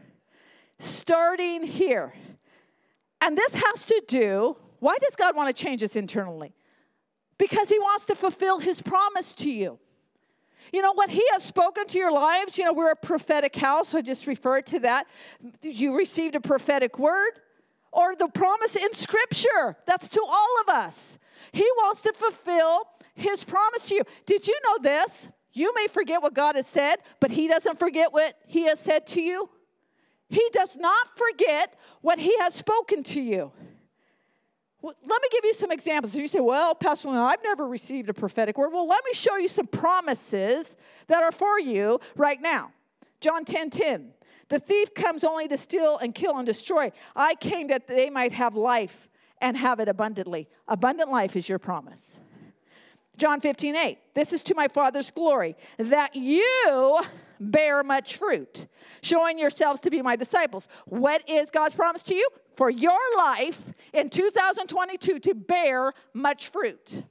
Starting 0.78 1.62
here. 1.62 2.14
And 3.20 3.36
this 3.36 3.52
has 3.52 3.84
to 3.84 4.02
do, 4.08 4.56
why 4.80 4.96
does 5.00 5.16
God 5.16 5.36
want 5.36 5.54
to 5.54 5.62
change 5.62 5.82
us 5.82 5.96
internally? 5.96 6.54
Because 7.38 7.68
he 7.68 7.78
wants 7.78 8.04
to 8.06 8.14
fulfill 8.14 8.58
his 8.58 8.82
promise 8.82 9.34
to 9.36 9.50
you. 9.50 9.78
You 10.72 10.82
know 10.82 10.92
what 10.92 11.10
he 11.10 11.22
has 11.32 11.42
spoken 11.42 11.86
to 11.86 11.98
your 11.98 12.12
lives. 12.12 12.58
You 12.58 12.64
know, 12.64 12.72
we're 12.72 12.92
a 12.92 12.96
prophetic 12.96 13.56
house, 13.56 13.88
so 13.88 13.98
I 13.98 14.02
just 14.02 14.26
refer 14.26 14.60
to 14.62 14.80
that. 14.80 15.06
You 15.62 15.96
received 15.96 16.34
a 16.34 16.40
prophetic 16.40 16.98
word 16.98 17.32
or 17.92 18.14
the 18.16 18.28
promise 18.28 18.76
in 18.76 18.92
scripture. 18.92 19.76
That's 19.86 20.08
to 20.10 20.22
all 20.28 20.60
of 20.62 20.68
us. 20.68 21.18
He 21.52 21.66
wants 21.78 22.02
to 22.02 22.12
fulfill 22.12 22.82
his 23.14 23.44
promise 23.44 23.88
to 23.88 23.96
you. 23.96 24.02
Did 24.26 24.46
you 24.46 24.58
know 24.64 24.78
this? 24.82 25.28
You 25.52 25.72
may 25.74 25.86
forget 25.86 26.22
what 26.22 26.34
God 26.34 26.56
has 26.56 26.66
said, 26.66 26.96
but 27.20 27.30
he 27.30 27.48
doesn't 27.48 27.78
forget 27.78 28.12
what 28.12 28.34
he 28.46 28.66
has 28.66 28.78
said 28.78 29.06
to 29.08 29.20
you. 29.20 29.48
He 30.28 30.46
does 30.52 30.76
not 30.76 31.16
forget 31.16 31.74
what 32.02 32.18
he 32.18 32.36
has 32.38 32.54
spoken 32.54 33.02
to 33.04 33.20
you. 33.20 33.52
Well, 34.80 34.94
let 35.06 35.22
me 35.22 35.28
give 35.32 35.44
you 35.44 35.54
some 35.54 35.72
examples. 35.72 36.14
You 36.14 36.28
say, 36.28 36.40
well, 36.40 36.74
Pastor 36.74 37.08
Lynn, 37.08 37.18
I've 37.18 37.42
never 37.42 37.66
received 37.66 38.08
a 38.08 38.14
prophetic 38.14 38.56
word. 38.56 38.72
Well, 38.72 38.86
let 38.86 39.04
me 39.04 39.12
show 39.12 39.36
you 39.36 39.48
some 39.48 39.66
promises 39.66 40.76
that 41.08 41.22
are 41.22 41.32
for 41.32 41.58
you 41.58 41.98
right 42.16 42.40
now. 42.40 42.70
John 43.20 43.44
10 43.44 43.70
10. 43.70 44.12
The 44.48 44.58
thief 44.58 44.94
comes 44.94 45.24
only 45.24 45.48
to 45.48 45.58
steal 45.58 45.98
and 45.98 46.14
kill 46.14 46.38
and 46.38 46.46
destroy. 46.46 46.92
I 47.14 47.34
came 47.34 47.68
that 47.68 47.86
they 47.86 48.08
might 48.08 48.32
have 48.32 48.54
life 48.54 49.08
and 49.40 49.56
have 49.56 49.80
it 49.80 49.88
abundantly. 49.88 50.48
Abundant 50.68 51.10
life 51.10 51.36
is 51.36 51.48
your 51.48 51.58
promise. 51.58 52.20
John 53.18 53.40
15 53.40 53.76
8. 53.76 53.98
This 54.14 54.32
is 54.32 54.42
to 54.44 54.54
my 54.54 54.68
Father's 54.68 55.10
glory, 55.10 55.56
that 55.76 56.16
you 56.16 57.00
bear 57.40 57.82
much 57.82 58.16
fruit, 58.16 58.66
showing 59.02 59.38
yourselves 59.38 59.80
to 59.82 59.90
be 59.90 60.00
my 60.00 60.16
disciples. 60.16 60.68
What 60.86 61.28
is 61.28 61.50
God's 61.50 61.74
promise 61.74 62.02
to 62.04 62.14
you? 62.14 62.28
For 62.56 62.70
your 62.70 62.98
life 63.16 63.72
in 63.92 64.08
2022 64.08 65.18
to 65.18 65.34
bear 65.34 65.92
much 66.14 66.48
fruit. 66.48 67.04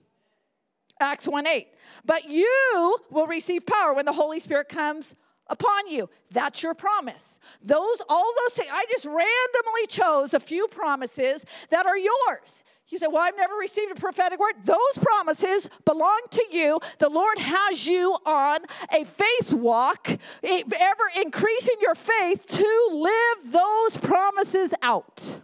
Acts 1.00 1.28
1 1.28 1.46
8. 1.46 1.68
But 2.06 2.30
you 2.30 2.98
will 3.12 3.28
receive 3.28 3.66
power 3.66 3.94
when 3.94 4.06
the 4.06 4.14
Holy 4.14 4.40
Spirit 4.40 4.70
comes 4.70 5.16
upon 5.50 5.88
you. 5.88 6.10
That's 6.32 6.64
your 6.64 6.74
promise. 6.74 7.40
Those, 7.64 8.02
all 8.10 8.34
those 8.44 8.54
things, 8.54 8.70
I 8.72 8.86
just 8.92 9.06
randomly 9.06 9.88
chose 9.88 10.34
a 10.34 10.40
few 10.40 10.68
promises 10.68 11.46
that 11.70 11.86
are 11.86 11.98
yours. 11.98 12.64
You 12.90 12.98
say, 12.98 13.08
Well, 13.08 13.22
I've 13.22 13.36
never 13.36 13.56
received 13.56 13.92
a 13.92 13.96
prophetic 13.96 14.40
word. 14.40 14.54
Those 14.64 14.98
promises 15.02 15.70
belong 15.84 16.22
to 16.32 16.46
you. 16.52 16.80
The 17.00 17.10
Lord 17.10 17.38
has 17.38 17.86
you 17.86 18.18
on 18.26 18.62
a 18.94 19.04
faith 19.04 19.54
walk, 19.54 20.10
ever 20.44 21.04
increasing 21.22 21.76
your 21.82 21.96
faith 21.96 22.46
to 22.48 22.90
live 22.94 23.52
those 23.52 23.98
promises 23.98 24.74
out. 24.82 25.42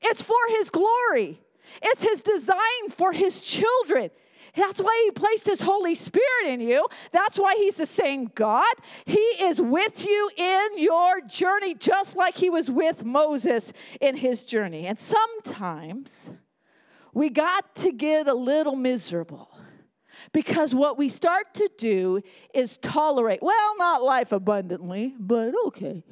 It's 0.00 0.22
for 0.22 0.36
His 0.48 0.70
glory, 0.70 1.40
it's 1.82 2.02
His 2.02 2.22
design 2.22 2.90
for 2.90 3.12
His 3.12 3.44
children. 3.44 4.10
That's 4.58 4.82
why 4.82 5.02
He 5.06 5.12
placed 5.12 5.46
His 5.46 5.60
Holy 5.60 5.94
Spirit 5.94 6.46
in 6.46 6.60
you. 6.60 6.86
That's 7.12 7.38
why 7.38 7.54
He's 7.56 7.76
the 7.76 7.86
same 7.86 8.26
God. 8.34 8.74
He 9.06 9.18
is 9.18 9.62
with 9.62 10.04
you 10.04 10.30
in 10.36 10.78
your 10.78 11.20
journey, 11.22 11.74
just 11.74 12.16
like 12.16 12.36
He 12.36 12.50
was 12.50 12.70
with 12.70 13.04
Moses 13.04 13.72
in 14.00 14.16
his 14.16 14.46
journey. 14.46 14.86
And 14.86 14.98
sometimes 14.98 16.30
we 17.14 17.30
got 17.30 17.74
to 17.76 17.92
get 17.92 18.28
a 18.28 18.34
little 18.34 18.76
miserable. 18.76 19.50
Because 20.32 20.74
what 20.74 20.98
we 20.98 21.08
start 21.08 21.54
to 21.54 21.70
do 21.78 22.20
is 22.52 22.76
tolerate, 22.78 23.40
well, 23.40 23.78
not 23.78 24.02
life 24.02 24.32
abundantly, 24.32 25.14
but 25.18 25.54
okay. 25.66 26.04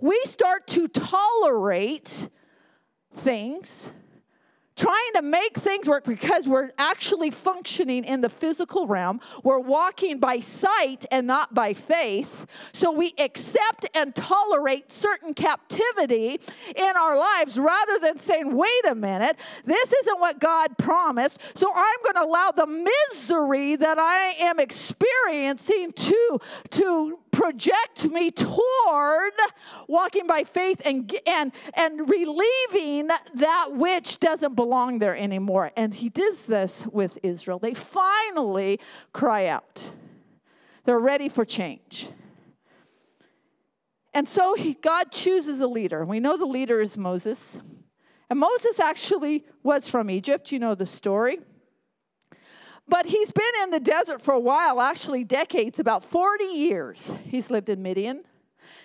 We 0.00 0.20
start 0.24 0.66
to 0.68 0.86
tolerate 0.88 2.28
things 3.14 3.90
trying 4.80 5.12
to 5.14 5.20
make 5.20 5.58
things 5.58 5.86
work 5.86 6.04
because 6.04 6.48
we're 6.48 6.70
actually 6.78 7.30
functioning 7.30 8.02
in 8.02 8.22
the 8.22 8.30
physical 8.30 8.86
realm. 8.86 9.20
We're 9.44 9.58
walking 9.58 10.18
by 10.18 10.40
sight 10.40 11.04
and 11.10 11.26
not 11.26 11.52
by 11.52 11.74
faith. 11.74 12.46
So 12.72 12.90
we 12.90 13.12
accept 13.18 13.86
and 13.94 14.14
tolerate 14.14 14.90
certain 14.90 15.34
captivity 15.34 16.40
in 16.74 16.96
our 16.96 17.18
lives 17.18 17.58
rather 17.58 17.98
than 17.98 18.18
saying, 18.18 18.56
wait 18.56 18.86
a 18.88 18.94
minute, 18.94 19.36
this 19.66 19.92
isn't 19.92 20.18
what 20.18 20.40
God 20.40 20.78
promised. 20.78 21.40
So 21.54 21.70
I'm 21.74 22.02
going 22.02 22.14
to 22.14 22.24
allow 22.24 22.50
the 22.50 22.66
misery 22.66 23.76
that 23.76 23.98
I 23.98 24.34
am 24.38 24.58
experiencing 24.58 25.92
to, 25.92 26.38
to 26.70 27.18
project 27.40 28.04
me 28.10 28.30
toward 28.30 29.32
walking 29.88 30.26
by 30.26 30.44
faith 30.44 30.82
and, 30.84 31.10
and, 31.26 31.52
and 31.72 32.06
relieving 32.06 33.08
that 33.34 33.68
which 33.72 34.20
doesn't 34.20 34.54
belong 34.54 34.98
there 34.98 35.16
anymore. 35.16 35.70
And 35.74 35.94
he 35.94 36.10
does 36.10 36.46
this 36.46 36.86
with 36.92 37.18
Israel. 37.22 37.58
They 37.58 37.72
finally 37.72 38.78
cry 39.14 39.46
out, 39.46 39.90
they're 40.84 40.98
ready 40.98 41.30
for 41.30 41.46
change. 41.46 42.10
And 44.12 44.28
so 44.28 44.54
he, 44.54 44.74
God 44.74 45.10
chooses 45.10 45.60
a 45.60 45.66
leader. 45.66 46.04
We 46.04 46.20
know 46.20 46.36
the 46.36 46.44
leader 46.44 46.82
is 46.82 46.98
Moses. 46.98 47.58
And 48.28 48.38
Moses 48.38 48.78
actually 48.80 49.46
was 49.62 49.88
from 49.88 50.10
Egypt. 50.10 50.52
You 50.52 50.58
know 50.58 50.74
the 50.74 50.84
story. 50.84 51.38
But 52.90 53.06
he's 53.06 53.30
been 53.30 53.44
in 53.62 53.70
the 53.70 53.78
desert 53.78 54.20
for 54.20 54.34
a 54.34 54.40
while, 54.40 54.80
actually 54.80 55.22
decades, 55.22 55.78
about 55.78 56.04
40 56.04 56.44
years. 56.44 57.12
He's 57.24 57.48
lived 57.48 57.68
in 57.68 57.80
Midian. 57.80 58.24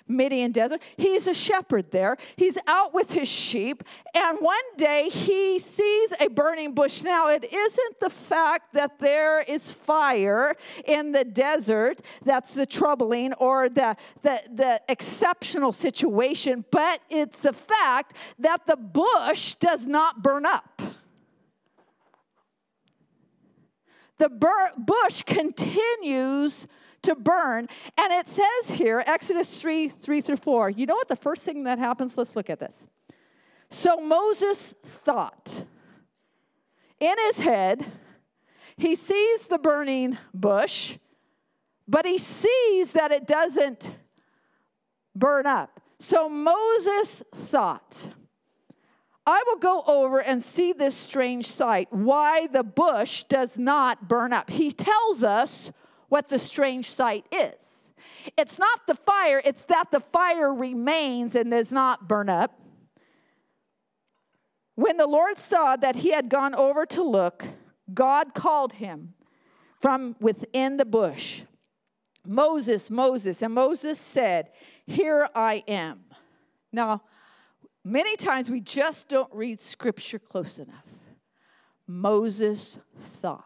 Midian 0.08 0.51
desert. 0.51 0.84
He's 0.95 1.26
a 1.26 1.34
shepherd 1.34 1.89
there. 1.89 2.16
He's 2.36 2.60
out 2.68 2.93
with 2.93 3.12
his 3.12 3.28
sheep, 3.28 3.84
and 4.14 4.38
one 4.39 4.64
day 4.78 5.10
he 5.10 5.58
sees 5.58 6.14
a 6.20 6.28
burning 6.28 6.76
bush. 6.76 7.01
Now, 7.01 7.30
it 7.30 7.51
isn't 7.51 7.99
the 7.99 8.12
fact 8.12 8.74
that 8.74 8.99
there 8.99 9.41
is 9.41 9.72
fire 9.72 10.53
in 10.86 11.12
the 11.12 11.24
desert 11.24 12.01
that's 12.24 12.53
the 12.53 12.68
troubling 12.68 13.34
or 13.34 13.70
the, 13.70 13.97
the, 14.22 14.39
the 14.53 14.82
exceptional 14.88 15.72
situation, 15.72 16.64
but 16.70 16.99
it's 17.10 17.39
the 17.39 17.53
fact 17.53 18.18
that 18.38 18.68
the 18.68 18.78
bush 18.78 19.56
does 19.56 19.88
not 19.88 20.22
burn 20.22 20.45
up. 20.45 20.80
The 24.18 24.30
bur- 24.30 24.74
bush 24.78 25.24
continues 25.24 26.68
to 27.03 27.16
burn. 27.16 27.68
And 27.97 28.13
it 28.13 28.28
says 28.30 28.78
here, 28.78 29.03
Exodus 29.05 29.61
3 29.61 29.89
3 29.89 30.22
through 30.22 30.38
4. 30.38 30.70
You 30.72 30.86
know 30.86 30.95
what 30.95 31.07
the 31.07 31.16
first 31.16 31.43
thing 31.43 31.63
that 31.63 31.80
happens? 31.80 32.18
Let's 32.18 32.36
look 32.36 32.49
at 32.49 32.59
this. 32.59 32.86
So 33.70 33.97
Moses 33.97 34.74
thought 34.84 35.66
in 36.99 37.16
his 37.28 37.39
head, 37.39 37.86
he 38.78 38.95
sees 38.95 39.41
the 39.47 39.57
burning 39.57 40.18
bush, 40.34 40.97
but 41.88 42.05
he 42.05 42.18
sees 42.18 42.93
that 42.93 43.11
it 43.11 43.28
doesn't 43.28 43.93
burn 45.16 45.45
up. 45.45 45.82
So 45.99 46.28
Moses 46.28 47.24
thought, 47.34 48.09
I 49.28 49.44
will 49.48 49.58
go 49.58 49.84
over 49.88 50.22
and 50.22 50.44
see 50.44 50.74
this 50.74 50.96
strange 50.96 51.48
sight, 51.48 51.88
why 51.92 52.48
the 52.48 52.64
bush 52.64 53.24
does 53.24 53.58
not 53.58 54.08
burn 54.08 54.34
up. 54.34 54.50
He 54.50 54.72
tells 54.72 55.24
us 55.24 55.72
what 56.10 56.28
the 56.28 56.38
strange 56.38 56.92
sight 56.92 57.26
is. 57.32 57.90
It's 58.38 58.60
not 58.60 58.82
the 58.88 58.94
fire, 58.96 59.42
it's 59.44 59.64
that 59.64 59.92
the 59.92 60.00
fire 60.00 60.54
remains 60.54 61.36
and 61.36 61.52
does 61.52 61.72
not 61.72 62.08
burn 62.08 62.30
up. 62.30 62.60
When 64.76 64.98
the 64.98 65.08
Lord 65.08 65.38
saw 65.38 65.76
that 65.78 65.96
he 65.96 66.12
had 66.12 66.30
gone 66.30 66.54
over 66.54 66.86
to 66.88 67.04
look, 67.04 67.46
God 67.94 68.34
called 68.34 68.74
him 68.74 69.14
from 69.80 70.16
within 70.20 70.78
the 70.78 70.86
bush 70.86 71.44
Moses, 72.26 72.90
Moses. 72.90 73.42
And 73.42 73.54
Moses 73.54 74.00
said, 74.00 74.50
Here 74.86 75.30
I 75.36 75.64
am. 75.68 76.00
Now, 76.72 77.04
Many 77.88 78.16
times 78.16 78.50
we 78.50 78.62
just 78.62 79.08
don't 79.10 79.32
read 79.32 79.60
scripture 79.60 80.18
close 80.18 80.58
enough. 80.58 80.88
Moses 81.86 82.80
thought. 83.22 83.44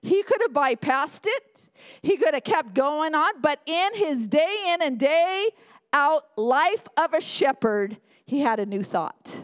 He 0.00 0.22
could 0.22 0.40
have 0.42 0.52
bypassed 0.52 1.26
it, 1.26 1.68
he 2.02 2.16
could 2.16 2.34
have 2.34 2.44
kept 2.44 2.74
going 2.74 3.16
on, 3.16 3.40
but 3.40 3.60
in 3.66 3.94
his 3.94 4.28
day 4.28 4.66
in 4.68 4.80
and 4.80 4.96
day 4.96 5.48
out 5.92 6.22
life 6.36 6.86
of 6.96 7.14
a 7.14 7.20
shepherd, 7.20 7.96
he 8.24 8.40
had 8.40 8.60
a 8.60 8.66
new 8.66 8.84
thought. 8.84 9.36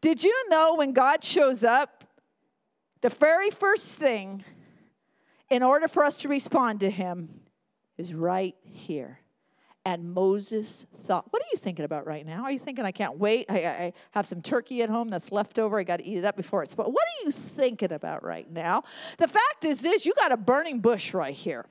Did 0.00 0.24
you 0.24 0.48
know 0.48 0.76
when 0.76 0.92
God 0.92 1.22
shows 1.22 1.64
up, 1.64 2.04
the 3.02 3.10
very 3.10 3.50
first 3.50 3.90
thing 3.90 4.44
in 5.50 5.62
order 5.62 5.88
for 5.88 6.04
us 6.04 6.16
to 6.18 6.28
respond 6.28 6.80
to 6.80 6.90
him 6.90 7.40
is 7.98 8.14
right 8.14 8.54
here? 8.62 9.20
And 9.84 10.12
Moses 10.12 10.86
thought, 10.98 11.26
What 11.30 11.40
are 11.42 11.46
you 11.52 11.58
thinking 11.58 11.84
about 11.84 12.06
right 12.06 12.26
now? 12.26 12.42
Are 12.42 12.50
you 12.50 12.58
thinking, 12.58 12.84
I 12.84 12.92
can't 12.92 13.18
wait? 13.18 13.46
I, 13.48 13.66
I 13.66 13.92
have 14.10 14.26
some 14.26 14.42
turkey 14.42 14.82
at 14.82 14.90
home 14.90 15.08
that's 15.08 15.32
left 15.32 15.58
over. 15.58 15.78
I 15.78 15.84
got 15.84 15.98
to 15.98 16.04
eat 16.04 16.18
it 16.18 16.24
up 16.24 16.36
before 16.36 16.62
it's. 16.62 16.76
What 16.76 16.88
are 16.88 17.24
you 17.24 17.30
thinking 17.30 17.92
about 17.92 18.22
right 18.22 18.50
now? 18.50 18.84
The 19.18 19.28
fact 19.28 19.64
is 19.64 19.80
this 19.80 20.04
you 20.04 20.12
got 20.14 20.32
a 20.32 20.36
burning 20.36 20.80
bush 20.80 21.14
right 21.14 21.34
here. 21.34 21.64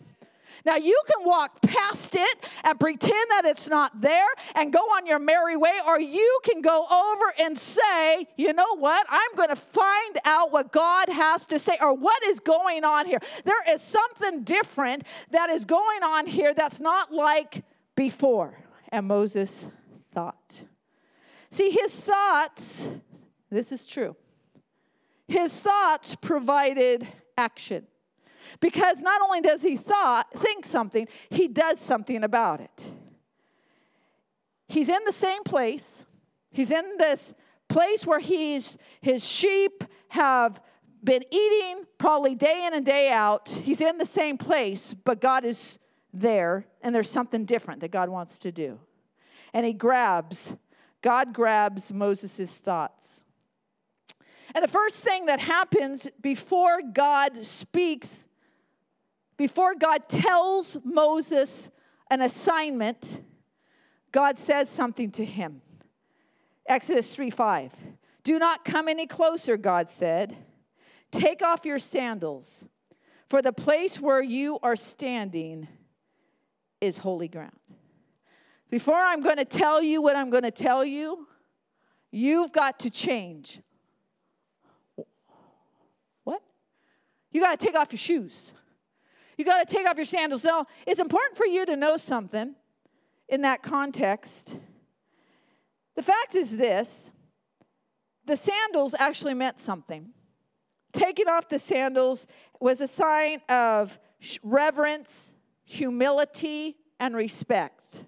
Now, 0.66 0.76
you 0.76 1.00
can 1.08 1.26
walk 1.26 1.62
past 1.62 2.16
it 2.16 2.46
and 2.64 2.80
pretend 2.80 3.30
that 3.30 3.44
it's 3.46 3.68
not 3.68 4.02
there 4.02 4.28
and 4.56 4.72
go 4.72 4.80
on 4.80 5.06
your 5.06 5.20
merry 5.20 5.56
way, 5.56 5.78
or 5.86 6.00
you 6.00 6.40
can 6.44 6.62
go 6.62 6.86
over 6.86 7.34
and 7.40 7.58
say, 7.58 8.28
you 8.38 8.54
know 8.54 8.76
what? 8.78 9.06
I'm 9.10 9.36
going 9.36 9.50
to 9.50 9.56
find 9.56 10.18
out 10.26 10.52
what 10.52 10.72
God 10.72 11.10
has 11.10 11.46
to 11.48 11.60
say 11.60 11.78
or 11.82 11.94
what 11.94 12.24
is 12.24 12.40
going 12.40 12.84
on 12.84 13.06
here. 13.06 13.20
There 13.44 13.74
is 13.74 13.82
something 13.82 14.44
different 14.44 15.04
that 15.32 15.50
is 15.50 15.66
going 15.66 16.04
on 16.04 16.26
here 16.26 16.54
that's 16.54 16.80
not 16.80 17.14
like 17.14 17.64
before. 17.98 18.58
And 18.90 19.06
Moses 19.06 19.68
thought. 20.14 20.64
See, 21.52 21.70
his 21.70 21.92
thoughts, 21.94 22.88
this 23.50 23.74
is 23.74 23.86
true, 23.86 24.16
his 25.28 25.60
thoughts 25.60 26.16
provided 26.16 27.06
action. 27.38 27.86
Because 28.62 29.02
not 29.02 29.22
only 29.22 29.42
does 29.42 29.62
he 29.62 29.76
thought, 29.76 30.32
think 30.34 30.66
something, 30.66 31.06
he 31.30 31.50
does 31.50 31.82
something 31.82 32.24
about 32.24 32.62
it. 32.62 32.92
He's 34.70 34.88
in 34.88 35.04
the 35.06 35.12
same 35.12 35.44
place. 35.44 36.06
He's 36.52 36.72
in 36.72 36.98
this 36.98 37.34
place 37.68 38.08
where 38.08 38.20
he's 38.20 38.78
his 39.02 39.28
sheep 39.28 39.84
have 40.10 40.62
been 41.04 41.24
eating 41.30 41.84
probably 41.98 42.36
day 42.36 42.66
in 42.66 42.74
and 42.74 42.86
day 42.86 43.12
out. 43.12 43.50
He's 43.50 43.82
in 43.82 43.98
the 43.98 44.06
same 44.06 44.38
place, 44.38 44.94
but 44.94 45.20
God 45.20 45.44
is 45.44 45.78
there 46.20 46.66
and 46.82 46.94
there's 46.94 47.10
something 47.10 47.46
different 47.46 47.82
that 47.82 47.92
God 47.92 48.10
wants 48.10 48.40
to 48.40 48.52
do. 48.52 48.80
And 49.54 49.66
he 49.66 49.74
grabs 49.74 50.56
God 51.02 51.32
grabs 51.32 51.94
Moses' 51.94 52.52
thoughts. 52.52 53.24
And 54.56 54.64
the 54.64 54.68
first 54.68 54.96
thing 54.96 55.28
that 55.28 55.40
happens 55.40 56.10
before 56.22 56.82
God 56.82 57.38
speaks 57.46 58.28
before 59.38 59.76
God 59.76 60.10
tells 60.10 60.78
Moses 60.84 61.70
an 62.10 62.22
assignment, 62.22 63.22
God 64.12 64.40
says 64.40 64.70
something 64.70 65.12
to 65.12 65.24
him. 65.24 65.62
Exodus 66.66 67.16
3 67.16 67.30
5. 67.30 67.72
Do 68.24 68.40
not 68.40 68.66
come 68.66 68.88
any 68.88 69.06
closer, 69.06 69.56
God 69.56 69.92
said. 69.92 70.36
Take 71.12 71.42
off 71.42 71.66
your 71.66 71.80
sandals, 71.80 72.66
for 73.30 73.42
the 73.42 73.54
place 73.54 74.02
where 74.02 74.22
you 74.22 74.60
are 74.64 74.76
standing 74.76 75.68
is 76.82 76.98
holy 76.98 77.28
ground. 77.28 77.52
Before 78.70 78.96
I'm 78.96 79.22
going 79.22 79.38
to 79.38 79.46
tell 79.46 79.82
you 79.82 80.02
what 80.02 80.16
I'm 80.16 80.30
going 80.30 80.44
to 80.44 80.52
tell 80.52 80.84
you, 80.84 81.28
you've 82.12 82.52
got 82.52 82.80
to 82.80 82.90
change. 82.90 83.62
What? 86.24 86.42
You 87.32 87.42
got 87.42 87.60
to 87.60 87.66
take 87.66 87.76
off 87.76 87.92
your 87.92 88.00
shoes. 88.00 88.54
You 89.38 89.46
got 89.46 89.68
to 89.68 89.74
take 89.74 89.88
off 89.88 89.98
your 89.98 90.06
sandals. 90.06 90.44
Now, 90.44 90.66
it's 90.86 91.00
important 91.00 91.38
for 91.38 91.46
you 91.46 91.66
to 91.66 91.76
know 91.76 91.96
something 91.98 92.56
in 93.30 93.42
that 93.42 93.62
context. 93.62 94.58
The 95.96 96.04
fact 96.04 96.36
is 96.36 96.58
this 96.58 97.12
the 98.26 98.36
sandals 98.36 98.94
actually 99.00 99.34
meant 99.34 99.62
something. 99.62 100.10
Taking 100.92 101.28
off 101.28 101.48
the 101.48 101.60
sandals 101.60 102.28
was 102.60 102.82
a 102.82 102.88
sign 102.88 103.42
of 103.48 103.98
reverence, 104.44 105.34
humility, 105.68 106.78
and 107.00 107.16
respect. 107.16 108.06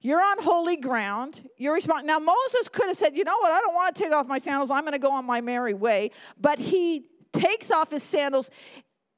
You're 0.00 0.22
on 0.22 0.40
holy 0.40 0.76
ground. 0.76 1.48
You're 1.56 1.74
responding. 1.74 2.06
Now, 2.06 2.20
Moses 2.20 2.68
could 2.68 2.86
have 2.86 2.96
said, 2.96 3.16
You 3.16 3.24
know 3.24 3.36
what? 3.40 3.50
I 3.50 3.60
don't 3.60 3.74
want 3.74 3.96
to 3.96 4.02
take 4.02 4.12
off 4.12 4.28
my 4.28 4.38
sandals. 4.38 4.70
I'm 4.70 4.82
going 4.82 4.92
to 4.92 4.98
go 4.98 5.10
on 5.10 5.24
my 5.24 5.40
merry 5.40 5.74
way. 5.74 6.12
But 6.40 6.58
he 6.58 7.06
takes 7.32 7.72
off 7.72 7.90
his 7.90 8.02
sandals 8.02 8.50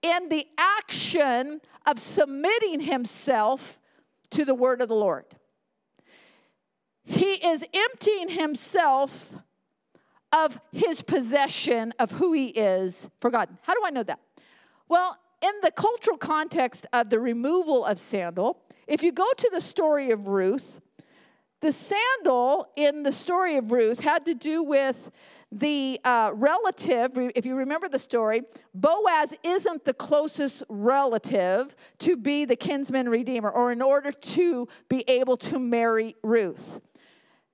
in 0.01 0.31
the 0.31 0.47
action 0.57 1.61
of 1.85 1.99
submitting 1.99 2.81
himself 2.81 3.81
to 4.31 4.45
the 4.45 4.55
word 4.55 4.81
of 4.81 4.89
the 4.89 4.95
Lord. 4.95 5.27
He 7.03 7.35
is 7.35 7.65
emptying 7.75 8.31
himself 8.31 9.35
of 10.33 10.61
his 10.73 11.03
possession 11.03 11.93
of 11.99 12.13
who 12.13 12.33
he 12.33 12.47
is 12.47 13.11
for 13.21 13.31
God. 13.31 13.49
How 13.63 13.75
do 13.75 13.81
I 13.85 13.91
know 13.91 14.05
that? 14.05 14.21
Well, 14.89 15.19
in 15.43 15.53
the 15.63 15.71
cultural 15.71 16.17
context 16.17 16.87
of 16.93 17.11
the 17.11 17.19
removal 17.19 17.85
of 17.85 17.99
sandal, 17.99 18.63
if 18.87 19.03
you 19.03 19.13
go 19.13 19.27
to 19.37 19.51
the 19.53 19.61
story 19.61 20.11
of 20.11 20.29
Ruth, 20.29 20.81
the 21.61 21.73
sandal 21.73 22.69
in 22.77 23.03
the 23.03 23.13
story 23.13 23.57
of 23.57 23.71
Ruth 23.71 24.01
had 24.01 24.25
to 24.27 24.35
do 24.35 24.63
with 24.63 25.11
the 25.53 26.01
uh, 26.05 26.31
relative, 26.35 27.13
if 27.35 27.45
you 27.45 27.57
remember 27.57 27.89
the 27.89 27.99
story, 27.99 28.43
Boaz 28.75 29.35
isn't 29.43 29.85
the 29.85 29.95
closest 29.95 30.63
relative 30.69 31.75
to 31.99 32.17
be 32.17 32.45
the 32.45 32.57
kinsman 32.57 33.09
redeemer 33.09 33.51
or 33.51 33.73
in 33.73 33.83
order 33.83 34.13
to 34.13 34.69
be 34.89 35.05
able 35.09 35.37
to 35.37 35.59
marry 35.59 36.15
Ruth. 36.23 36.81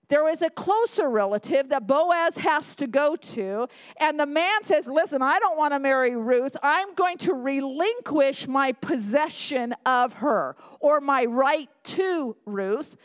There 0.09 0.29
is 0.29 0.43
a 0.43 0.51
closer 0.51 1.09
relative 1.09 1.71
that 1.71 1.87
Boaz 1.87 2.37
has 2.37 2.77
to 2.77 2.87
go 2.87 3.17
to, 3.17 3.67
and 3.99 4.21
the 4.21 4.27
man 4.27 4.63
says, 4.63 4.87
Listen, 4.87 5.21
I 5.21 5.39
don't 5.39 5.59
want 5.59 5.75
to 5.75 5.81
marry 5.81 6.15
Ruth. 6.15 6.57
I'm 6.63 6.95
going 6.95 7.19
to 7.19 7.35
relinquish 7.35 8.47
my 8.47 8.73
possession 8.73 9.75
of 9.85 10.15
her 10.15 10.57
or 10.81 11.01
my 11.01 11.25
right 11.25 11.69
to 11.85 12.37
Ruth 12.45 12.97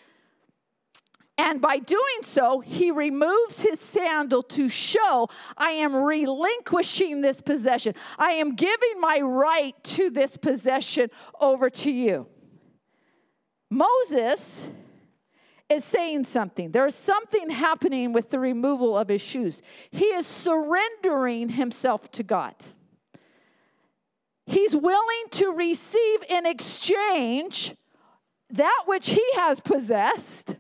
and 1.42 1.60
by 1.60 1.80
doing 1.80 2.22
so, 2.22 2.60
he 2.60 2.92
removes 2.92 3.60
his 3.60 3.80
sandal 3.80 4.44
to 4.44 4.70
show 4.70 5.28
I 5.58 5.72
am 5.72 5.96
relinquishing 5.96 7.22
this 7.22 7.42
possession. 7.42 7.96
I 8.20 8.34
am 8.34 8.54
giving 8.54 9.00
my 9.00 9.22
right 9.22 9.74
to 9.84 10.12
this 10.12 10.38
possession 10.38 11.10
over 11.40 11.68
to 11.72 11.92
you. 11.92 12.28
Moses 13.72 14.70
is 15.72 15.84
saying 15.84 16.26
something. 16.26 16.70
There's 16.70 16.96
something 16.96 17.50
happening 17.50 18.14
with 18.14 18.30
the 18.30 18.40
removal 18.40 18.98
of 18.98 19.08
his 19.08 19.22
shoes. 19.22 19.62
He 19.92 20.06
is 20.06 20.28
surrendering 20.28 21.50
himself 21.50 22.12
to 22.14 22.24
God. 22.24 22.56
He's 24.46 24.76
willing 24.76 25.24
to 25.32 25.52
receive 25.52 26.24
in 26.30 26.46
exchange 26.46 27.76
that 28.50 28.84
which 28.86 29.10
he 29.10 29.24
has 29.36 29.62
possessed 29.62 30.56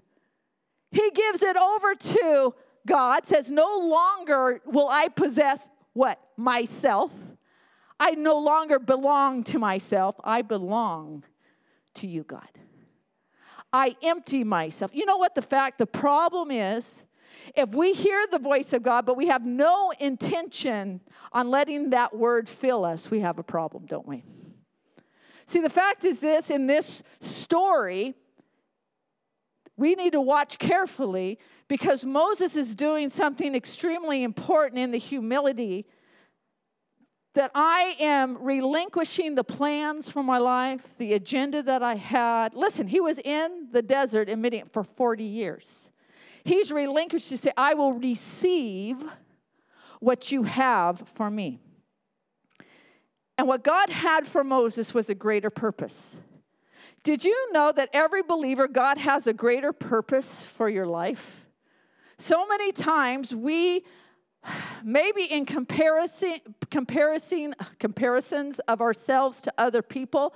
he 0.91 1.09
gives 1.11 1.41
it 1.41 1.55
over 1.55 1.95
to 1.95 2.53
God, 2.85 3.25
says, 3.25 3.49
No 3.49 3.77
longer 3.77 4.61
will 4.65 4.89
I 4.89 5.07
possess 5.07 5.69
what? 5.93 6.19
Myself. 6.37 7.11
I 7.99 8.11
no 8.11 8.37
longer 8.39 8.79
belong 8.79 9.43
to 9.45 9.59
myself. 9.59 10.15
I 10.23 10.41
belong 10.41 11.23
to 11.95 12.07
you, 12.07 12.23
God. 12.23 12.49
I 13.73 13.95
empty 14.03 14.43
myself. 14.43 14.91
You 14.93 15.05
know 15.05 15.17
what 15.17 15.35
the 15.35 15.41
fact, 15.41 15.77
the 15.77 15.85
problem 15.85 16.51
is? 16.51 17.03
If 17.55 17.73
we 17.73 17.93
hear 17.93 18.25
the 18.29 18.39
voice 18.39 18.73
of 18.73 18.83
God, 18.83 19.05
but 19.05 19.17
we 19.17 19.27
have 19.27 19.45
no 19.45 19.91
intention 19.99 21.01
on 21.31 21.49
letting 21.49 21.91
that 21.91 22.15
word 22.15 22.49
fill 22.49 22.85
us, 22.85 23.09
we 23.09 23.21
have 23.21 23.39
a 23.39 23.43
problem, 23.43 23.85
don't 23.85 24.07
we? 24.07 24.23
See, 25.45 25.59
the 25.59 25.69
fact 25.69 26.05
is 26.05 26.19
this 26.19 26.49
in 26.49 26.67
this 26.67 27.03
story, 27.19 28.13
we 29.77 29.95
need 29.95 30.13
to 30.13 30.21
watch 30.21 30.59
carefully 30.59 31.39
because 31.67 32.05
Moses 32.05 32.55
is 32.55 32.75
doing 32.75 33.09
something 33.09 33.55
extremely 33.55 34.23
important 34.23 34.79
in 34.79 34.91
the 34.91 34.97
humility 34.97 35.87
that 37.33 37.51
I 37.55 37.95
am 37.99 38.37
relinquishing 38.41 39.35
the 39.35 39.43
plans 39.43 40.11
for 40.11 40.21
my 40.21 40.37
life, 40.37 40.97
the 40.97 41.13
agenda 41.13 41.63
that 41.63 41.81
I 41.81 41.95
had. 41.95 42.53
Listen, 42.53 42.87
he 42.87 42.99
was 42.99 43.19
in 43.19 43.69
the 43.71 43.81
desert 43.81 44.27
in 44.27 44.41
Midian 44.41 44.67
for 44.67 44.83
40 44.83 45.23
years. 45.23 45.91
He's 46.43 46.71
relinquished 46.71 47.29
to 47.29 47.37
say, 47.37 47.51
I 47.55 47.73
will 47.73 47.93
receive 47.93 48.97
what 49.99 50.31
you 50.31 50.43
have 50.43 51.03
for 51.13 51.29
me. 51.29 51.59
And 53.37 53.47
what 53.47 53.63
God 53.63 53.89
had 53.89 54.27
for 54.27 54.43
Moses 54.43 54.93
was 54.93 55.09
a 55.09 55.15
greater 55.15 55.49
purpose. 55.49 56.17
Did 57.03 57.23
you 57.23 57.53
know 57.53 57.71
that 57.71 57.89
every 57.93 58.21
believer, 58.21 58.67
God 58.67 58.97
has 58.97 59.25
a 59.25 59.33
greater 59.33 59.71
purpose 59.73 60.45
for 60.45 60.69
your 60.69 60.85
life? 60.85 61.47
So 62.17 62.45
many 62.45 62.71
times 62.71 63.33
we, 63.33 63.83
maybe 64.83 65.23
in 65.23 65.45
comparison, 65.45 66.39
comparison, 66.69 67.53
comparisons 67.79 68.59
of 68.67 68.81
ourselves 68.81 69.41
to 69.41 69.53
other 69.57 69.81
people, 69.81 70.33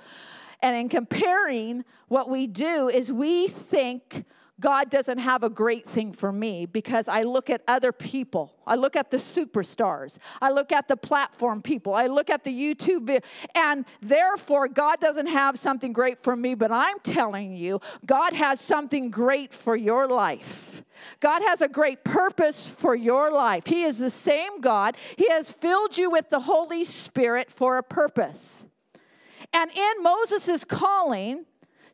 and 0.62 0.76
in 0.76 0.88
comparing 0.88 1.84
what 2.08 2.28
we 2.30 2.46
do, 2.46 2.88
is 2.88 3.12
we 3.12 3.48
think 3.48 4.24
God 4.58 4.88
doesn't 4.88 5.18
have 5.18 5.42
a 5.42 5.50
great 5.50 5.84
thing 5.84 6.12
for 6.12 6.32
me 6.32 6.64
because 6.64 7.08
I 7.08 7.22
look 7.22 7.50
at 7.50 7.62
other 7.68 7.92
people. 7.92 8.56
I 8.66 8.76
look 8.76 8.96
at 8.96 9.10
the 9.10 9.18
superstars. 9.18 10.18
I 10.40 10.50
look 10.50 10.72
at 10.72 10.88
the 10.88 10.96
platform 10.96 11.60
people. 11.60 11.94
I 11.94 12.06
look 12.06 12.30
at 12.30 12.42
the 12.42 12.52
YouTube 12.52 13.22
and 13.54 13.84
therefore 14.00 14.68
God 14.68 14.98
doesn't 14.98 15.26
have 15.26 15.58
something 15.58 15.92
great 15.92 16.22
for 16.22 16.34
me, 16.34 16.54
but 16.54 16.72
I'm 16.72 16.98
telling 17.00 17.54
you, 17.54 17.80
God 18.06 18.32
has 18.32 18.58
something 18.60 19.10
great 19.10 19.52
for 19.52 19.76
your 19.76 20.08
life. 20.08 20.82
God 21.20 21.42
has 21.42 21.60
a 21.60 21.68
great 21.68 22.02
purpose 22.02 22.70
for 22.70 22.94
your 22.94 23.30
life. 23.30 23.66
He 23.66 23.82
is 23.82 23.98
the 23.98 24.10
same 24.10 24.62
God. 24.62 24.96
He 25.16 25.28
has 25.28 25.52
filled 25.52 25.98
you 25.98 26.10
with 26.10 26.30
the 26.30 26.40
Holy 26.40 26.84
Spirit 26.84 27.50
for 27.50 27.76
a 27.76 27.82
purpose. 27.82 28.64
And 29.52 29.70
in 29.70 30.02
Moses' 30.02 30.64
calling, 30.64 31.44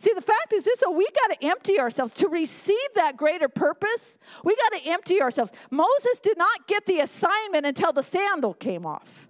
See, 0.02 0.12
the 0.14 0.20
fact 0.20 0.52
is 0.52 0.64
this 0.64 0.80
so 0.80 0.90
we 0.90 1.06
got 1.14 1.40
to 1.40 1.46
empty 1.46 1.78
ourselves 1.78 2.12
to 2.14 2.26
receive 2.26 2.76
that 2.96 3.16
greater 3.16 3.48
purpose. 3.48 4.18
We 4.42 4.56
got 4.56 4.72
to 4.72 4.90
empty 4.90 5.22
ourselves. 5.22 5.52
Moses 5.70 6.18
did 6.18 6.36
not 6.36 6.66
get 6.66 6.86
the 6.86 6.98
assignment 7.00 7.66
until 7.66 7.92
the 7.92 8.02
sandal 8.02 8.52
came 8.52 8.84
off. 8.84 9.28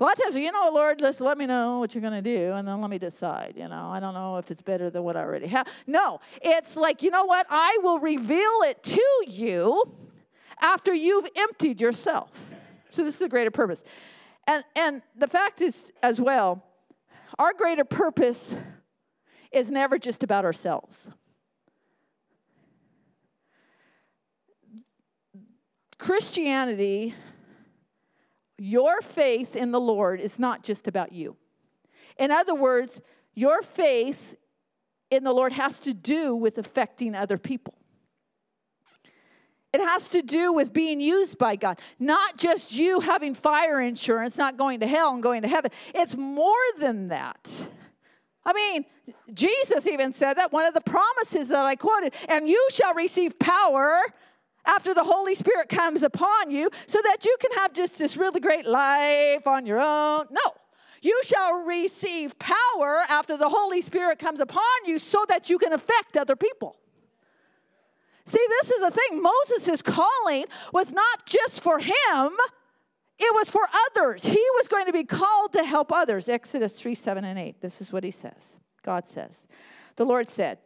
A 0.00 0.04
lot 0.04 0.14
of 0.14 0.22
times, 0.22 0.36
you 0.36 0.50
know, 0.50 0.70
Lord, 0.72 0.98
just 0.98 1.20
let 1.20 1.36
me 1.36 1.44
know 1.44 1.80
what 1.80 1.94
you're 1.94 2.00
going 2.00 2.14
to 2.14 2.22
do, 2.22 2.52
and 2.54 2.66
then 2.66 2.80
let 2.80 2.88
me 2.88 2.98
decide. 2.98 3.52
You 3.54 3.68
know, 3.68 3.90
I 3.90 4.00
don't 4.00 4.14
know 4.14 4.38
if 4.38 4.50
it's 4.50 4.62
better 4.62 4.88
than 4.88 5.02
what 5.02 5.18
I 5.18 5.20
already 5.20 5.48
have. 5.48 5.66
No, 5.86 6.18
it's 6.40 6.74
like, 6.74 7.02
you 7.02 7.10
know 7.10 7.26
what? 7.26 7.46
I 7.50 7.78
will 7.82 7.98
reveal 7.98 8.62
it 8.64 8.82
to 8.84 9.24
you 9.28 9.84
after 10.62 10.94
you've 10.94 11.28
emptied 11.36 11.78
yourself. 11.78 12.54
So 12.88 13.04
this 13.04 13.16
is 13.16 13.20
a 13.20 13.28
greater 13.28 13.50
purpose. 13.50 13.84
And, 14.46 14.64
and 14.76 15.02
the 15.14 15.28
fact 15.28 15.60
is, 15.60 15.92
as 16.02 16.18
well, 16.18 16.64
our 17.38 17.52
greater 17.52 17.84
purpose 17.84 18.56
is 19.52 19.70
never 19.70 19.98
just 19.98 20.22
about 20.22 20.44
ourselves. 20.44 21.10
Christianity, 25.98 27.14
your 28.58 29.00
faith 29.02 29.54
in 29.54 29.70
the 29.70 29.80
Lord 29.80 30.20
is 30.20 30.38
not 30.38 30.62
just 30.62 30.88
about 30.88 31.12
you. 31.12 31.36
In 32.18 32.30
other 32.30 32.54
words, 32.54 33.00
your 33.34 33.62
faith 33.62 34.36
in 35.10 35.24
the 35.24 35.32
Lord 35.32 35.52
has 35.52 35.80
to 35.80 35.94
do 35.94 36.34
with 36.34 36.58
affecting 36.58 37.14
other 37.14 37.38
people. 37.38 37.74
It 39.72 39.80
has 39.80 40.08
to 40.10 40.22
do 40.22 40.52
with 40.52 40.72
being 40.72 41.00
used 41.00 41.38
by 41.38 41.56
God, 41.56 41.78
not 41.98 42.36
just 42.36 42.74
you 42.74 43.00
having 43.00 43.34
fire 43.34 43.80
insurance, 43.80 44.36
not 44.36 44.58
going 44.58 44.80
to 44.80 44.86
hell 44.86 45.14
and 45.14 45.22
going 45.22 45.42
to 45.42 45.48
heaven. 45.48 45.70
It's 45.94 46.16
more 46.16 46.52
than 46.78 47.08
that. 47.08 47.68
I 48.44 48.52
mean, 48.52 48.84
Jesus 49.32 49.86
even 49.86 50.12
said 50.12 50.34
that, 50.34 50.52
one 50.52 50.66
of 50.66 50.74
the 50.74 50.80
promises 50.80 51.48
that 51.48 51.64
I 51.64 51.76
quoted, 51.76 52.14
and 52.28 52.48
you 52.48 52.66
shall 52.70 52.94
receive 52.94 53.38
power 53.38 54.00
after 54.64 54.94
the 54.94 55.04
Holy 55.04 55.34
Spirit 55.34 55.68
comes 55.68 56.02
upon 56.02 56.50
you 56.50 56.70
so 56.86 56.98
that 57.04 57.24
you 57.24 57.36
can 57.40 57.52
have 57.52 57.72
just 57.72 57.98
this 57.98 58.16
really 58.16 58.40
great 58.40 58.66
life 58.66 59.46
on 59.46 59.66
your 59.66 59.80
own. 59.80 60.26
No. 60.30 60.54
You 61.02 61.20
shall 61.24 61.64
receive 61.64 62.38
power 62.38 63.02
after 63.08 63.36
the 63.36 63.48
Holy 63.48 63.80
Spirit 63.80 64.20
comes 64.20 64.38
upon 64.38 64.62
you 64.86 64.98
so 64.98 65.24
that 65.28 65.50
you 65.50 65.58
can 65.58 65.72
affect 65.72 66.16
other 66.16 66.36
people. 66.36 66.76
See, 68.24 68.44
this 68.48 68.70
is 68.70 68.80
the 68.80 68.90
thing. 68.92 69.20
Moses' 69.20 69.82
calling 69.82 70.44
was 70.72 70.92
not 70.92 71.26
just 71.26 71.62
for 71.62 71.80
him, 71.80 72.36
it 73.22 73.34
was 73.34 73.50
for 73.50 73.62
others. 73.90 74.24
He 74.24 74.44
was 74.56 74.68
going 74.68 74.86
to 74.86 74.92
be 74.92 75.04
called 75.04 75.52
to 75.52 75.64
help 75.64 75.92
others. 75.92 76.28
Exodus 76.28 76.80
3 76.80 76.94
7 76.94 77.24
and 77.24 77.38
8. 77.38 77.60
This 77.60 77.80
is 77.80 77.92
what 77.92 78.04
he 78.04 78.10
says. 78.10 78.58
God 78.82 79.08
says, 79.08 79.46
The 79.96 80.04
Lord 80.04 80.30
said, 80.30 80.58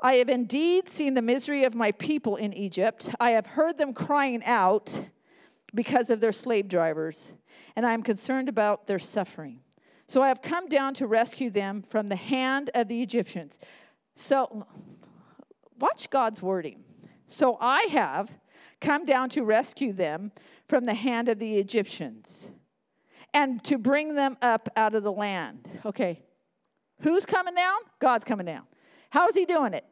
I 0.00 0.14
have 0.14 0.28
indeed 0.28 0.88
seen 0.88 1.14
the 1.14 1.22
misery 1.22 1.64
of 1.64 1.74
my 1.74 1.92
people 1.92 2.36
in 2.36 2.52
Egypt. 2.52 3.14
I 3.20 3.30
have 3.30 3.46
heard 3.46 3.78
them 3.78 3.94
crying 3.94 4.44
out 4.44 5.06
because 5.74 6.10
of 6.10 6.20
their 6.20 6.32
slave 6.32 6.68
drivers, 6.68 7.32
and 7.74 7.86
I 7.86 7.94
am 7.94 8.02
concerned 8.02 8.48
about 8.48 8.86
their 8.86 8.98
suffering. 8.98 9.60
So 10.06 10.22
I 10.22 10.28
have 10.28 10.42
come 10.42 10.68
down 10.68 10.94
to 10.94 11.06
rescue 11.06 11.50
them 11.50 11.82
from 11.82 12.08
the 12.08 12.16
hand 12.16 12.70
of 12.74 12.88
the 12.88 13.02
Egyptians. 13.02 13.58
So, 14.14 14.66
watch 15.80 16.10
God's 16.10 16.42
wording. 16.42 16.84
So 17.26 17.56
I 17.60 17.82
have 17.90 18.38
come 18.80 19.04
down 19.04 19.28
to 19.30 19.42
rescue 19.42 19.92
them 19.92 20.30
from 20.68 20.86
the 20.86 20.94
hand 20.94 21.28
of 21.28 21.38
the 21.38 21.56
Egyptians 21.56 22.50
and 23.32 23.62
to 23.64 23.78
bring 23.78 24.14
them 24.14 24.36
up 24.40 24.68
out 24.76 24.94
of 24.94 25.02
the 25.02 25.12
land. 25.12 25.68
Okay, 25.84 26.22
who's 27.00 27.26
coming 27.26 27.54
down? 27.54 27.78
God's 27.98 28.24
coming 28.24 28.46
down. 28.46 28.62
How 29.10 29.28
is 29.28 29.34
he 29.34 29.44
doing 29.44 29.74
it? 29.74 29.84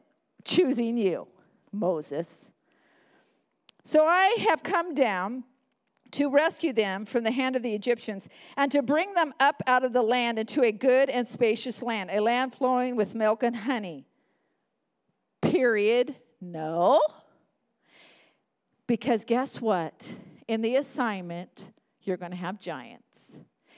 Choosing 0.45 0.97
you, 0.97 1.27
Moses. 1.71 2.49
So 3.83 4.05
I 4.05 4.35
have 4.49 4.63
come 4.63 4.93
down 4.93 5.43
to 6.11 6.29
rescue 6.29 6.73
them 6.73 7.05
from 7.05 7.23
the 7.23 7.31
hand 7.31 7.55
of 7.55 7.63
the 7.63 7.73
Egyptians 7.73 8.29
and 8.55 8.71
to 8.71 8.81
bring 8.81 9.13
them 9.13 9.33
up 9.39 9.61
out 9.67 9.83
of 9.83 9.93
the 9.93 10.01
land 10.01 10.39
into 10.39 10.63
a 10.63 10.71
good 10.71 11.09
and 11.09 11.27
spacious 11.27 11.81
land, 11.81 12.11
a 12.11 12.19
land 12.19 12.53
flowing 12.53 12.95
with 12.95 13.15
milk 13.15 13.43
and 13.43 13.55
honey. 13.55 14.05
Period. 15.41 16.15
No. 16.39 17.01
Because 18.87 19.25
guess 19.25 19.59
what? 19.59 20.13
In 20.47 20.61
the 20.61 20.75
assignment, 20.75 21.71
you're 22.01 22.17
going 22.17 22.31
to 22.31 22.37
have 22.37 22.59
giants. 22.59 23.12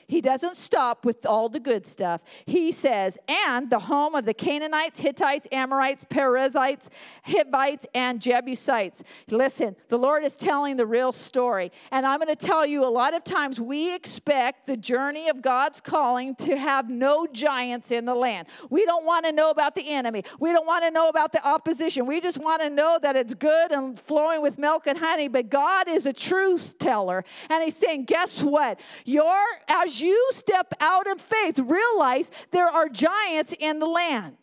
He 0.08 0.20
doesn't 0.20 0.56
stop 0.56 1.04
with 1.04 1.26
all 1.26 1.48
the 1.48 1.58
good 1.58 1.86
stuff. 1.86 2.20
He 2.46 2.70
says, 2.70 3.18
and 3.28 3.68
the 3.68 3.78
home 3.78 4.14
of 4.14 4.24
the 4.24 4.34
Canaanites, 4.34 5.00
Hittites, 5.00 5.48
Amorites, 5.50 6.06
Perizzites, 6.08 6.90
Hivites, 7.24 7.86
and 7.94 8.20
Jebusites. 8.20 9.02
Listen, 9.30 9.74
the 9.88 9.98
Lord 9.98 10.22
is 10.22 10.36
telling 10.36 10.76
the 10.76 10.86
real 10.86 11.10
story. 11.10 11.72
And 11.90 12.06
I'm 12.06 12.20
going 12.20 12.34
to 12.34 12.46
tell 12.46 12.64
you 12.64 12.84
a 12.84 12.86
lot 12.86 13.14
of 13.14 13.24
times 13.24 13.60
we 13.60 13.94
expect 13.94 14.66
the 14.66 14.76
journey 14.76 15.28
of 15.28 15.42
God's 15.42 15.80
calling 15.80 16.36
to 16.36 16.56
have 16.56 16.88
no 16.88 17.26
giants 17.26 17.90
in 17.90 18.04
the 18.04 18.14
land. 18.14 18.46
We 18.70 18.84
don't 18.84 19.04
want 19.04 19.26
to 19.26 19.32
know 19.32 19.50
about 19.50 19.74
the 19.74 19.88
enemy, 19.88 20.22
we 20.38 20.52
don't 20.52 20.66
want 20.66 20.84
to 20.84 20.90
know 20.90 21.08
about 21.08 21.32
the 21.32 21.44
opposition. 21.46 22.06
We 22.06 22.20
just 22.20 22.38
want 22.38 22.62
to 22.62 22.70
know 22.70 22.98
that 23.02 23.16
it's 23.16 23.34
good 23.34 23.72
and 23.72 23.98
flowing 23.98 24.40
with 24.40 24.58
milk 24.58 24.86
and 24.86 24.96
honey. 24.96 25.28
But 25.28 25.50
God 25.50 25.88
is 25.88 26.06
a 26.06 26.12
truth 26.12 26.78
teller. 26.78 27.24
And 27.50 27.64
He's 27.64 27.76
saying, 27.76 28.04
guess 28.04 28.42
what? 28.42 28.80
Your, 29.04 29.42
as 29.68 29.95
you 30.00 30.30
step 30.32 30.72
out 30.80 31.06
in 31.06 31.18
faith, 31.18 31.58
realize 31.58 32.30
there 32.50 32.68
are 32.68 32.88
giants 32.88 33.54
in 33.58 33.78
the 33.78 33.86
land. 33.86 34.36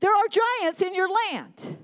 There 0.00 0.14
are 0.14 0.28
giants 0.28 0.82
in 0.82 0.94
your 0.94 1.08
land. 1.08 1.78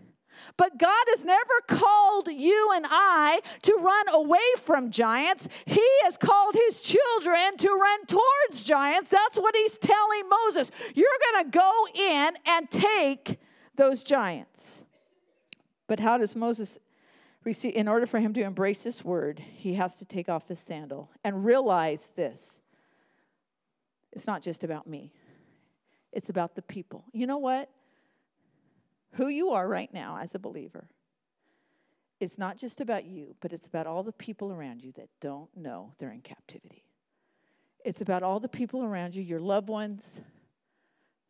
But 0.56 0.78
God 0.78 1.04
has 1.08 1.24
never 1.24 1.54
called 1.68 2.28
you 2.28 2.70
and 2.74 2.84
I 2.88 3.40
to 3.62 3.74
run 3.80 4.06
away 4.12 4.38
from 4.58 4.90
giants. 4.90 5.48
He 5.64 5.86
has 6.02 6.18
called 6.18 6.54
his 6.54 6.82
children 6.82 7.56
to 7.56 7.70
run 7.70 8.06
towards 8.06 8.64
giants. 8.64 9.08
That's 9.08 9.38
what 9.38 9.56
he's 9.56 9.78
telling 9.78 10.28
Moses. 10.28 10.70
You're 10.94 11.08
going 11.32 11.44
to 11.44 11.58
go 11.58 11.86
in 11.94 12.34
and 12.44 12.70
take 12.70 13.38
those 13.76 14.02
giants. 14.02 14.82
But 15.86 15.98
how 15.98 16.18
does 16.18 16.36
Moses 16.36 16.78
receive, 17.44 17.74
in 17.74 17.88
order 17.88 18.06
for 18.06 18.18
him 18.18 18.32
to 18.34 18.42
embrace 18.42 18.82
this 18.82 19.04
word, 19.04 19.38
he 19.38 19.74
has 19.74 19.96
to 19.96 20.04
take 20.04 20.28
off 20.28 20.48
his 20.48 20.58
sandal 20.58 21.10
and 21.24 21.44
realize 21.44 22.10
this. 22.16 22.58
It's 24.12 24.26
not 24.26 24.42
just 24.42 24.64
about 24.64 24.86
me, 24.86 25.12
it's 26.12 26.30
about 26.30 26.54
the 26.54 26.62
people. 26.62 27.04
You 27.12 27.26
know 27.26 27.38
what? 27.38 27.70
Who 29.12 29.28
you 29.28 29.50
are 29.50 29.66
right 29.66 29.92
now 29.92 30.18
as 30.20 30.34
a 30.34 30.38
believer, 30.38 30.88
it's 32.20 32.38
not 32.38 32.58
just 32.58 32.80
about 32.80 33.04
you, 33.04 33.34
but 33.40 33.52
it's 33.52 33.66
about 33.66 33.86
all 33.86 34.02
the 34.02 34.12
people 34.12 34.52
around 34.52 34.82
you 34.82 34.92
that 34.92 35.08
don't 35.20 35.48
know 35.56 35.92
they're 35.98 36.12
in 36.12 36.20
captivity. 36.20 36.84
It's 37.84 38.02
about 38.02 38.22
all 38.22 38.40
the 38.40 38.48
people 38.48 38.84
around 38.84 39.14
you, 39.14 39.22
your 39.22 39.40
loved 39.40 39.68
ones, 39.68 40.20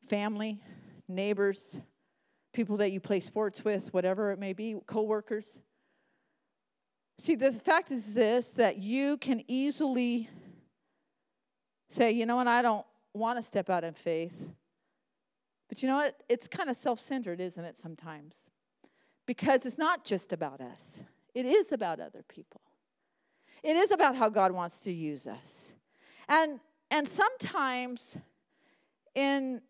family, 0.08 0.60
neighbors, 1.06 1.78
people 2.52 2.76
that 2.78 2.90
you 2.90 2.98
play 2.98 3.20
sports 3.20 3.64
with, 3.64 3.94
whatever 3.94 4.32
it 4.32 4.38
may 4.40 4.52
be, 4.52 4.76
coworkers. 4.86 5.60
See, 7.20 7.34
the 7.34 7.52
fact 7.52 7.92
is 7.92 8.14
this 8.14 8.48
that 8.52 8.78
you 8.78 9.18
can 9.18 9.42
easily 9.46 10.30
say, 11.90 12.12
you 12.12 12.24
know 12.24 12.36
what, 12.36 12.48
I 12.48 12.62
don't 12.62 12.86
want 13.12 13.38
to 13.38 13.42
step 13.42 13.68
out 13.68 13.84
in 13.84 13.92
faith. 13.92 14.54
But 15.68 15.82
you 15.82 15.88
know 15.90 15.96
what? 15.96 16.16
It's 16.30 16.48
kind 16.48 16.70
of 16.70 16.76
self 16.76 16.98
centered, 16.98 17.38
isn't 17.38 17.62
it, 17.62 17.78
sometimes? 17.78 18.34
Because 19.26 19.66
it's 19.66 19.76
not 19.76 20.02
just 20.02 20.32
about 20.32 20.62
us, 20.62 20.98
it 21.34 21.44
is 21.44 21.72
about 21.72 22.00
other 22.00 22.24
people. 22.26 22.62
It 23.62 23.76
is 23.76 23.90
about 23.90 24.16
how 24.16 24.30
God 24.30 24.52
wants 24.52 24.80
to 24.80 24.90
use 24.90 25.26
us. 25.26 25.74
And, 26.26 26.58
and 26.90 27.06
sometimes 27.06 28.16
in 29.14 29.60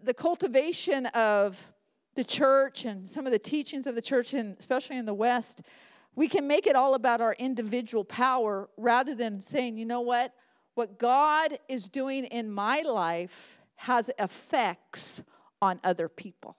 the 0.00 0.14
cultivation 0.14 1.06
of 1.06 1.66
the 2.14 2.22
church 2.22 2.84
and 2.84 3.08
some 3.08 3.26
of 3.26 3.32
the 3.32 3.38
teachings 3.40 3.88
of 3.88 3.96
the 3.96 4.02
church, 4.02 4.32
and 4.32 4.56
especially 4.56 4.96
in 4.96 5.06
the 5.06 5.14
West, 5.14 5.62
we 6.16 6.28
can 6.28 6.46
make 6.46 6.66
it 6.66 6.76
all 6.76 6.94
about 6.94 7.20
our 7.20 7.34
individual 7.38 8.04
power 8.04 8.68
rather 8.76 9.14
than 9.14 9.40
saying, 9.40 9.76
you 9.78 9.84
know 9.84 10.00
what? 10.00 10.32
What 10.74 10.98
God 10.98 11.58
is 11.68 11.88
doing 11.88 12.24
in 12.24 12.50
my 12.50 12.82
life 12.82 13.58
has 13.76 14.10
effects 14.18 15.22
on 15.60 15.80
other 15.82 16.08
people. 16.08 16.56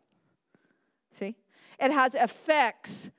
See? 1.18 1.36
It 1.80 1.92
has 1.92 2.16
effects 2.16 3.10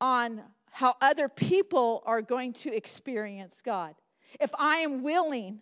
on 0.00 0.42
how 0.72 0.94
other 1.00 1.28
people 1.28 2.02
are 2.06 2.22
going 2.22 2.52
to 2.52 2.74
experience 2.74 3.60
God. 3.64 3.94
If 4.40 4.50
I 4.58 4.76
am 4.76 5.02
willing 5.02 5.60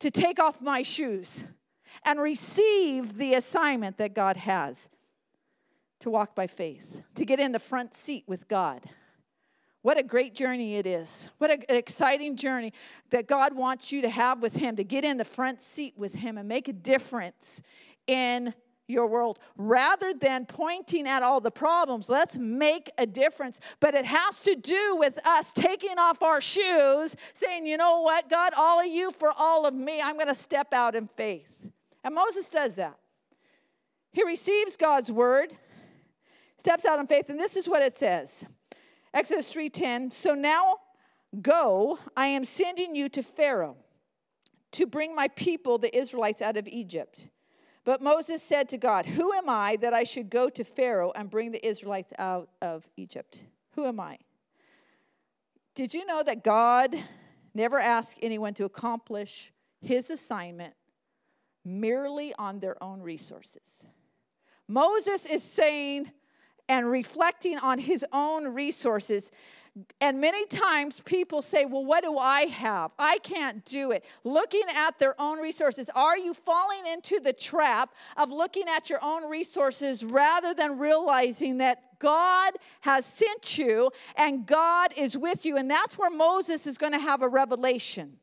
to 0.00 0.10
take 0.10 0.40
off 0.40 0.60
my 0.60 0.82
shoes 0.82 1.46
and 2.04 2.20
receive 2.20 3.16
the 3.16 3.34
assignment 3.34 3.98
that 3.98 4.14
God 4.14 4.36
has 4.36 4.88
to 6.00 6.10
walk 6.10 6.34
by 6.34 6.46
faith, 6.46 7.02
to 7.16 7.24
get 7.24 7.40
in 7.40 7.52
the 7.52 7.58
front 7.58 7.94
seat 7.94 8.24
with 8.26 8.46
God 8.46 8.82
What 9.82 9.98
a 9.98 10.02
great 10.02 10.34
journey 10.34 10.76
it 10.76 10.86
is. 10.86 11.28
What 11.38 11.50
an 11.50 11.62
exciting 11.68 12.36
journey 12.36 12.72
that 13.10 13.26
God 13.28 13.54
wants 13.54 13.92
you 13.92 14.02
to 14.02 14.10
have 14.10 14.42
with 14.42 14.56
Him, 14.56 14.76
to 14.76 14.84
get 14.84 15.04
in 15.04 15.16
the 15.16 15.24
front 15.24 15.62
seat 15.62 15.94
with 15.96 16.14
Him 16.14 16.36
and 16.36 16.48
make 16.48 16.68
a 16.68 16.72
difference 16.72 17.62
in 18.06 18.54
your 18.88 19.06
world. 19.06 19.38
Rather 19.56 20.12
than 20.14 20.46
pointing 20.46 21.06
at 21.06 21.22
all 21.22 21.40
the 21.40 21.50
problems, 21.50 22.08
let's 22.08 22.36
make 22.36 22.90
a 22.98 23.06
difference. 23.06 23.60
But 23.80 23.94
it 23.94 24.06
has 24.06 24.40
to 24.42 24.56
do 24.56 24.96
with 24.96 25.24
us 25.26 25.52
taking 25.52 25.98
off 25.98 26.22
our 26.22 26.40
shoes, 26.40 27.14
saying, 27.34 27.66
you 27.66 27.76
know 27.76 28.00
what, 28.00 28.28
God, 28.28 28.54
all 28.56 28.80
of 28.80 28.86
you 28.86 29.12
for 29.12 29.30
all 29.38 29.66
of 29.66 29.74
me, 29.74 30.00
I'm 30.00 30.16
going 30.16 30.28
to 30.28 30.34
step 30.34 30.72
out 30.72 30.96
in 30.96 31.06
faith. 31.06 31.58
And 32.02 32.14
Moses 32.14 32.48
does 32.48 32.74
that. 32.76 32.98
He 34.12 34.24
receives 34.24 34.76
God's 34.76 35.12
word, 35.12 35.52
steps 36.56 36.84
out 36.84 36.98
in 36.98 37.06
faith, 37.06 37.28
and 37.28 37.38
this 37.38 37.56
is 37.56 37.68
what 37.68 37.82
it 37.82 37.96
says. 37.96 38.46
Exodus 39.14 39.52
3:10. 39.52 40.12
So 40.12 40.34
now 40.34 40.76
go, 41.42 41.98
I 42.16 42.26
am 42.26 42.44
sending 42.44 42.94
you 42.94 43.08
to 43.10 43.22
Pharaoh 43.22 43.76
to 44.72 44.86
bring 44.86 45.14
my 45.14 45.28
people, 45.28 45.78
the 45.78 45.96
Israelites, 45.96 46.42
out 46.42 46.56
of 46.56 46.68
Egypt. 46.68 47.28
But 47.84 48.02
Moses 48.02 48.42
said 48.42 48.68
to 48.70 48.78
God, 48.78 49.06
Who 49.06 49.32
am 49.32 49.48
I 49.48 49.76
that 49.76 49.94
I 49.94 50.04
should 50.04 50.28
go 50.28 50.48
to 50.50 50.64
Pharaoh 50.64 51.12
and 51.14 51.30
bring 51.30 51.52
the 51.52 51.66
Israelites 51.66 52.12
out 52.18 52.50
of 52.60 52.88
Egypt? 52.96 53.44
Who 53.72 53.86
am 53.86 53.98
I? 53.98 54.18
Did 55.74 55.94
you 55.94 56.04
know 56.04 56.22
that 56.22 56.44
God 56.44 56.94
never 57.54 57.78
asked 57.78 58.18
anyone 58.20 58.52
to 58.54 58.64
accomplish 58.64 59.52
his 59.80 60.10
assignment 60.10 60.74
merely 61.64 62.34
on 62.38 62.58
their 62.58 62.82
own 62.82 63.00
resources? 63.00 63.84
Moses 64.66 65.24
is 65.24 65.42
saying 65.42 66.10
and 66.68 66.90
reflecting 66.90 67.58
on 67.58 67.78
his 67.78 68.04
own 68.12 68.48
resources 68.48 69.30
and 70.00 70.20
many 70.20 70.44
times 70.46 71.00
people 71.00 71.42
say, 71.42 71.64
Well, 71.64 71.84
what 71.84 72.02
do 72.02 72.18
I 72.18 72.42
have? 72.42 72.92
I 72.98 73.18
can't 73.18 73.64
do 73.64 73.92
it. 73.92 74.04
Looking 74.24 74.64
at 74.74 74.98
their 74.98 75.20
own 75.20 75.38
resources. 75.38 75.88
Are 75.94 76.16
you 76.16 76.34
falling 76.34 76.86
into 76.86 77.20
the 77.20 77.32
trap 77.32 77.94
of 78.16 78.30
looking 78.30 78.64
at 78.68 78.90
your 78.90 79.02
own 79.02 79.28
resources 79.28 80.02
rather 80.02 80.54
than 80.54 80.78
realizing 80.78 81.58
that 81.58 81.98
God 81.98 82.54
has 82.80 83.04
sent 83.04 83.58
you 83.58 83.90
and 84.16 84.46
God 84.46 84.92
is 84.96 85.16
with 85.16 85.44
you? 85.44 85.56
And 85.56 85.70
that's 85.70 85.98
where 85.98 86.10
Moses 86.10 86.66
is 86.66 86.78
going 86.78 86.92
to 86.92 86.98
have 86.98 87.22
a 87.22 87.28
revelation. 87.28 88.14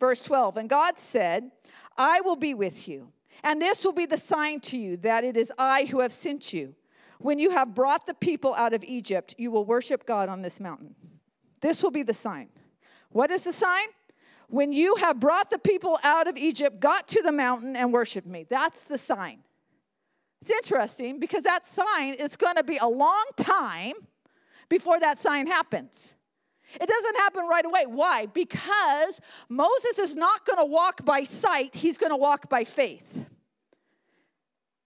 Verse 0.00 0.22
12 0.22 0.56
And 0.56 0.68
God 0.68 0.98
said, 0.98 1.50
I 1.96 2.20
will 2.20 2.36
be 2.36 2.54
with 2.54 2.88
you, 2.88 3.12
and 3.42 3.60
this 3.60 3.84
will 3.84 3.92
be 3.92 4.06
the 4.06 4.18
sign 4.18 4.60
to 4.60 4.78
you 4.78 4.96
that 4.98 5.24
it 5.24 5.36
is 5.36 5.52
I 5.58 5.84
who 5.84 6.00
have 6.00 6.12
sent 6.12 6.52
you. 6.52 6.74
When 7.18 7.38
you 7.38 7.50
have 7.50 7.74
brought 7.74 8.06
the 8.06 8.14
people 8.14 8.54
out 8.54 8.72
of 8.72 8.84
Egypt, 8.84 9.34
you 9.38 9.50
will 9.50 9.64
worship 9.64 10.06
God 10.06 10.28
on 10.28 10.42
this 10.42 10.60
mountain. 10.60 10.94
This 11.60 11.82
will 11.82 11.90
be 11.90 12.02
the 12.02 12.14
sign. 12.14 12.48
What 13.10 13.30
is 13.30 13.44
the 13.44 13.52
sign? 13.52 13.88
When 14.48 14.72
you 14.72 14.96
have 14.96 15.20
brought 15.20 15.50
the 15.50 15.58
people 15.58 15.98
out 16.04 16.26
of 16.28 16.36
Egypt, 16.36 16.80
got 16.80 17.08
to 17.08 17.22
the 17.22 17.32
mountain, 17.32 17.76
and 17.76 17.92
worshiped 17.92 18.26
me. 18.26 18.46
That's 18.48 18.84
the 18.84 18.96
sign. 18.96 19.40
It's 20.40 20.50
interesting 20.50 21.18
because 21.18 21.42
that 21.42 21.66
sign 21.66 22.14
is 22.14 22.36
going 22.36 22.56
to 22.56 22.64
be 22.64 22.78
a 22.78 22.86
long 22.86 23.24
time 23.36 23.94
before 24.68 25.00
that 25.00 25.18
sign 25.18 25.46
happens. 25.46 26.14
It 26.74 26.86
doesn't 26.86 27.16
happen 27.16 27.46
right 27.46 27.64
away. 27.64 27.84
Why? 27.86 28.26
Because 28.26 29.20
Moses 29.48 29.98
is 29.98 30.14
not 30.14 30.46
going 30.46 30.58
to 30.58 30.64
walk 30.64 31.04
by 31.04 31.24
sight, 31.24 31.74
he's 31.74 31.98
going 31.98 32.10
to 32.10 32.16
walk 32.16 32.48
by 32.48 32.64
faith. 32.64 33.26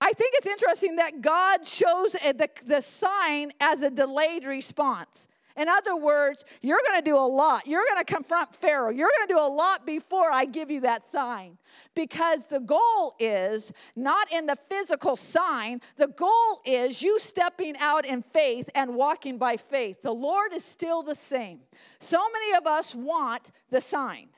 I 0.02 0.12
think 0.14 0.34
it's 0.34 0.48
interesting 0.48 0.96
that 0.96 1.20
God 1.20 1.64
shows 1.64 2.16
uh, 2.16 2.32
the, 2.32 2.48
the 2.66 2.80
sign 2.80 3.52
as 3.60 3.82
a 3.82 3.90
delayed 3.90 4.44
response. 4.44 5.28
In 5.56 5.68
other 5.68 5.94
words, 5.94 6.44
you're 6.60 6.80
going 6.88 6.98
to 6.98 7.08
do 7.08 7.16
a 7.16 7.18
lot. 7.18 7.68
You're 7.68 7.84
going 7.88 8.04
to 8.04 8.12
confront 8.12 8.52
Pharaoh. 8.52 8.90
You're 8.90 9.10
going 9.16 9.28
to 9.28 9.34
do 9.34 9.38
a 9.38 9.46
lot 9.46 9.86
before 9.86 10.32
I 10.32 10.44
give 10.44 10.72
you 10.72 10.80
that 10.80 11.06
sign. 11.06 11.56
Because 11.94 12.46
the 12.46 12.58
goal 12.58 13.14
is 13.20 13.70
not 13.94 14.32
in 14.32 14.46
the 14.46 14.56
physical 14.68 15.14
sign, 15.14 15.80
the 15.96 16.08
goal 16.08 16.62
is 16.64 17.00
you 17.00 17.20
stepping 17.20 17.76
out 17.78 18.04
in 18.04 18.22
faith 18.22 18.68
and 18.74 18.96
walking 18.96 19.38
by 19.38 19.56
faith. 19.56 20.02
The 20.02 20.10
Lord 20.10 20.52
is 20.52 20.64
still 20.64 21.04
the 21.04 21.14
same. 21.14 21.60
So 22.00 22.20
many 22.32 22.56
of 22.56 22.66
us 22.66 22.92
want 22.92 23.52
the 23.70 23.80
sign. 23.80 24.30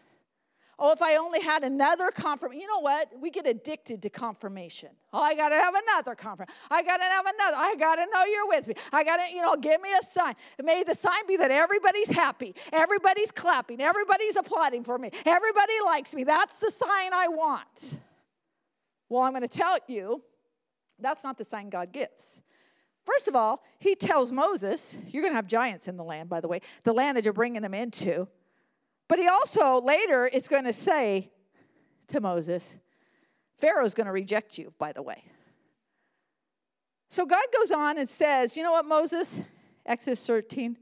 Oh, 0.78 0.92
if 0.92 1.02
I 1.02 1.16
only 1.16 1.40
had 1.40 1.62
another 1.62 2.10
confirmation. 2.10 2.60
You 2.60 2.66
know 2.66 2.80
what? 2.80 3.10
We 3.20 3.30
get 3.30 3.46
addicted 3.46 4.02
to 4.02 4.10
confirmation. 4.10 4.90
Oh, 5.12 5.20
I 5.20 5.34
got 5.34 5.50
to 5.50 5.54
have 5.54 5.74
another 5.74 6.14
confirmation. 6.14 6.54
I 6.70 6.82
got 6.82 6.96
to 6.96 7.04
have 7.04 7.26
another. 7.26 7.56
I 7.56 7.76
got 7.76 7.96
to 7.96 8.06
know 8.12 8.24
you're 8.24 8.48
with 8.48 8.68
me. 8.68 8.74
I 8.92 9.04
got 9.04 9.18
to, 9.18 9.34
you 9.34 9.42
know, 9.42 9.56
give 9.56 9.80
me 9.80 9.90
a 9.92 10.04
sign. 10.04 10.34
May 10.62 10.82
the 10.82 10.94
sign 10.94 11.26
be 11.26 11.36
that 11.36 11.50
everybody's 11.50 12.10
happy, 12.10 12.54
everybody's 12.72 13.30
clapping, 13.30 13.80
everybody's 13.80 14.36
applauding 14.36 14.84
for 14.84 14.98
me, 14.98 15.10
everybody 15.24 15.74
likes 15.84 16.14
me. 16.14 16.24
That's 16.24 16.54
the 16.54 16.70
sign 16.70 17.12
I 17.12 17.28
want. 17.28 17.98
Well, 19.08 19.22
I'm 19.22 19.32
going 19.32 19.42
to 19.42 19.48
tell 19.48 19.78
you 19.86 20.22
that's 20.98 21.24
not 21.24 21.38
the 21.38 21.44
sign 21.44 21.70
God 21.70 21.92
gives. 21.92 22.40
First 23.04 23.28
of 23.28 23.36
all, 23.36 23.62
he 23.78 23.94
tells 23.94 24.32
Moses, 24.32 24.96
you're 25.08 25.22
going 25.22 25.32
to 25.32 25.36
have 25.36 25.46
giants 25.46 25.88
in 25.88 25.96
the 25.96 26.04
land, 26.04 26.28
by 26.28 26.40
the 26.40 26.48
way, 26.48 26.60
the 26.84 26.92
land 26.92 27.16
that 27.16 27.24
you're 27.24 27.34
bringing 27.34 27.62
them 27.62 27.74
into. 27.74 28.26
But 29.14 29.20
he 29.20 29.28
also 29.28 29.80
later 29.80 30.26
is 30.26 30.48
going 30.48 30.64
to 30.64 30.72
say 30.72 31.30
to 32.08 32.20
Moses, 32.20 32.74
Pharaoh's 33.58 33.94
going 33.94 34.06
to 34.06 34.12
reject 34.12 34.58
you, 34.58 34.74
by 34.76 34.92
the 34.92 35.02
way. 35.02 35.22
So 37.10 37.24
God 37.24 37.44
goes 37.56 37.70
on 37.70 37.96
and 37.96 38.08
says, 38.08 38.56
You 38.56 38.64
know 38.64 38.72
what, 38.72 38.86
Moses? 38.86 39.40
Exodus 39.86 40.26
13. 40.26 40.76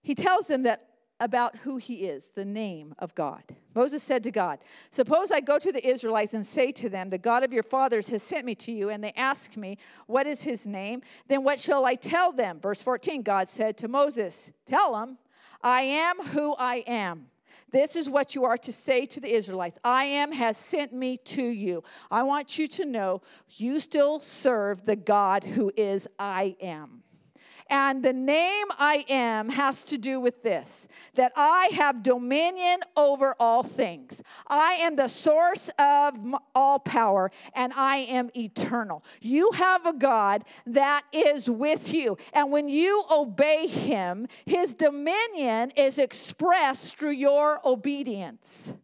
He 0.00 0.14
tells 0.14 0.46
them 0.46 0.62
that 0.62 0.88
about 1.20 1.54
who 1.56 1.76
he 1.76 2.06
is, 2.06 2.30
the 2.34 2.46
name 2.46 2.94
of 2.98 3.14
God. 3.14 3.42
Moses 3.74 4.02
said 4.02 4.22
to 4.22 4.30
God, 4.30 4.60
Suppose 4.90 5.30
I 5.30 5.40
go 5.40 5.58
to 5.58 5.70
the 5.70 5.86
Israelites 5.86 6.32
and 6.32 6.46
say 6.46 6.72
to 6.72 6.88
them, 6.88 7.10
The 7.10 7.18
God 7.18 7.42
of 7.42 7.52
your 7.52 7.62
fathers 7.62 8.08
has 8.08 8.22
sent 8.22 8.46
me 8.46 8.54
to 8.54 8.72
you, 8.72 8.88
and 8.88 9.04
they 9.04 9.12
ask 9.16 9.54
me, 9.54 9.76
What 10.06 10.26
is 10.26 10.44
his 10.44 10.66
name? 10.66 11.02
Then 11.28 11.44
what 11.44 11.60
shall 11.60 11.84
I 11.84 11.94
tell 11.94 12.32
them? 12.32 12.58
Verse 12.58 12.80
14, 12.80 13.20
God 13.20 13.50
said 13.50 13.76
to 13.76 13.86
Moses, 13.86 14.50
Tell 14.64 14.94
them, 14.94 15.18
I 15.62 15.82
am 15.82 16.16
who 16.28 16.54
I 16.54 16.76
am. 16.86 17.26
This 17.74 17.96
is 17.96 18.08
what 18.08 18.36
you 18.36 18.44
are 18.44 18.56
to 18.58 18.72
say 18.72 19.04
to 19.06 19.18
the 19.18 19.34
Israelites 19.34 19.80
I 19.82 20.04
am 20.04 20.30
has 20.30 20.56
sent 20.56 20.92
me 20.92 21.16
to 21.16 21.42
you. 21.42 21.82
I 22.08 22.22
want 22.22 22.56
you 22.56 22.68
to 22.68 22.84
know 22.84 23.20
you 23.56 23.80
still 23.80 24.20
serve 24.20 24.86
the 24.86 24.94
God 24.94 25.42
who 25.42 25.72
is 25.76 26.06
I 26.16 26.54
am. 26.62 27.03
And 27.70 28.04
the 28.04 28.12
name 28.12 28.66
I 28.78 29.04
am 29.08 29.48
has 29.48 29.84
to 29.86 29.98
do 29.98 30.20
with 30.20 30.42
this 30.42 30.86
that 31.14 31.32
I 31.34 31.70
have 31.72 32.02
dominion 32.02 32.80
over 32.96 33.34
all 33.40 33.62
things. 33.62 34.22
I 34.46 34.74
am 34.74 34.96
the 34.96 35.08
source 35.08 35.70
of 35.78 36.18
all 36.54 36.78
power 36.78 37.30
and 37.54 37.72
I 37.74 37.98
am 37.98 38.30
eternal. 38.36 39.04
You 39.20 39.50
have 39.52 39.86
a 39.86 39.94
God 39.94 40.44
that 40.66 41.02
is 41.12 41.48
with 41.48 41.94
you. 41.94 42.18
And 42.32 42.50
when 42.52 42.68
you 42.68 43.04
obey 43.10 43.66
him, 43.66 44.26
his 44.44 44.74
dominion 44.74 45.72
is 45.76 45.98
expressed 45.98 46.98
through 46.98 47.12
your 47.12 47.60
obedience. 47.66 48.74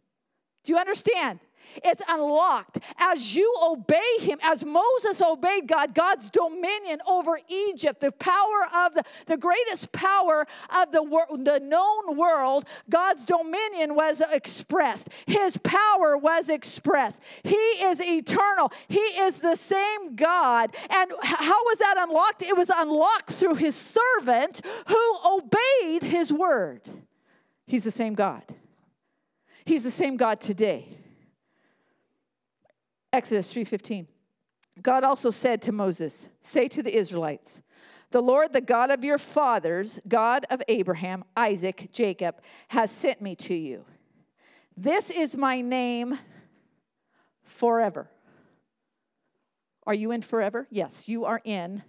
Do 0.63 0.73
you 0.73 0.79
understand? 0.79 1.39
It's 1.83 2.01
unlocked. 2.07 2.79
As 2.97 3.35
you 3.35 3.53
obey 3.63 4.17
him, 4.19 4.39
as 4.41 4.65
Moses 4.65 5.21
obeyed 5.21 5.67
God, 5.67 5.93
God's 5.93 6.29
dominion 6.29 6.99
over 7.07 7.39
Egypt, 7.47 8.01
the 8.01 8.11
power 8.11 8.67
of 8.75 8.93
the, 8.93 9.03
the 9.27 9.37
greatest 9.37 9.91
power 9.91 10.45
of 10.75 10.91
the, 10.91 11.03
wor- 11.03 11.27
the 11.29 11.59
known 11.59 12.15
world, 12.17 12.65
God's 12.89 13.25
dominion 13.25 13.95
was 13.95 14.21
expressed. 14.31 15.09
His 15.25 15.57
power 15.57 16.17
was 16.17 16.49
expressed. 16.49 17.21
He 17.43 17.55
is 17.55 18.01
eternal. 18.01 18.71
He 18.87 18.99
is 18.99 19.39
the 19.39 19.55
same 19.55 20.15
God. 20.15 20.75
And 20.89 21.11
how 21.21 21.63
was 21.63 21.77
that 21.79 21.95
unlocked? 21.97 22.41
It 22.43 22.57
was 22.57 22.69
unlocked 22.75 23.31
through 23.31 23.55
his 23.55 23.75
servant 23.75 24.61
who 24.87 25.15
obeyed 25.25 26.03
his 26.03 26.31
word. 26.31 26.81
He's 27.65 27.83
the 27.83 27.91
same 27.91 28.15
God. 28.15 28.43
He's 29.65 29.83
the 29.83 29.91
same 29.91 30.17
God 30.17 30.41
today. 30.41 30.97
Exodus 33.13 33.53
3:15. 33.53 34.07
God 34.81 35.03
also 35.03 35.29
said 35.31 35.61
to 35.63 35.71
Moses, 35.71 36.29
"Say 36.41 36.67
to 36.69 36.81
the 36.81 36.95
Israelites, 36.95 37.61
the 38.11 38.21
Lord, 38.21 38.53
the 38.53 38.61
God 38.61 38.89
of 38.89 39.03
your 39.03 39.17
fathers, 39.17 39.99
God 40.07 40.45
of 40.49 40.61
Abraham, 40.67 41.23
Isaac, 41.35 41.89
Jacob, 41.91 42.41
has 42.69 42.91
sent 42.91 43.21
me 43.21 43.35
to 43.35 43.53
you. 43.53 43.85
This 44.75 45.09
is 45.09 45.37
my 45.37 45.61
name 45.61 46.19
forever." 47.43 48.09
Are 49.85 49.93
you 49.93 50.11
in 50.11 50.21
forever? 50.21 50.67
Yes, 50.69 51.07
you 51.09 51.25
are 51.25 51.41
in 51.43 51.83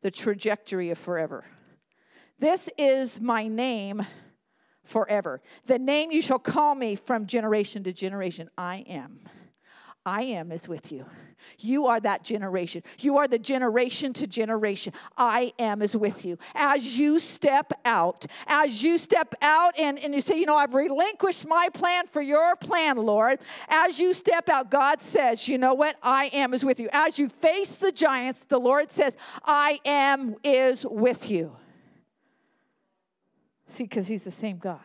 the 0.00 0.10
trajectory 0.10 0.90
of 0.90 0.98
forever. 0.98 1.44
This 2.38 2.70
is 2.78 3.20
my 3.20 3.48
name 3.48 4.06
forever. 4.84 5.42
The 5.64 5.78
name 5.78 6.12
you 6.12 6.22
shall 6.22 6.38
call 6.38 6.74
me 6.74 6.94
from 6.94 7.26
generation 7.26 7.82
to 7.84 7.92
generation. 7.92 8.48
I 8.56 8.84
am. 8.86 9.28
I 10.06 10.22
am 10.22 10.52
is 10.52 10.68
with 10.68 10.92
you. 10.92 11.04
You 11.58 11.86
are 11.86 11.98
that 11.98 12.22
generation. 12.22 12.84
You 13.00 13.18
are 13.18 13.26
the 13.26 13.40
generation 13.40 14.12
to 14.14 14.28
generation. 14.28 14.92
I 15.18 15.52
am 15.58 15.82
is 15.82 15.96
with 15.96 16.24
you. 16.24 16.38
As 16.54 16.96
you 16.96 17.18
step 17.18 17.72
out, 17.84 18.24
as 18.46 18.84
you 18.84 18.98
step 18.98 19.34
out 19.42 19.76
and, 19.76 19.98
and 19.98 20.14
you 20.14 20.20
say, 20.20 20.38
you 20.38 20.46
know, 20.46 20.56
I've 20.56 20.74
relinquished 20.74 21.48
my 21.48 21.68
plan 21.74 22.06
for 22.06 22.22
your 22.22 22.54
plan, 22.54 22.96
Lord. 22.98 23.40
As 23.68 23.98
you 23.98 24.14
step 24.14 24.48
out, 24.48 24.70
God 24.70 25.02
says, 25.02 25.48
you 25.48 25.58
know 25.58 25.74
what? 25.74 25.96
I 26.04 26.26
am 26.26 26.54
is 26.54 26.64
with 26.64 26.78
you. 26.78 26.88
As 26.92 27.18
you 27.18 27.28
face 27.28 27.74
the 27.76 27.90
giants, 27.90 28.44
the 28.44 28.58
Lord 28.58 28.92
says, 28.92 29.16
I 29.44 29.80
am 29.84 30.36
is 30.44 30.86
with 30.88 31.28
you. 31.28 31.56
See, 33.66 33.84
because 33.84 34.06
He's 34.06 34.22
the 34.22 34.30
same 34.30 34.58
God. 34.58 34.78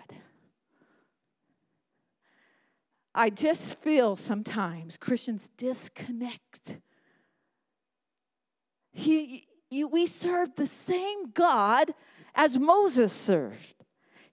I 3.13 3.29
just 3.29 3.77
feel 3.79 4.15
sometimes 4.15 4.97
Christians 4.97 5.51
disconnect. 5.57 6.77
He, 8.93 9.47
you, 9.69 9.87
we 9.87 10.05
serve 10.05 10.55
the 10.55 10.67
same 10.67 11.31
God 11.31 11.93
as 12.35 12.57
Moses 12.57 13.11
served. 13.11 13.75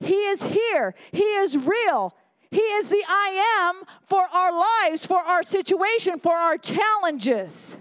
He 0.01 0.14
is 0.14 0.43
here, 0.43 0.95
He 1.11 1.24
is 1.24 1.57
real. 1.57 2.14
He 2.51 2.61
is 2.61 2.89
the 2.89 3.05
I 3.07 3.68
am 3.68 3.85
for 4.07 4.22
our 4.22 4.53
lives, 4.53 5.05
for 5.05 5.18
our 5.18 5.43
situation, 5.43 6.18
for 6.18 6.33
our 6.33 6.57
challenges. 6.57 7.76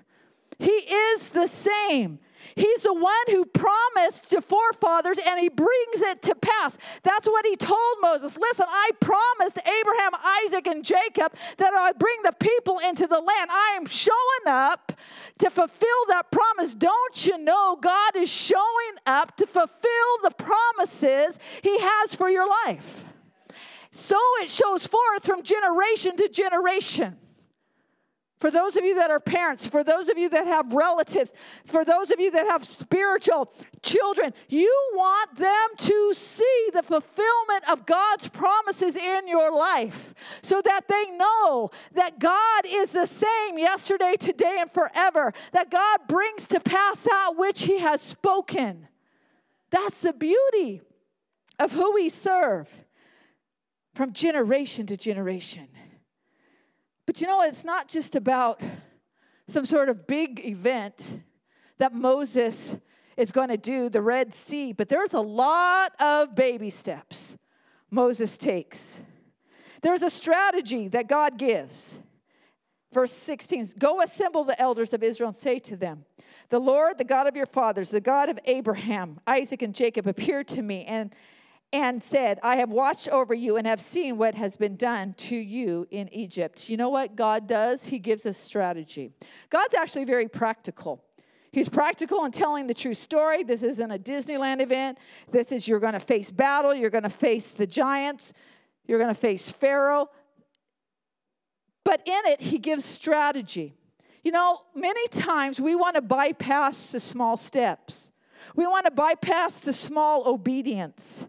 He 0.60 0.72
is 0.72 1.30
the 1.30 1.48
same. 1.48 2.20
He's 2.58 2.82
the 2.82 2.94
one 2.94 3.14
who 3.28 3.46
promised 3.46 4.32
to 4.32 4.42
forefathers 4.42 5.20
and 5.24 5.40
he 5.40 5.48
brings 5.48 6.02
it 6.02 6.24
to 6.24 6.34
pass. 6.34 6.76
That's 7.04 7.28
what 7.28 7.46
he 7.46 7.56
told 7.56 7.98
Moses. 8.02 8.36
Listen, 8.36 8.66
I 8.68 8.90
promised 9.00 9.60
Abraham, 9.60 10.12
Isaac, 10.44 10.66
and 10.66 10.84
Jacob 10.84 11.34
that 11.58 11.74
I'd 11.76 12.00
bring 12.00 12.18
the 12.24 12.32
people 12.32 12.80
into 12.80 13.06
the 13.06 13.20
land. 13.20 13.52
I 13.52 13.76
am 13.78 13.86
showing 13.86 14.48
up 14.48 14.92
to 15.38 15.52
fulfill 15.52 16.06
that 16.08 16.32
promise. 16.32 16.74
Don't 16.74 17.28
you 17.28 17.38
know 17.38 17.78
God 17.80 18.16
is 18.16 18.32
showing 18.32 18.96
up 19.06 19.38
to 19.38 19.46
fulfill 19.46 20.18
the 20.24 20.32
promises 20.32 21.40
he 21.62 21.78
has 21.80 22.16
for 22.16 22.28
your 22.28 22.50
life? 22.66 23.06
So 23.92 24.18
it 24.42 24.50
shows 24.50 24.88
forth 24.88 25.28
from 25.28 25.44
generation 25.44 26.18
to 26.18 26.28
generation. 26.28 27.18
For 28.40 28.52
those 28.52 28.78
of 28.78 28.84
you 28.84 28.96
that 28.96 29.10
are 29.10 29.20
parents, 29.20 29.66
for 29.66 29.84
those 29.84 30.10
of 30.10 30.18
you 30.18 30.30
that 30.30 30.46
have 30.46 30.72
relatives, 30.72 31.34
for 31.66 31.84
those 31.84 32.12
of 32.12 32.20
you 32.20 32.30
that 32.32 32.46
have 32.46 32.64
spiritual 32.64 33.52
children, 33.82 34.32
you 34.48 34.72
want 34.94 35.36
them 35.36 35.70
to 35.78 36.14
see 36.14 36.70
the 36.72 36.84
fulfillment 36.84 37.68
of 37.68 37.88
God's 37.88 38.30
promises 38.30 38.96
in 38.96 39.28
your 39.28 39.52
life 39.52 40.14
so 40.44 40.62
that 40.62 40.88
they 40.88 41.06
know 41.18 41.72
that 41.96 42.20
God 42.20 42.66
is 42.68 42.92
the 42.92 43.08
same 43.08 43.58
yesterday, 43.58 44.14
today, 44.20 44.58
and 44.60 44.70
forever, 44.72 45.34
that 45.54 45.72
God 45.72 46.02
brings 46.08 46.48
to 46.50 46.60
pass 46.60 47.04
that 47.04 47.34
which 47.38 47.64
He 47.64 47.80
has 47.80 48.02
spoken. 48.02 48.88
That's 49.72 50.02
the 50.02 50.14
beauty 50.14 50.82
of 51.58 51.72
who 51.72 51.96
we 51.96 52.10
serve 52.10 52.72
from 53.96 54.14
generation 54.14 54.86
to 54.86 54.96
generation. 54.96 55.68
But 57.08 57.22
you 57.22 57.26
know, 57.26 57.42
it's 57.42 57.64
not 57.64 57.88
just 57.88 58.16
about 58.16 58.62
some 59.48 59.66
sort 59.66 59.90
of 59.90 60.06
big 60.06 60.46
event 60.46 61.22
that 61.80 61.94
Moses 61.94 62.78
is 63.16 63.32
going 63.32 63.48
to 63.48 63.58
do, 63.58 63.90
the 63.90 64.02
Red 64.02 64.34
Sea, 64.34 64.74
but 64.74 64.90
there's 64.90 65.14
a 65.14 65.20
lot 65.20 66.00
of 66.00 66.36
baby 66.36 66.70
steps 66.70 67.36
Moses 67.90 68.38
takes. 68.38 69.00
There's 69.82 70.04
a 70.04 70.10
strategy 70.10 70.90
that 70.90 71.08
God 71.08 71.38
gives. 71.38 71.98
Verse 72.92 73.14
16 73.14 73.70
Go 73.80 74.02
assemble 74.02 74.44
the 74.44 74.60
elders 74.62 74.94
of 74.94 75.02
Israel 75.02 75.30
and 75.30 75.38
say 75.38 75.60
to 75.60 75.78
them, 75.78 76.04
The 76.50 76.60
Lord, 76.60 76.98
the 76.98 77.06
God 77.06 77.26
of 77.28 77.36
your 77.38 77.46
fathers, 77.46 77.90
the 77.90 78.02
God 78.02 78.28
of 78.28 78.38
Abraham, 78.46 79.20
Isaac, 79.26 79.62
and 79.62 79.74
Jacob, 79.74 80.08
appeared 80.08 80.48
to 80.50 80.62
me 80.62 80.84
and 80.86 81.16
and 81.74 82.02
said, 82.02 82.40
I 82.44 82.58
have 82.58 82.70
watched 82.70 83.10
over 83.10 83.34
you 83.34 83.58
and 83.58 83.68
have 83.68 83.80
seen 83.80 84.18
what 84.18 84.36
has 84.36 84.56
been 84.56 84.78
done 84.78 85.14
to 85.16 85.36
you 85.36 85.86
in 85.92 86.12
Egypt. 86.14 86.70
You 86.70 86.78
know 86.78 86.90
what 86.90 87.16
God 87.16 87.48
does? 87.48 87.86
He 87.86 88.00
gives 88.00 88.26
us 88.26 88.38
strategy. 88.38 89.12
God's 89.50 89.76
actually 89.76 90.06
very 90.06 90.30
practical. 90.30 91.04
He's 91.52 91.68
practical 91.68 92.24
in 92.26 92.32
telling 92.32 92.68
the 92.68 92.74
true 92.74 92.94
story. 92.94 93.44
This 93.44 93.64
isn't 93.64 93.92
a 93.92 94.00
Disneyland 94.00 94.62
event. 94.62 94.98
This 95.32 95.52
is 95.52 95.68
you're 95.68 95.80
going 95.80 95.94
to 95.94 96.00
face 96.00 96.32
battle, 96.32 96.74
you're 96.74 96.90
going 96.90 97.04
to 97.04 97.10
face 97.10 97.52
the 97.52 97.68
giants, 97.68 98.34
you're 98.86 99.00
going 99.00 99.14
to 99.14 99.20
face 99.20 99.52
Pharaoh. 99.52 100.10
But 101.84 102.02
in 102.06 102.22
it, 102.26 102.42
he 102.42 102.60
gives 102.60 102.86
strategy. 102.86 103.74
You 104.24 104.32
know, 104.32 104.60
many 104.76 105.08
times 105.08 105.60
we 105.60 105.74
want 105.74 105.96
to 105.96 106.02
bypass 106.02 106.92
the 106.92 107.00
small 107.00 107.38
steps. 107.38 108.12
We 108.56 108.68
want 108.68 108.86
to 108.86 108.92
bypass 108.92 109.62
the 109.62 109.74
small 109.74 110.28
obedience 110.28 111.26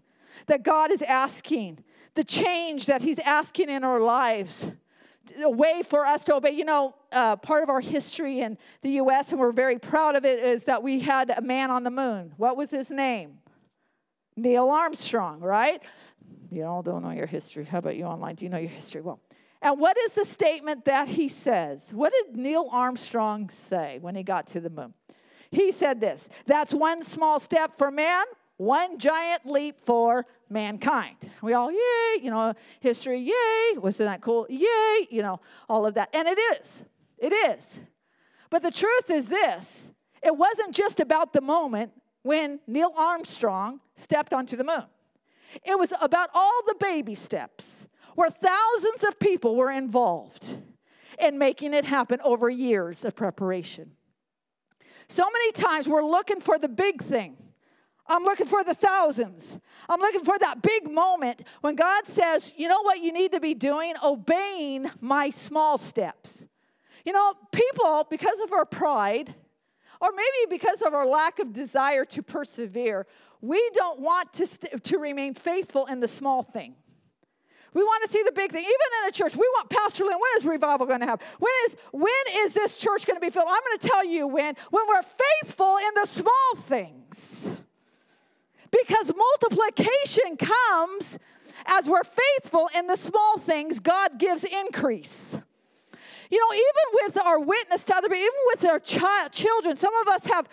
that 0.48 0.62
God 0.62 0.90
is 0.90 1.02
asking, 1.02 1.84
the 2.14 2.24
change 2.24 2.86
that 2.86 3.02
He's 3.02 3.18
asking 3.20 3.70
in 3.70 3.84
our 3.84 4.00
lives, 4.00 4.70
a 5.42 5.50
way 5.50 5.82
for 5.82 6.04
us 6.04 6.24
to 6.24 6.34
obey. 6.34 6.50
You 6.50 6.64
know, 6.64 6.94
uh, 7.12 7.36
part 7.36 7.62
of 7.62 7.68
our 7.68 7.80
history 7.80 8.40
in 8.40 8.58
the 8.82 8.90
U.S., 8.92 9.30
and 9.30 9.40
we're 9.40 9.52
very 9.52 9.78
proud 9.78 10.16
of 10.16 10.24
it, 10.24 10.40
is 10.40 10.64
that 10.64 10.82
we 10.82 11.00
had 11.00 11.30
a 11.30 11.40
man 11.40 11.70
on 11.70 11.84
the 11.84 11.90
moon. 11.90 12.32
What 12.36 12.56
was 12.56 12.70
his 12.70 12.90
name? 12.90 13.38
Neil 14.36 14.70
Armstrong, 14.70 15.40
right? 15.40 15.82
You 16.50 16.64
all 16.64 16.82
don't 16.82 17.02
know 17.02 17.10
your 17.10 17.26
history. 17.26 17.64
How 17.64 17.78
about 17.78 17.96
you 17.96 18.04
online? 18.04 18.36
Do 18.36 18.44
you 18.44 18.50
know 18.50 18.58
your 18.58 18.70
history? 18.70 19.00
Well, 19.00 19.20
and 19.60 19.78
what 19.78 19.98
is 19.98 20.12
the 20.12 20.24
statement 20.24 20.84
that 20.84 21.08
he 21.08 21.28
says? 21.28 21.90
What 21.92 22.12
did 22.12 22.36
Neil 22.36 22.68
Armstrong 22.70 23.50
say 23.50 23.98
when 24.00 24.14
he 24.14 24.22
got 24.22 24.46
to 24.48 24.60
the 24.60 24.70
moon? 24.70 24.94
He 25.50 25.72
said 25.72 26.00
this 26.00 26.28
That's 26.46 26.72
one 26.72 27.02
small 27.02 27.40
step 27.40 27.76
for 27.76 27.90
man, 27.90 28.24
one 28.58 28.98
giant 28.98 29.46
leap 29.46 29.80
for 29.80 30.26
mankind. 30.50 31.16
We 31.42 31.54
all, 31.54 31.72
yay, 31.72 32.22
you 32.22 32.30
know, 32.30 32.52
history, 32.80 33.20
yay, 33.20 33.78
wasn't 33.78 34.10
that 34.10 34.20
cool? 34.20 34.46
Yay, 34.50 35.06
you 35.10 35.22
know, 35.22 35.40
all 35.68 35.86
of 35.86 35.94
that. 35.94 36.10
And 36.12 36.28
it 36.28 36.38
is, 36.38 36.82
it 37.16 37.32
is. 37.32 37.80
But 38.50 38.62
the 38.62 38.70
truth 38.70 39.10
is 39.10 39.28
this 39.28 39.88
it 40.22 40.36
wasn't 40.36 40.74
just 40.74 41.00
about 41.00 41.32
the 41.32 41.40
moment 41.40 41.92
when 42.22 42.58
Neil 42.66 42.92
Armstrong 42.96 43.80
stepped 43.96 44.32
onto 44.32 44.56
the 44.56 44.64
moon, 44.64 44.84
it 45.64 45.78
was 45.78 45.92
about 46.00 46.28
all 46.34 46.60
the 46.66 46.76
baby 46.80 47.14
steps 47.14 47.86
where 48.16 48.28
thousands 48.28 49.04
of 49.04 49.18
people 49.20 49.54
were 49.54 49.70
involved 49.70 50.58
in 51.22 51.38
making 51.38 51.74
it 51.74 51.84
happen 51.84 52.20
over 52.24 52.50
years 52.50 53.04
of 53.04 53.14
preparation. 53.14 53.92
So 55.08 55.24
many 55.32 55.52
times 55.52 55.88
we're 55.88 56.04
looking 56.04 56.40
for 56.40 56.58
the 56.58 56.68
big 56.68 57.00
thing 57.00 57.36
I'm 58.08 58.24
looking 58.24 58.46
for 58.46 58.64
the 58.64 58.74
thousands. 58.74 59.58
I'm 59.88 60.00
looking 60.00 60.24
for 60.24 60.38
that 60.38 60.62
big 60.62 60.90
moment 60.90 61.42
when 61.60 61.74
God 61.74 62.06
says, 62.06 62.54
you 62.56 62.68
know 62.68 62.82
what 62.82 63.00
you 63.00 63.12
need 63.12 63.32
to 63.32 63.40
be 63.40 63.54
doing? 63.54 63.94
Obeying 64.02 64.90
my 65.00 65.30
small 65.30 65.78
steps. 65.78 66.46
You 67.04 67.12
know, 67.12 67.34
people, 67.52 68.06
because 68.10 68.40
of 68.40 68.52
our 68.52 68.64
pride, 68.64 69.34
or 70.00 70.10
maybe 70.12 70.50
because 70.50 70.82
of 70.82 70.94
our 70.94 71.06
lack 71.06 71.38
of 71.38 71.52
desire 71.52 72.04
to 72.06 72.22
persevere, 72.22 73.06
we 73.40 73.70
don't 73.74 74.00
want 74.00 74.32
to, 74.34 74.46
st- 74.46 74.82
to 74.84 74.98
remain 74.98 75.34
faithful 75.34 75.86
in 75.86 76.00
the 76.00 76.08
small 76.08 76.42
thing. 76.42 76.74
We 77.74 77.82
want 77.82 78.04
to 78.04 78.10
see 78.10 78.22
the 78.24 78.32
big 78.32 78.50
thing. 78.50 78.62
Even 78.62 78.74
in 79.02 79.08
a 79.08 79.12
church, 79.12 79.36
we 79.36 79.46
want 79.54 79.70
Pastor 79.70 80.04
Lynn. 80.04 80.14
When 80.14 80.30
is 80.38 80.46
revival 80.46 80.86
going 80.86 81.00
to 81.00 81.06
happen? 81.06 81.26
When 81.38 81.52
is 81.66 81.76
when 81.92 82.10
is 82.30 82.54
this 82.54 82.78
church 82.78 83.06
going 83.06 83.16
to 83.16 83.20
be 83.20 83.30
filled? 83.30 83.46
I'm 83.48 83.60
going 83.64 83.78
to 83.78 83.88
tell 83.88 84.04
you 84.04 84.26
when. 84.26 84.54
When 84.70 84.84
we're 84.88 85.02
faithful 85.02 85.76
in 85.76 85.94
the 85.94 86.06
small 86.06 86.56
things. 86.56 87.52
Because 88.70 89.12
multiplication 89.14 90.36
comes 90.36 91.18
as 91.66 91.86
we're 91.86 92.04
faithful 92.04 92.68
in 92.76 92.86
the 92.86 92.96
small 92.96 93.38
things, 93.38 93.80
God 93.80 94.18
gives 94.18 94.44
increase. 94.44 95.36
You 96.30 96.38
know, 96.38 96.54
even 96.54 97.14
with 97.14 97.24
our 97.24 97.40
witness 97.40 97.84
to 97.84 97.96
other 97.96 98.08
people, 98.08 98.18
even 98.18 98.40
with 98.46 98.64
our 98.66 98.78
child, 98.78 99.32
children, 99.32 99.76
some 99.76 99.94
of 99.96 100.08
us 100.08 100.26
have 100.26 100.46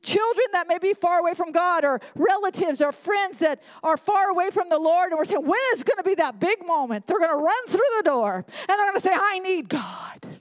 children 0.00 0.46
that 0.52 0.66
may 0.68 0.78
be 0.78 0.94
far 0.94 1.18
away 1.18 1.34
from 1.34 1.52
God, 1.52 1.84
or 1.84 2.00
relatives 2.14 2.80
or 2.80 2.92
friends 2.92 3.38
that 3.40 3.62
are 3.82 3.98
far 3.98 4.30
away 4.30 4.50
from 4.50 4.70
the 4.70 4.78
Lord, 4.78 5.10
and 5.10 5.18
we're 5.18 5.26
saying, 5.26 5.46
when 5.46 5.60
is 5.74 5.84
going 5.84 5.98
to 5.98 6.02
be 6.02 6.14
that 6.14 6.40
big 6.40 6.66
moment? 6.66 7.06
They're 7.06 7.18
going 7.18 7.30
to 7.30 7.36
run 7.36 7.66
through 7.66 7.80
the 7.98 8.04
door 8.04 8.36
and 8.36 8.68
they're 8.68 8.78
going 8.78 8.94
to 8.94 9.00
say, 9.00 9.14
I 9.14 9.38
need 9.40 9.68
God. 9.68 10.40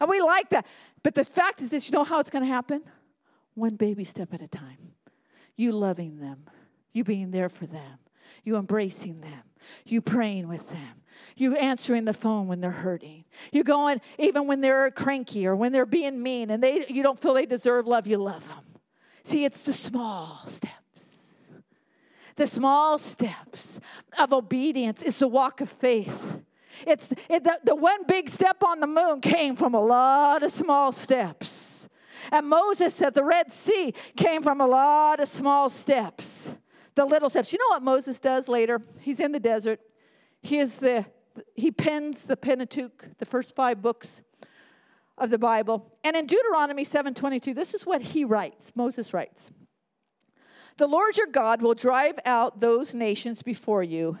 And 0.00 0.08
we 0.08 0.20
like 0.20 0.50
that. 0.50 0.66
But 1.02 1.14
the 1.16 1.24
fact 1.24 1.60
is 1.60 1.70
this 1.70 1.88
you 1.88 1.98
know 1.98 2.04
how 2.04 2.20
it's 2.20 2.30
going 2.30 2.44
to 2.44 2.50
happen? 2.50 2.82
One 3.54 3.74
baby 3.74 4.04
step 4.04 4.32
at 4.32 4.40
a 4.40 4.48
time 4.48 4.91
you 5.62 5.72
loving 5.72 6.18
them, 6.18 6.44
you 6.92 7.04
being 7.04 7.30
there 7.30 7.48
for 7.48 7.66
them, 7.66 7.98
you 8.44 8.56
embracing 8.56 9.20
them, 9.20 9.42
you 9.86 10.00
praying 10.00 10.48
with 10.48 10.68
them, 10.68 11.02
you 11.36 11.56
answering 11.56 12.04
the 12.04 12.12
phone 12.12 12.48
when 12.48 12.60
they're 12.60 12.70
hurting, 12.70 13.24
you 13.52 13.62
going 13.62 14.00
even 14.18 14.46
when 14.46 14.60
they're 14.60 14.90
cranky 14.90 15.46
or 15.46 15.54
when 15.54 15.72
they're 15.72 15.86
being 15.86 16.22
mean 16.22 16.50
and 16.50 16.62
they 16.62 16.84
you 16.88 17.02
don't 17.02 17.18
feel 17.18 17.34
they 17.34 17.46
deserve 17.46 17.86
love, 17.86 18.06
you 18.06 18.18
love 18.18 18.46
them. 18.48 18.64
See, 19.24 19.44
it's 19.44 19.62
the 19.62 19.72
small 19.72 20.42
steps. 20.46 20.72
The 22.34 22.46
small 22.46 22.98
steps 22.98 23.78
of 24.18 24.32
obedience 24.32 25.02
is 25.02 25.18
the 25.18 25.28
walk 25.28 25.60
of 25.60 25.70
faith. 25.70 26.40
It's 26.86 27.12
it, 27.28 27.44
the, 27.44 27.60
the 27.62 27.76
one 27.76 28.04
big 28.06 28.28
step 28.28 28.64
on 28.64 28.80
the 28.80 28.86
moon 28.86 29.20
came 29.20 29.54
from 29.54 29.74
a 29.74 29.80
lot 29.80 30.42
of 30.42 30.52
small 30.52 30.90
steps. 30.90 31.71
And 32.30 32.48
Moses 32.48 33.00
at 33.02 33.14
the 33.14 33.24
Red 33.24 33.52
Sea 33.52 33.94
came 34.16 34.42
from 34.42 34.60
a 34.60 34.66
lot 34.66 35.20
of 35.20 35.28
small 35.28 35.68
steps. 35.68 36.54
The 36.94 37.04
little 37.04 37.30
steps. 37.30 37.52
You 37.52 37.58
know 37.58 37.68
what 37.70 37.82
Moses 37.82 38.20
does 38.20 38.48
later? 38.48 38.80
He's 39.00 39.20
in 39.20 39.32
the 39.32 39.40
desert. 39.40 39.80
He 40.42 40.58
is 40.58 40.78
the 40.78 41.06
he 41.54 41.70
pens 41.70 42.24
the 42.24 42.36
Pentateuch, 42.36 43.06
the 43.16 43.24
first 43.24 43.56
five 43.56 43.80
books 43.80 44.22
of 45.16 45.30
the 45.30 45.38
Bible. 45.38 45.90
And 46.04 46.14
in 46.14 46.26
Deuteronomy 46.26 46.84
7:22, 46.84 47.54
this 47.54 47.74
is 47.74 47.86
what 47.86 48.02
he 48.02 48.24
writes. 48.24 48.72
Moses 48.74 49.14
writes. 49.14 49.50
The 50.78 50.86
Lord 50.86 51.16
your 51.16 51.26
God 51.26 51.62
will 51.62 51.74
drive 51.74 52.18
out 52.24 52.60
those 52.60 52.94
nations 52.94 53.42
before 53.42 53.82
you 53.82 54.18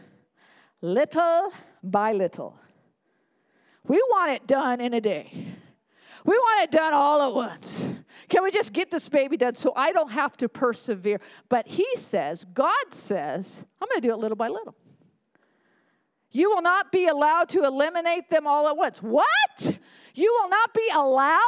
little 0.80 1.52
by 1.82 2.12
little. 2.12 2.58
We 3.84 3.96
want 4.10 4.32
it 4.32 4.46
done 4.46 4.80
in 4.80 4.94
a 4.94 5.00
day. 5.00 5.32
We 6.24 6.36
want 6.36 6.62
it 6.62 6.70
done 6.70 6.94
all 6.94 7.22
at 7.22 7.34
once. 7.34 7.86
Can 8.28 8.44
we 8.44 8.50
just 8.50 8.72
get 8.72 8.90
this 8.90 9.08
baby 9.08 9.36
done 9.36 9.54
so 9.54 9.72
I 9.76 9.92
don't 9.92 10.10
have 10.10 10.36
to 10.38 10.48
persevere? 10.48 11.20
But 11.48 11.66
he 11.66 11.86
says, 11.96 12.44
God 12.54 12.90
says, 12.90 13.64
I'm 13.80 13.88
going 13.88 14.00
to 14.00 14.08
do 14.08 14.14
it 14.14 14.18
little 14.18 14.36
by 14.36 14.48
little. 14.48 14.74
You 16.30 16.50
will 16.50 16.62
not 16.62 16.92
be 16.92 17.08
allowed 17.08 17.48
to 17.50 17.64
eliminate 17.64 18.30
them 18.30 18.46
all 18.46 18.68
at 18.68 18.76
once. 18.76 19.02
What? 19.02 19.78
You 20.14 20.38
will 20.40 20.48
not 20.48 20.72
be 20.72 20.88
allowed? 20.94 21.40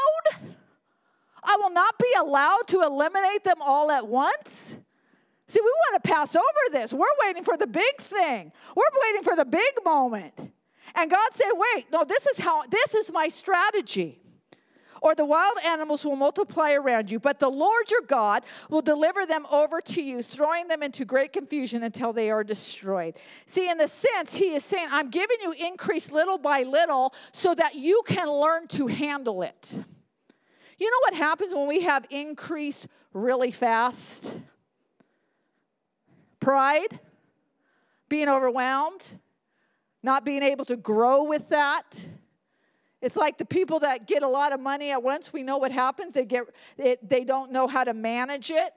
I 1.42 1.56
will 1.56 1.70
not 1.70 1.98
be 1.98 2.12
allowed 2.18 2.66
to 2.68 2.82
eliminate 2.82 3.44
them 3.44 3.62
all 3.62 3.90
at 3.90 4.06
once? 4.06 4.76
See, 5.46 5.60
we 5.62 5.70
want 5.70 6.02
to 6.02 6.08
pass 6.08 6.34
over 6.34 6.44
this. 6.72 6.92
We're 6.92 7.06
waiting 7.24 7.44
for 7.44 7.56
the 7.56 7.66
big 7.66 7.98
thing. 7.98 8.50
We're 8.74 8.82
waiting 9.06 9.22
for 9.22 9.36
the 9.36 9.44
big 9.44 9.72
moment. 9.84 10.32
And 10.94 11.10
God 11.10 11.28
said, 11.34 11.50
"Wait, 11.52 11.86
no, 11.92 12.04
this 12.04 12.26
is 12.26 12.38
how 12.38 12.62
this 12.62 12.94
is 12.94 13.12
my 13.12 13.28
strategy." 13.28 14.23
Or 15.04 15.14
the 15.14 15.26
wild 15.26 15.58
animals 15.62 16.02
will 16.02 16.16
multiply 16.16 16.72
around 16.72 17.10
you, 17.10 17.20
but 17.20 17.38
the 17.38 17.50
Lord 17.50 17.90
your 17.90 18.00
God 18.00 18.42
will 18.70 18.80
deliver 18.80 19.26
them 19.26 19.46
over 19.50 19.82
to 19.82 20.02
you, 20.02 20.22
throwing 20.22 20.66
them 20.66 20.82
into 20.82 21.04
great 21.04 21.30
confusion 21.30 21.82
until 21.82 22.10
they 22.10 22.30
are 22.30 22.42
destroyed. 22.42 23.18
See, 23.44 23.68
in 23.68 23.76
the 23.76 23.86
sense, 23.86 24.34
he 24.34 24.54
is 24.54 24.64
saying, 24.64 24.88
I'm 24.90 25.10
giving 25.10 25.36
you 25.42 25.52
increase 25.52 26.10
little 26.10 26.38
by 26.38 26.62
little 26.62 27.12
so 27.32 27.54
that 27.54 27.74
you 27.74 28.00
can 28.06 28.30
learn 28.30 28.66
to 28.68 28.86
handle 28.86 29.42
it. 29.42 29.78
You 30.78 30.90
know 30.90 30.98
what 31.02 31.14
happens 31.14 31.54
when 31.54 31.68
we 31.68 31.82
have 31.82 32.06
increase 32.08 32.88
really 33.12 33.50
fast? 33.50 34.34
Pride, 36.40 36.98
being 38.08 38.30
overwhelmed, 38.30 39.20
not 40.02 40.24
being 40.24 40.42
able 40.42 40.64
to 40.64 40.76
grow 40.76 41.24
with 41.24 41.50
that. 41.50 42.06
It's 43.04 43.16
like 43.16 43.36
the 43.36 43.44
people 43.44 43.80
that 43.80 44.06
get 44.06 44.22
a 44.22 44.26
lot 44.26 44.54
of 44.54 44.60
money 44.60 44.90
at 44.90 45.02
once, 45.02 45.30
we 45.30 45.42
know 45.42 45.58
what 45.58 45.70
happens. 45.70 46.14
They, 46.14 46.24
get, 46.24 46.44
it, 46.78 47.06
they 47.06 47.22
don't 47.22 47.52
know 47.52 47.66
how 47.66 47.84
to 47.84 47.92
manage 47.92 48.50
it. 48.50 48.72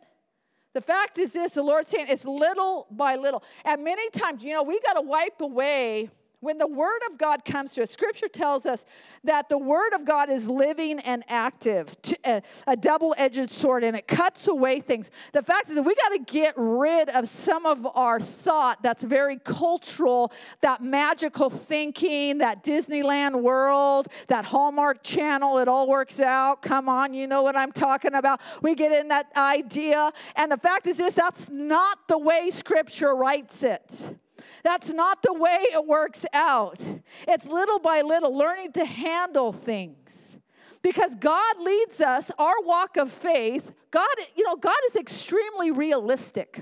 The 0.73 0.82
fact 0.82 1.17
is 1.17 1.32
this 1.32 1.53
the 1.53 1.63
Lord's 1.63 1.89
saying 1.89 2.07
it's 2.09 2.25
little 2.25 2.88
by 2.91 3.15
little. 3.15 3.41
And 3.63 3.86
many 3.86 4.09
times, 4.09 4.43
you 4.43 4.51
know, 4.51 4.63
we 4.63 4.82
got 4.82 4.95
to 4.95 5.01
wipe 5.01 5.39
away 5.39 6.09
when 6.39 6.59
the 6.59 6.67
Word 6.67 7.01
of 7.09 7.17
God 7.17 7.43
comes 7.45 7.73
to 7.73 7.83
us, 7.83 7.89
Scripture 7.89 8.27
tells 8.27 8.67
us 8.67 8.85
that 9.23 9.49
the 9.49 9.57
Word 9.57 9.93
of 9.93 10.05
God 10.05 10.29
is 10.29 10.47
living 10.47 10.99
and 10.99 11.23
active, 11.29 11.95
uh, 12.23 12.41
a, 12.67 12.71
a 12.71 12.77
double 12.77 13.15
edged 13.17 13.49
sword, 13.49 13.83
and 13.83 13.97
it 13.97 14.07
cuts 14.07 14.47
away 14.47 14.79
things. 14.79 15.09
The 15.33 15.41
fact 15.41 15.69
is 15.69 15.75
that 15.75 15.83
we 15.83 15.95
got 15.95 16.09
to 16.09 16.19
get 16.31 16.53
rid 16.55 17.09
of 17.09 17.27
some 17.27 17.65
of 17.65 17.88
our 17.95 18.19
thought 18.19 18.83
that's 18.83 19.03
very 19.03 19.39
cultural, 19.39 20.31
that 20.61 20.83
magical 20.83 21.49
thinking, 21.49 22.38
that 22.38 22.63
Disneyland 22.63 23.41
world, 23.41 24.07
that 24.27 24.45
Hallmark 24.45 25.01
channel, 25.03 25.57
it 25.57 25.67
all 25.67 25.88
works 25.88 26.19
out. 26.19 26.61
Come 26.61 26.88
on, 26.88 27.15
you 27.15 27.25
know 27.25 27.41
what 27.41 27.55
I'm 27.55 27.71
talking 27.71 28.13
about. 28.13 28.41
We 28.61 28.75
get 28.75 28.91
in 28.91 29.07
that 29.07 29.31
idea. 29.35 30.11
And 30.35 30.51
the 30.51 30.57
fact 30.57 30.85
is 30.85 30.97
this 30.97 31.15
that's 31.15 31.49
not 31.49 32.07
the 32.07 32.17
way 32.17 32.51
Scripture 32.51 33.15
writes 33.15 33.63
it. 33.63 34.13
That's 34.68 34.91
not 34.91 35.24
the 35.24 35.32
way 35.32 35.59
it 35.72 35.88
works 35.88 36.26
out. 36.34 36.82
It's 37.26 37.45
little 37.45 37.80
by 37.80 38.01
little 38.01 38.38
learning 38.38 38.74
to 38.74 38.84
handle 38.84 39.53
things. 39.53 40.38
Because 40.82 41.15
God 41.15 41.57
leads 41.61 42.01
us, 42.01 42.30
our 42.38 42.61
walk 42.65 42.97
of 42.97 43.09
faith, 43.09 43.72
God, 43.91 44.09
you 44.36 44.43
know, 44.43 44.57
God 44.57 44.76
is 44.89 44.97
extremely 44.97 45.72
realistic. 45.72 46.61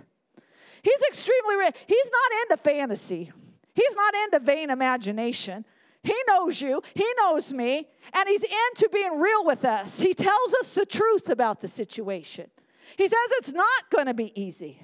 He's 0.83 1.01
extremely 1.07 1.55
real. 1.55 1.71
He's 1.87 2.11
not 2.11 2.41
into 2.43 2.63
fantasy. 2.63 3.31
He's 3.73 3.95
not 3.95 4.13
into 4.25 4.39
vain 4.39 4.69
imagination. 4.69 5.65
He 6.03 6.15
knows 6.27 6.61
you, 6.61 6.83
He 6.93 7.07
knows 7.17 7.51
me, 7.51 7.87
and 8.13 8.29
He's 8.29 8.43
into 8.43 8.87
being 8.93 9.19
real 9.19 9.43
with 9.45 9.65
us. 9.65 9.99
He 9.99 10.13
tells 10.13 10.53
us 10.61 10.75
the 10.75 10.85
truth 10.85 11.29
about 11.29 11.59
the 11.59 11.67
situation. 11.67 12.51
He 12.97 13.07
says 13.07 13.17
it's 13.31 13.51
not 13.51 13.89
going 13.89 14.05
to 14.05 14.13
be 14.13 14.31
easy. 14.39 14.79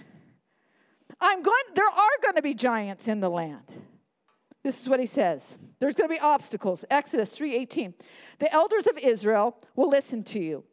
I'm 1.20 1.42
going, 1.42 1.64
there 1.76 1.86
are 1.86 2.18
going 2.24 2.36
to 2.36 2.42
be 2.42 2.54
giants 2.54 3.08
in 3.08 3.20
the 3.20 3.30
land. 3.30 3.66
This 4.64 4.82
is 4.82 4.88
what 4.88 5.00
he 5.00 5.06
says. 5.06 5.58
There's 5.80 5.96
going 5.96 6.10
to 6.10 6.14
be 6.14 6.20
obstacles. 6.20 6.86
Exodus 6.92 7.30
3:18. 7.38 7.94
The 8.40 8.54
elders 8.54 8.88
of 8.88 8.98
Israel 9.00 9.58
will 9.76 9.90
listen 9.90 10.24
to 10.26 10.40
you. 10.40 10.64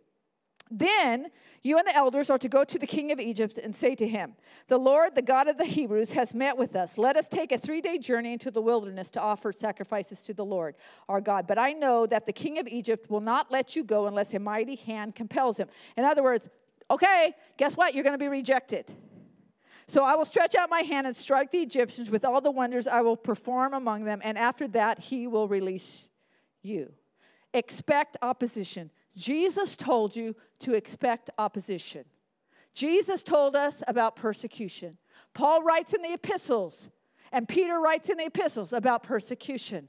Then 0.70 1.30
you 1.62 1.78
and 1.78 1.86
the 1.86 1.96
elders 1.96 2.30
are 2.30 2.38
to 2.38 2.48
go 2.48 2.62
to 2.64 2.78
the 2.78 2.86
king 2.86 3.10
of 3.10 3.18
Egypt 3.18 3.58
and 3.58 3.74
say 3.74 3.94
to 3.94 4.06
him, 4.06 4.34
The 4.68 4.78
Lord, 4.78 5.14
the 5.14 5.22
God 5.22 5.48
of 5.48 5.56
the 5.56 5.64
Hebrews, 5.64 6.12
has 6.12 6.34
met 6.34 6.56
with 6.56 6.76
us. 6.76 6.98
Let 6.98 7.16
us 7.16 7.28
take 7.28 7.52
a 7.52 7.58
three 7.58 7.80
day 7.80 7.98
journey 7.98 8.34
into 8.34 8.50
the 8.50 8.60
wilderness 8.60 9.10
to 9.12 9.20
offer 9.20 9.52
sacrifices 9.52 10.22
to 10.22 10.34
the 10.34 10.44
Lord 10.44 10.76
our 11.08 11.20
God. 11.20 11.46
But 11.46 11.58
I 11.58 11.72
know 11.72 12.06
that 12.06 12.26
the 12.26 12.32
king 12.32 12.58
of 12.58 12.68
Egypt 12.68 13.10
will 13.10 13.20
not 13.20 13.50
let 13.50 13.74
you 13.74 13.82
go 13.82 14.06
unless 14.06 14.34
a 14.34 14.38
mighty 14.38 14.76
hand 14.76 15.16
compels 15.16 15.56
him. 15.56 15.68
In 15.96 16.04
other 16.04 16.22
words, 16.22 16.48
okay, 16.90 17.34
guess 17.56 17.76
what? 17.76 17.94
You're 17.94 18.04
going 18.04 18.14
to 18.14 18.18
be 18.18 18.28
rejected. 18.28 18.92
So 19.88 20.04
I 20.04 20.14
will 20.16 20.26
stretch 20.26 20.54
out 20.54 20.68
my 20.68 20.82
hand 20.82 21.06
and 21.06 21.16
strike 21.16 21.50
the 21.50 21.58
Egyptians 21.58 22.10
with 22.10 22.24
all 22.24 22.42
the 22.42 22.50
wonders 22.50 22.86
I 22.86 23.00
will 23.00 23.16
perform 23.16 23.72
among 23.72 24.04
them, 24.04 24.20
and 24.22 24.36
after 24.36 24.68
that, 24.68 24.98
he 24.98 25.26
will 25.26 25.48
release 25.48 26.10
you. 26.62 26.92
Expect 27.54 28.18
opposition. 28.20 28.90
Jesus 29.16 29.76
told 29.76 30.14
you 30.14 30.36
to 30.60 30.74
expect 30.74 31.30
opposition. 31.38 32.04
Jesus 32.74 33.22
told 33.22 33.56
us 33.56 33.82
about 33.88 34.14
persecution. 34.14 34.98
Paul 35.32 35.62
writes 35.62 35.94
in 35.94 36.02
the 36.02 36.12
epistles, 36.12 36.90
and 37.32 37.48
Peter 37.48 37.80
writes 37.80 38.10
in 38.10 38.18
the 38.18 38.26
epistles 38.26 38.74
about 38.74 39.02
persecution. 39.02 39.88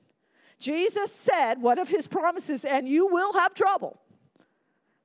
Jesus 0.59 1.13
said, 1.13 1.61
one 1.61 1.77
of 1.77 1.89
his 1.89 2.07
promises, 2.07 2.63
and 2.63 2.87
you 2.87 3.07
will 3.07 3.33
have 3.33 3.53
trouble. 3.53 3.99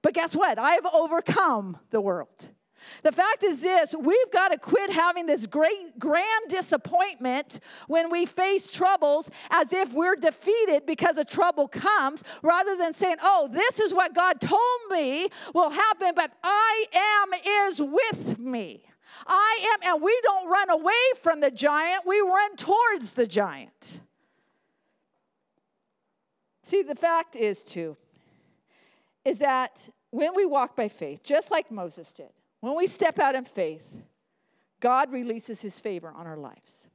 But 0.03 0.15
guess 0.15 0.37
what? 0.37 0.59
I 0.59 0.73
have 0.73 0.87
overcome 0.87 1.79
the 1.91 2.01
world. 2.01 2.49
The 3.03 3.13
fact 3.13 3.45
is 3.45 3.61
this 3.61 3.95
we've 3.99 4.31
got 4.33 4.49
to 4.49 4.59
quit 4.59 4.91
having 4.91 5.27
this 5.27 5.47
great 5.47 5.99
grand 5.99 6.49
disappointment 6.49 7.61
when 7.87 8.11
we 8.11 8.27
face 8.27 8.73
troubles 8.73 9.31
as 9.51 9.73
if 9.73 9.93
we're 9.93 10.17
defeated 10.17 10.87
because 10.87 11.19
a 11.19 11.25
trouble 11.25 11.69
comes, 11.69 12.23
rather 12.43 12.77
than 12.77 12.95
saying, 12.95 13.17
Oh, 13.23 13.49
this 13.53 13.81
is 13.81 13.93
what 13.93 14.15
God 14.15 14.41
told 14.41 14.61
me 14.91 15.29
will 15.55 15.71
happen, 15.71 16.13
but 16.15 16.33
I 16.43 16.85
am 16.93 17.35
is 17.69 17.81
with 17.81 18.39
me. 18.39 18.85
I 19.27 19.75
am, 19.75 19.95
and 19.95 20.03
we 20.03 20.19
don't 20.23 20.49
run 20.49 20.71
away 20.71 20.93
from 21.23 21.41
the 21.41 21.51
giant, 21.51 22.07
we 22.07 22.21
run 22.21 22.57
towards 22.57 23.13
the 23.13 23.27
giant. 23.27 24.01
See, 26.63 26.83
the 26.83 26.95
fact 26.95 27.37
is, 27.37 27.65
too, 27.65 27.97
is 29.25 29.39
that 29.39 29.89
when 30.11 30.35
we 30.35 30.47
walk 30.47 30.75
by 30.77 30.89
faith, 30.89 31.23
just 31.23 31.51
like 31.51 31.71
Moses 31.71 32.13
did, 32.13 32.31
when 32.65 32.77
we 32.77 32.87
step 32.87 33.19
out 33.19 33.35
in 33.35 33.45
faith, 33.45 34.03
God 34.81 35.13
releases 35.13 35.61
his 35.61 35.81
favor 35.81 36.13
on 36.15 36.27
our 36.27 36.37
lives. 36.37 36.89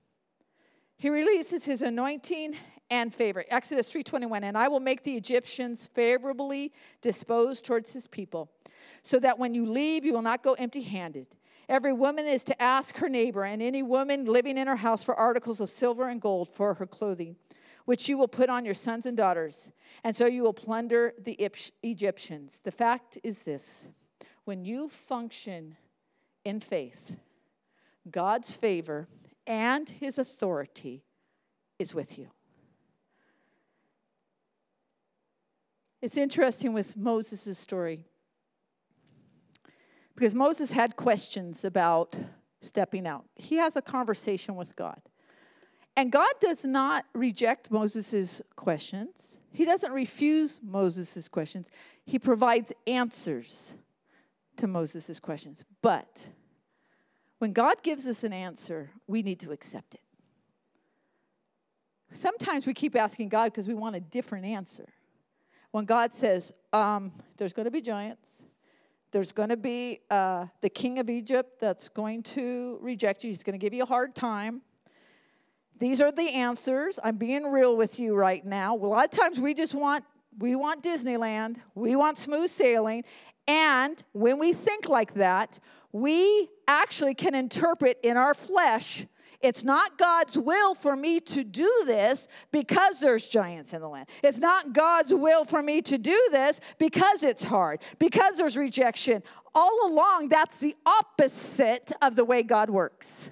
He 0.98 1.10
releases 1.10 1.64
his 1.64 1.82
anointing 1.82 2.56
and 2.90 3.14
favor. 3.14 3.46
Exodus 3.50 3.92
3:21 3.92 4.44
and 4.44 4.58
I 4.58 4.68
will 4.68 4.80
make 4.80 5.04
the 5.04 5.16
Egyptians 5.16 5.88
favorably 5.88 6.74
disposed 7.02 7.66
towards 7.66 7.94
his 7.94 8.08
people 8.08 8.52
so 9.04 9.20
that 9.20 9.38
when 9.38 9.54
you 9.54 9.66
leave 9.66 10.04
you 10.04 10.14
will 10.14 10.22
not 10.22 10.44
go 10.44 10.54
empty-handed. 10.54 11.28
Every 11.70 11.94
woman 11.94 12.26
is 12.26 12.44
to 12.46 12.62
ask 12.62 12.98
her 12.98 13.08
neighbor 13.08 13.44
and 13.44 13.62
any 13.62 13.84
woman 13.84 14.26
living 14.26 14.58
in 14.58 14.68
her 14.68 14.76
house 14.76 15.04
for 15.04 15.14
articles 15.14 15.62
of 15.62 15.70
silver 15.70 16.10
and 16.10 16.20
gold 16.20 16.50
for 16.50 16.74
her 16.74 16.88
clothing 16.88 17.36
which 17.86 18.10
you 18.10 18.18
will 18.18 18.28
put 18.28 18.50
on 18.50 18.66
your 18.66 18.74
sons 18.74 19.06
and 19.06 19.18
daughters 19.18 19.72
and 20.04 20.16
so 20.16 20.26
you 20.26 20.44
will 20.44 20.54
plunder 20.54 21.14
the 21.20 21.34
Egyptians. 21.84 22.60
The 22.64 22.72
fact 22.72 23.18
is 23.24 23.44
this 23.44 23.88
when 24.50 24.66
you 24.66 24.90
function 24.90 25.78
in 26.44 26.60
faith, 26.60 27.18
God's 28.10 28.58
favor 28.58 29.08
and 29.46 29.88
his 29.88 30.18
authority 30.18 31.04
is 31.78 31.94
with 31.94 32.18
you. 32.18 32.28
It's 36.02 36.18
interesting 36.18 36.74
with 36.74 36.98
Moses' 36.98 37.60
story 37.60 38.08
because 40.16 40.34
Moses 40.34 40.72
had 40.72 40.96
questions 40.96 41.64
about 41.64 42.20
stepping 42.60 43.06
out. 43.06 43.26
He 43.36 43.58
has 43.58 43.76
a 43.76 43.84
conversation 43.84 44.56
with 44.56 44.76
God. 44.76 45.00
And 45.96 46.12
God 46.12 46.34
does 46.42 46.66
not 46.66 47.06
reject 47.14 47.70
Moses' 47.70 48.42
questions. 48.56 49.42
He 49.54 49.64
doesn't 49.64 49.92
refuse 49.92 50.60
Moses' 50.64 51.28
questions. 51.28 51.70
He 52.04 52.18
provides 52.18 52.74
answers 52.88 53.76
to 54.60 54.68
Moses' 54.68 55.20
questions. 55.20 55.66
But 55.82 56.28
when 57.40 57.54
God 57.54 57.82
gives 57.84 58.06
us 58.06 58.24
an 58.24 58.34
answer, 58.34 58.92
we 59.08 59.24
need 59.24 59.40
to 59.42 59.52
accept 59.52 59.96
it. 59.96 60.02
Sometimes 62.12 62.66
we 62.66 62.74
keep 62.74 62.96
asking 62.96 63.30
God 63.30 63.46
because 63.46 63.68
we 63.68 63.74
want 63.74 63.96
a 63.96 64.00
different 64.00 64.46
answer. 64.46 64.88
When 65.72 65.86
God 65.86 66.16
says, 66.16 66.52
um, 66.74 67.12
there's 67.38 67.54
going 67.54 67.66
to 67.66 67.72
be 67.72 67.82
giants, 67.82 68.44
there's 69.12 69.32
going 69.32 69.50
to 69.50 69.58
be 69.58 70.00
uh, 70.10 70.46
the 70.62 70.70
king 70.70 71.00
of 71.00 71.10
Egypt 71.10 71.60
that's 71.60 71.88
going 71.88 72.24
to 72.24 72.80
reject 72.82 73.24
you, 73.24 73.30
he's 73.30 73.44
going 73.44 73.58
to 73.58 73.64
give 73.64 73.74
you 73.74 73.84
a 73.84 73.88
hard 73.88 74.16
time. 74.16 74.62
These 75.78 76.02
are 76.02 76.12
the 76.12 76.30
answers. 76.30 77.00
I'm 77.02 77.16
being 77.16 77.44
real 77.46 77.78
with 77.78 78.00
you 78.00 78.14
right 78.14 78.46
now. 78.46 78.76
A 78.76 78.78
lot 78.78 79.06
of 79.06 79.12
times 79.12 79.40
we 79.40 79.54
just 79.54 79.74
want 79.74 80.04
we 80.38 80.56
want 80.56 80.84
Disneyland, 80.84 81.58
we 81.76 81.96
want 81.96 82.18
smooth 82.18 82.50
sailing, 82.50 83.04
and 83.50 84.02
when 84.12 84.38
we 84.38 84.54
think 84.54 84.88
like 84.88 85.16
that, 85.16 85.60
we 85.92 86.48
actually 86.68 87.16
can 87.16 87.34
interpret 87.34 88.00
in 88.04 88.16
our 88.16 88.36
flesh 88.36 89.08
it's 89.42 89.64
not 89.64 89.98
God's 89.98 90.38
will 90.38 90.76
for 90.76 90.96
me 90.96 91.22
to 91.22 91.44
do 91.44 91.72
this 91.86 92.28
because 92.52 93.00
there's 93.00 93.28
giants 93.28 93.74
in 93.74 93.80
the 93.80 93.88
land. 93.88 94.08
It's 94.22 94.38
not 94.38 94.74
God's 94.74 95.14
will 95.14 95.46
for 95.46 95.64
me 95.64 95.82
to 95.84 95.98
do 95.98 96.28
this 96.32 96.60
because 96.78 97.24
it's 97.24 97.44
hard, 97.44 97.80
because 98.00 98.38
there's 98.38 98.58
rejection. 98.58 99.24
All 99.56 99.90
along, 99.90 100.28
that's 100.28 100.60
the 100.60 100.76
opposite 100.86 101.92
of 102.02 102.18
the 102.18 102.26
way 102.26 102.44
God 102.44 102.70
works. 102.70 103.30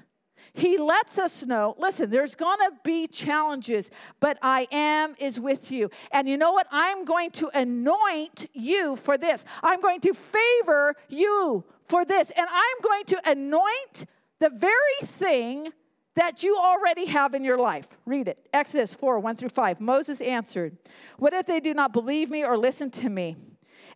He 0.58 0.80
lets 0.80 1.20
us 1.20 1.46
know 1.46 1.76
listen, 1.78 2.10
there's 2.10 2.34
going 2.34 2.58
to 2.58 2.72
be 2.84 3.06
challenges, 3.08 3.92
but 4.20 4.40
I 4.42 4.68
am 4.72 5.16
is 5.20 5.40
with 5.40 5.72
you. 5.72 5.92
And 6.12 6.28
you 6.28 6.36
know 6.36 6.52
what? 6.52 6.66
I'm 6.72 7.06
going 7.06 7.30
to 7.32 7.52
anoint 7.54 8.50
you 8.54 8.96
for 8.96 9.20
this. 9.20 9.46
I'm 9.62 9.82
going 9.82 10.00
to 10.02 10.16
favor 10.16 10.96
you 11.10 11.64
for 11.88 12.06
this. 12.06 12.32
And 12.32 12.48
I'm 12.50 12.82
going 12.82 13.06
to 13.06 13.22
anoint 13.30 14.06
the 14.40 14.50
very 14.50 15.08
thing 15.20 15.70
that 16.16 16.42
you 16.42 16.58
already 16.58 17.06
have 17.06 17.36
in 17.36 17.44
your 17.44 17.60
life. 17.60 17.90
Read 18.08 18.28
it. 18.28 18.50
Exodus 18.52 18.96
4 18.96 19.20
1 19.20 19.36
through 19.36 19.50
5. 19.50 19.80
Moses 19.80 20.22
answered, 20.22 20.76
What 21.18 21.34
if 21.34 21.46
they 21.46 21.60
do 21.60 21.76
not 21.76 21.94
believe 21.94 22.32
me 22.32 22.44
or 22.44 22.58
listen 22.58 22.90
to 22.90 23.10
me? 23.10 23.36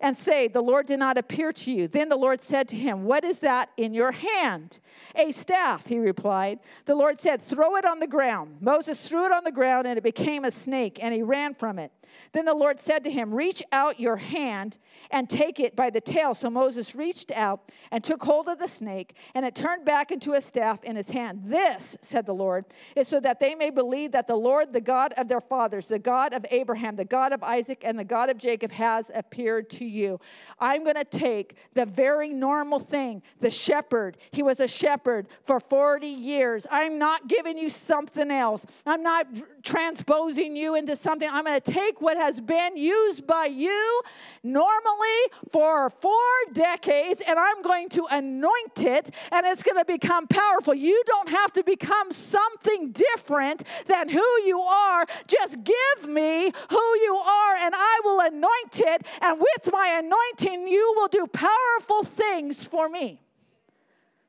And 0.02 0.18
say, 0.18 0.48
The 0.48 0.62
Lord 0.62 0.88
did 0.88 1.00
not 1.00 1.18
appear 1.18 1.52
to 1.52 1.72
you. 1.72 1.88
Then 1.88 2.10
the 2.10 2.18
Lord 2.18 2.44
said 2.44 2.68
to 2.70 2.76
him, 2.76 3.04
What 3.04 3.24
is 3.24 3.40
that 3.40 3.70
in 3.78 3.94
your 3.94 4.12
hand? 4.12 4.80
A 5.16 5.32
staff, 5.32 5.86
he 5.86 6.00
replied. 6.00 6.60
The 6.86 6.96
Lord 6.96 7.20
said, 7.20 7.42
Throw 7.42 7.76
it 7.78 7.86
on 7.86 8.00
the 8.00 8.08
ground. 8.08 8.58
Moses 8.60 9.08
threw 9.08 9.26
it 9.26 9.32
on 9.32 9.44
the 9.44 9.52
ground, 9.52 9.88
and 9.88 9.98
it 9.98 10.04
became 10.04 10.46
a 10.46 10.52
snake, 10.52 11.00
and 11.02 11.14
he 11.14 11.22
ran 11.22 11.54
from 11.54 11.80
it. 11.80 11.92
Then 12.34 12.46
the 12.46 12.54
Lord 12.54 12.80
said 12.80 13.04
to 13.04 13.12
him, 13.12 13.34
Reach 13.34 13.64
out 13.72 14.00
your 14.00 14.18
hand 14.18 14.78
and 15.12 15.30
take 15.30 15.60
it 15.60 15.76
by 15.76 15.90
the 15.90 16.02
tail. 16.02 16.34
So 16.34 16.50
Moses 16.50 16.96
reached 16.96 17.32
out 17.32 17.72
and 17.92 18.04
took 18.04 18.24
hold 18.24 18.48
of 18.48 18.60
the 18.60 18.68
snake, 18.68 19.16
and 19.34 19.46
it 19.46 19.56
turned 19.56 19.86
back 19.86 20.12
into 20.12 20.34
a 20.34 20.42
staff 20.42 20.84
in 20.84 20.96
his 20.96 21.10
hand. 21.10 21.42
This, 21.46 21.98
said 22.02 22.26
the 22.26 22.34
Lord, 22.34 22.66
is 22.96 23.08
so 23.08 23.20
that 23.20 23.40
they 23.40 23.56
may 23.56 23.70
believe 23.70 24.12
that 24.12 24.28
the 24.28 24.36
Lord, 24.36 24.74
the 24.74 24.82
God 24.82 25.14
of 25.18 25.28
their 25.28 25.42
fathers, 25.42 25.88
the 25.88 26.00
God 26.00 26.34
of 26.34 26.46
Abraham, 26.52 26.96
the 26.96 27.06
God 27.06 27.34
of 27.34 27.44
Isaac, 27.44 27.84
and 27.86 27.98
the 27.98 28.04
God 28.04 28.30
of 28.30 28.38
Jacob, 28.38 28.72
has 28.72 29.10
appeared 29.14 29.70
to 29.72 29.86
you. 29.86 30.20
I'm 30.60 30.84
going 30.84 30.96
to 30.96 31.04
take 31.04 31.56
the 31.74 31.86
very 31.86 32.30
normal 32.30 32.80
thing, 32.80 33.22
the 33.40 33.52
shepherd. 33.52 34.18
He 34.32 34.44
was 34.44 34.60
a 34.60 34.68
shepherd 34.68 35.28
for 35.44 35.60
40 35.60 36.08
years. 36.08 36.68
I'm 36.72 36.98
not 36.98 37.28
giving 37.28 37.58
you 37.58 37.70
something 37.70 38.32
else. 38.32 38.66
I'm 38.86 39.04
not 39.04 39.28
transposing 39.64 40.56
you 40.56 40.76
into 40.76 40.96
something. 40.96 41.30
I'm 41.30 41.46
going 41.46 41.60
to 41.60 41.72
take 41.72 42.01
what 42.02 42.18
has 42.18 42.42
been 42.42 42.76
used 42.76 43.26
by 43.28 43.46
you 43.46 44.02
normally 44.44 45.20
for 45.52 45.90
four 45.90 46.12
decades 46.54 47.22
and 47.28 47.38
I'm 47.38 47.62
going 47.62 47.90
to 47.90 48.06
anoint 48.10 48.84
it 48.84 49.12
and 49.32 49.46
it's 49.46 49.64
going 49.64 49.78
to 49.78 49.86
become 49.86 50.28
powerful. 50.28 50.74
You 50.74 51.02
don't 51.06 51.30
have 51.30 51.54
to 51.54 51.64
become 51.64 52.12
something 52.12 52.92
different 52.92 53.64
than 53.88 54.10
who 54.10 54.26
you 54.46 54.60
are. 54.60 55.06
Just 55.28 55.58
give 55.64 56.10
me 56.10 56.52
who 56.70 56.96
you 57.00 57.16
are 57.16 57.56
and 57.56 57.74
I 57.76 58.02
will 58.04 58.20
anoint 58.20 58.80
it. 58.80 59.06
And 59.22 59.40
with 59.40 59.72
my 59.72 60.02
anointing, 60.04 60.68
you 60.68 60.94
will 60.98 61.08
do 61.08 61.28
powerful 61.28 62.04
things 62.04 62.66
for 62.66 62.90
me. 62.90 63.22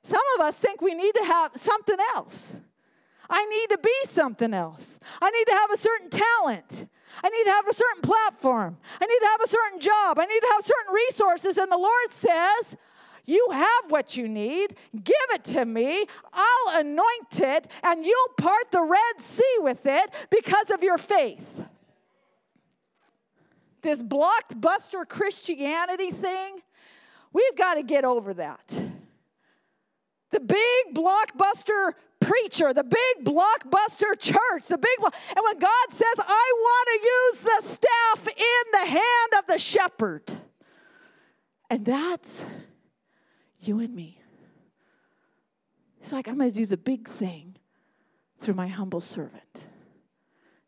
Some 0.02 0.22
of 0.34 0.44
us 0.44 0.56
think 0.56 0.82
we 0.82 0.94
need 0.94 1.14
to 1.14 1.24
have 1.24 1.52
something 1.54 1.96
else. 2.14 2.56
I 3.30 3.46
need 3.46 3.70
to 3.70 3.78
be 3.78 3.94
something 4.04 4.52
else. 4.52 4.98
I 5.20 5.30
need 5.30 5.46
to 5.46 5.54
have 5.54 5.70
a 5.70 5.76
certain 5.78 6.10
talent. 6.10 6.86
I 7.22 7.28
need 7.28 7.44
to 7.44 7.50
have 7.50 7.68
a 7.68 7.74
certain 7.74 8.02
platform. 8.02 8.76
I 9.00 9.06
need 9.06 9.18
to 9.20 9.26
have 9.26 9.40
a 9.42 9.48
certain 9.48 9.80
job. 9.80 10.18
I 10.18 10.24
need 10.26 10.40
to 10.40 10.50
have 10.52 10.64
certain 10.64 10.94
resources. 10.94 11.58
And 11.58 11.70
the 11.70 11.76
Lord 11.76 12.10
says, 12.10 12.76
You 13.26 13.48
have 13.52 13.90
what 13.90 14.16
you 14.16 14.28
need. 14.28 14.76
Give 15.02 15.14
it 15.30 15.44
to 15.44 15.64
me. 15.64 16.06
I'll 16.32 16.80
anoint 16.80 17.40
it, 17.40 17.66
and 17.82 18.04
you'll 18.04 18.34
part 18.38 18.70
the 18.70 18.82
Red 18.82 19.20
Sea 19.20 19.56
with 19.58 19.84
it 19.86 20.10
because 20.30 20.70
of 20.70 20.82
your 20.82 20.98
faith. 20.98 21.62
This 23.82 24.00
blockbuster 24.00 25.08
Christianity 25.08 26.12
thing, 26.12 26.60
we've 27.32 27.56
got 27.56 27.74
to 27.74 27.82
get 27.82 28.04
over 28.04 28.32
that. 28.34 28.82
The 30.30 30.40
big 30.40 30.94
blockbuster 30.94 31.92
preacher, 32.24 32.72
the 32.72 32.84
big 32.84 33.24
blockbuster 33.24 34.18
church, 34.18 34.66
the 34.68 34.78
big 34.78 34.98
one. 34.98 35.12
And 35.28 35.38
when 35.44 35.58
God 35.58 35.86
says, 35.90 36.14
I 36.18 36.52
want 36.56 36.88
to 36.88 37.08
use 37.08 37.38
the 37.38 37.68
staff 37.68 38.28
in 38.28 38.72
the 38.72 38.86
hand 38.86 39.32
of 39.38 39.46
the 39.46 39.58
shepherd, 39.58 40.30
and 41.70 41.84
that's 41.84 42.44
you 43.60 43.80
and 43.80 43.94
me. 43.94 44.20
It's 46.00 46.12
like, 46.12 46.28
I'm 46.28 46.36
going 46.36 46.50
to 46.50 46.56
do 46.56 46.66
the 46.66 46.76
big 46.76 47.08
thing 47.08 47.56
through 48.40 48.54
my 48.54 48.66
humble 48.66 49.00
servant. 49.00 49.66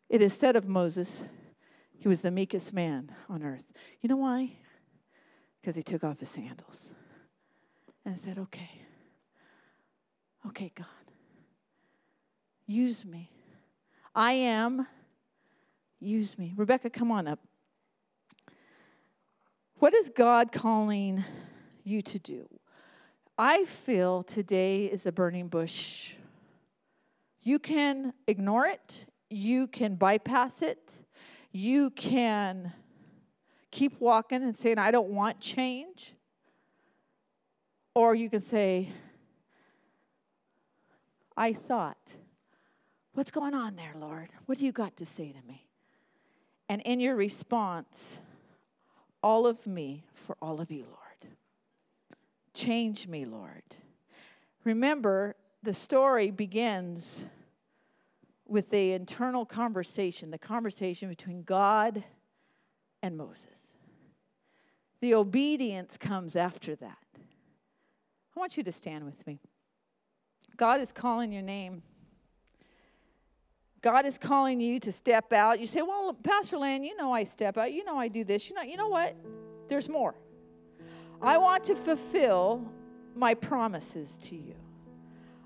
It 0.09 0.23
is 0.23 0.33
said 0.33 0.55
of 0.55 0.69
Moses, 0.69 1.25
he 1.99 2.09
was 2.09 2.21
the 2.21 2.31
meekest 2.31 2.73
man 2.73 3.11
on 3.29 3.43
earth. 3.43 3.67
You 4.01 4.09
know 4.09 4.17
why? 4.17 4.53
Because 5.61 5.75
he 5.75 5.83
took 5.83 6.05
off 6.05 6.21
his 6.21 6.29
sandals 6.29 6.91
and 8.05 8.19
said, 8.19 8.39
Okay, 8.39 8.71
okay, 10.47 10.71
God, 10.75 10.87
Use 12.67 13.05
me. 13.05 13.31
I 14.15 14.33
am. 14.33 14.87
Use 16.01 16.39
me. 16.39 16.53
Rebecca, 16.57 16.91
come 16.91 17.11
on 17.11 17.29
up. 17.29 17.41
What 19.79 19.95
is 19.95 20.09
God 20.09 20.53
calling 20.53 21.25
you 21.83 22.01
to 22.03 22.19
do? 22.19 22.49
I 23.37 23.65
feel 23.65 24.23
today 24.23 24.87
is 24.87 25.07
a 25.07 25.13
burning 25.13 25.49
bush. 25.49 26.15
You 27.43 27.59
can 27.59 28.15
ignore 28.27 28.67
it, 28.67 29.07
you 29.29 29.67
can 29.67 29.97
bypass 29.97 30.63
it, 30.63 31.03
you 31.53 31.91
can 31.91 32.73
keep 33.71 34.01
walking 34.01 34.43
and 34.43 34.57
saying, 34.57 34.79
I 34.79 34.91
don't 34.91 35.11
want 35.11 35.41
change. 35.41 36.15
Or 37.95 38.15
you 38.15 38.31
can 38.31 38.41
say, 38.41 38.91
I 41.37 41.53
thought 41.53 42.15
What's 43.15 43.31
going 43.31 43.55
on 43.55 43.77
there, 43.77 43.95
Lord? 43.97 44.29
What 44.47 44.59
do 44.59 44.65
you 44.65 44.73
got 44.73 44.97
to 44.97 45.07
say 45.07 45.33
to 45.33 45.49
me? 45.49 45.67
And 46.69 46.83
in 46.83 46.99
your 46.99 47.15
response, 47.15 48.19
all 49.23 49.47
of 49.47 49.65
me 49.67 50.05
for 50.15 50.37
all 50.43 50.61
of 50.61 50.71
you, 50.71 50.83
Lord. 50.83 51.35
Change 52.55 53.07
me, 53.07 53.25
Lord. 53.25 53.63
Remember, 54.65 55.37
the 55.63 55.75
story 55.75 56.31
begins 56.31 57.25
with 58.49 58.69
the 58.71 58.93
internal 58.93 59.47
conversation, 59.47 60.31
the 60.31 60.39
conversation 60.39 61.09
between 61.09 61.43
God 61.45 62.03
and 63.03 63.17
Moses. 63.17 63.75
The 65.01 65.15
obedience 65.15 65.97
comes 65.97 66.35
after 66.35 66.75
that. 66.77 66.99
I 67.17 68.41
want 68.41 68.57
you 68.57 68.65
to 68.65 68.73
stand 68.73 69.05
with 69.05 69.25
me. 69.27 69.39
God 70.57 70.81
is 70.81 70.93
calling 70.93 71.33
your 71.33 71.43
name. 71.43 71.83
God 73.85 74.07
is 74.07 74.17
calling 74.17 74.63
you 74.63 74.81
to 74.81 74.91
step 74.91 75.31
out. 75.35 75.61
You 75.61 75.67
say, 75.67 75.83
Well, 75.83 76.15
Pastor 76.15 76.57
Lynn, 76.57 76.85
you 76.85 76.97
know 76.97 77.13
I 77.13 77.25
step 77.25 77.59
out. 77.59 77.71
You 77.71 77.85
know 77.85 77.99
I 77.99 78.09
do 78.09 78.25
this. 78.25 78.49
You 78.49 78.57
know, 78.57 78.63
you 78.63 78.79
know 78.79 78.89
what? 78.89 79.15
There's 79.69 79.91
more. 79.91 80.15
I 81.21 81.37
want 81.37 81.65
to 81.65 81.75
fulfill 81.75 82.67
my 83.15 83.35
promises 83.35 84.17
to 84.23 84.37
you. 84.37 84.55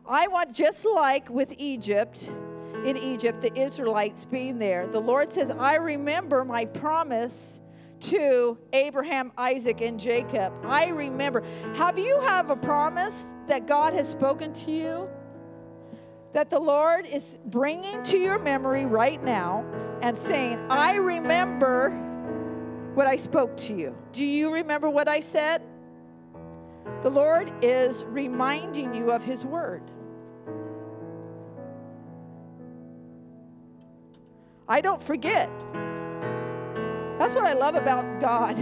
I 0.08 0.28
want, 0.28 0.54
just 0.54 0.86
like 0.86 1.28
with 1.28 1.52
Egypt, 1.58 2.30
in 2.84 2.96
Egypt, 2.96 3.40
the 3.40 3.52
Israelites 3.58 4.24
being 4.24 4.60
there, 4.60 4.86
the 4.86 5.00
Lord 5.00 5.32
says, 5.32 5.50
I 5.50 5.74
remember 5.74 6.44
my 6.44 6.64
promise 6.64 7.60
to 8.02 8.56
Abraham, 8.72 9.32
Isaac, 9.36 9.80
and 9.80 9.98
Jacob. 9.98 10.52
I 10.64 10.86
remember. 10.86 11.42
Have 11.74 11.98
you 11.98 12.20
have 12.20 12.50
a 12.50 12.56
promise 12.56 13.26
that 13.48 13.66
God 13.66 13.94
has 13.94 14.08
spoken 14.08 14.52
to 14.52 14.70
you? 14.70 15.08
That 16.32 16.50
the 16.50 16.58
Lord 16.58 17.06
is 17.06 17.38
bringing 17.46 18.02
to 18.04 18.18
your 18.18 18.38
memory 18.38 18.84
right 18.84 19.22
now 19.22 19.64
and 20.02 20.16
saying, 20.16 20.58
I 20.70 20.96
remember 20.96 21.90
what 22.94 23.06
I 23.06 23.16
spoke 23.16 23.56
to 23.58 23.74
you. 23.74 23.96
Do 24.12 24.24
you 24.24 24.52
remember 24.52 24.90
what 24.90 25.08
I 25.08 25.20
said? 25.20 25.62
The 27.02 27.10
Lord 27.10 27.52
is 27.62 28.04
reminding 28.04 28.94
you 28.94 29.10
of 29.10 29.22
His 29.22 29.44
word. 29.44 29.82
I 34.68 34.80
don't 34.80 35.00
forget. 35.00 35.48
That's 37.18 37.34
what 37.34 37.46
I 37.46 37.54
love 37.54 37.74
about 37.74 38.20
God. 38.20 38.56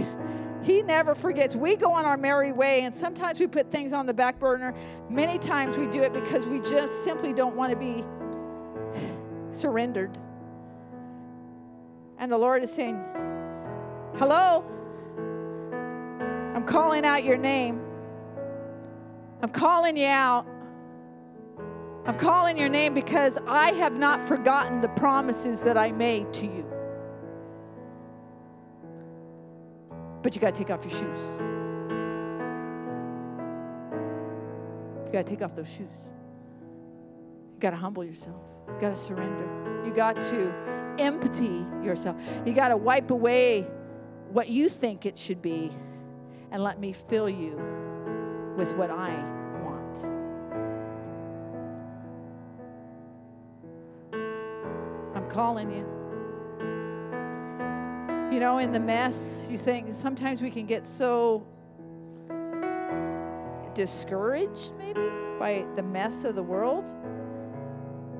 He 0.67 0.81
never 0.81 1.15
forgets. 1.15 1.55
We 1.55 1.77
go 1.77 1.93
on 1.93 2.03
our 2.03 2.17
merry 2.17 2.51
way, 2.51 2.81
and 2.81 2.93
sometimes 2.93 3.39
we 3.39 3.47
put 3.47 3.71
things 3.71 3.93
on 3.93 4.05
the 4.05 4.13
back 4.13 4.37
burner. 4.37 4.73
Many 5.09 5.39
times 5.39 5.77
we 5.77 5.87
do 5.87 6.03
it 6.03 6.11
because 6.11 6.45
we 6.45 6.59
just 6.59 7.05
simply 7.05 7.31
don't 7.31 7.55
want 7.55 7.71
to 7.71 7.77
be 7.77 8.03
surrendered. 9.49 10.17
And 12.19 12.29
the 12.29 12.37
Lord 12.37 12.63
is 12.63 12.69
saying, 12.69 13.01
Hello? 14.17 14.65
I'm 16.53 16.65
calling 16.65 17.05
out 17.05 17.23
your 17.23 17.37
name. 17.37 17.79
I'm 19.41 19.49
calling 19.49 19.95
you 19.95 20.07
out. 20.07 20.45
I'm 22.05 22.17
calling 22.17 22.57
your 22.57 22.67
name 22.67 22.93
because 22.93 23.37
I 23.47 23.71
have 23.71 23.97
not 23.97 24.21
forgotten 24.21 24.81
the 24.81 24.89
promises 24.89 25.61
that 25.61 25.77
I 25.77 25.93
made 25.93 26.33
to 26.33 26.45
you. 26.45 26.76
But 30.27 30.35
you 30.35 30.41
got 30.41 30.53
to 30.53 30.57
take 30.57 30.71
off 30.71 30.83
your 30.83 30.91
shoes. 30.91 31.39
You 35.05 35.11
got 35.13 35.25
to 35.25 35.29
take 35.29 35.41
off 35.41 35.55
those 35.55 35.69
shoes. 35.69 35.87
You 37.53 37.61
got 37.61 37.69
to 37.69 37.77
humble 37.77 38.03
yourself. 38.03 38.41
You 38.67 38.73
got 38.77 38.89
to 38.89 38.95
surrender. 38.97 39.85
You 39.85 39.93
got 39.93 40.19
to 40.19 40.53
empty 40.99 41.65
yourself. 41.81 42.17
You 42.45 42.51
got 42.51 42.67
to 42.67 42.75
wipe 42.75 43.09
away 43.09 43.61
what 44.33 44.49
you 44.49 44.67
think 44.67 45.05
it 45.05 45.17
should 45.17 45.41
be 45.41 45.71
and 46.51 46.61
let 46.61 46.77
me 46.77 46.91
fill 46.91 47.29
you 47.29 47.55
with 48.57 48.75
what 48.75 48.91
I 48.91 49.13
want. 49.63 49.97
I'm 55.15 55.29
calling 55.29 55.71
you. 55.71 55.96
You 58.29 58.41
know, 58.41 58.57
in 58.57 58.73
the 58.73 58.79
mess, 58.79 59.47
you 59.49 59.57
think 59.57 59.93
sometimes 59.93 60.41
we 60.41 60.51
can 60.51 60.65
get 60.65 60.85
so 60.85 61.47
discouraged, 63.73 64.73
maybe, 64.77 65.07
by 65.39 65.65
the 65.77 65.83
mess 65.83 66.25
of 66.25 66.35
the 66.35 66.43
world, 66.43 66.93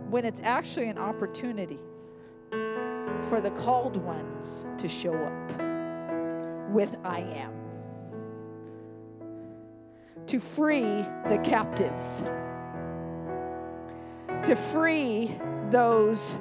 when 0.09 0.23
it's 0.23 0.39
actually 0.43 0.87
an 0.87 0.97
opportunity 0.97 1.79
for 3.23 3.41
the 3.41 3.51
called 3.57 3.97
ones 3.97 4.65
to 4.77 4.87
show 4.87 5.13
up 5.13 5.61
with 6.71 6.95
I 7.03 7.19
am, 7.19 7.53
to 10.27 10.39
free 10.39 11.03
the 11.27 11.39
captives, 11.43 12.23
to 14.47 14.55
free 14.55 15.37
those 15.69 16.39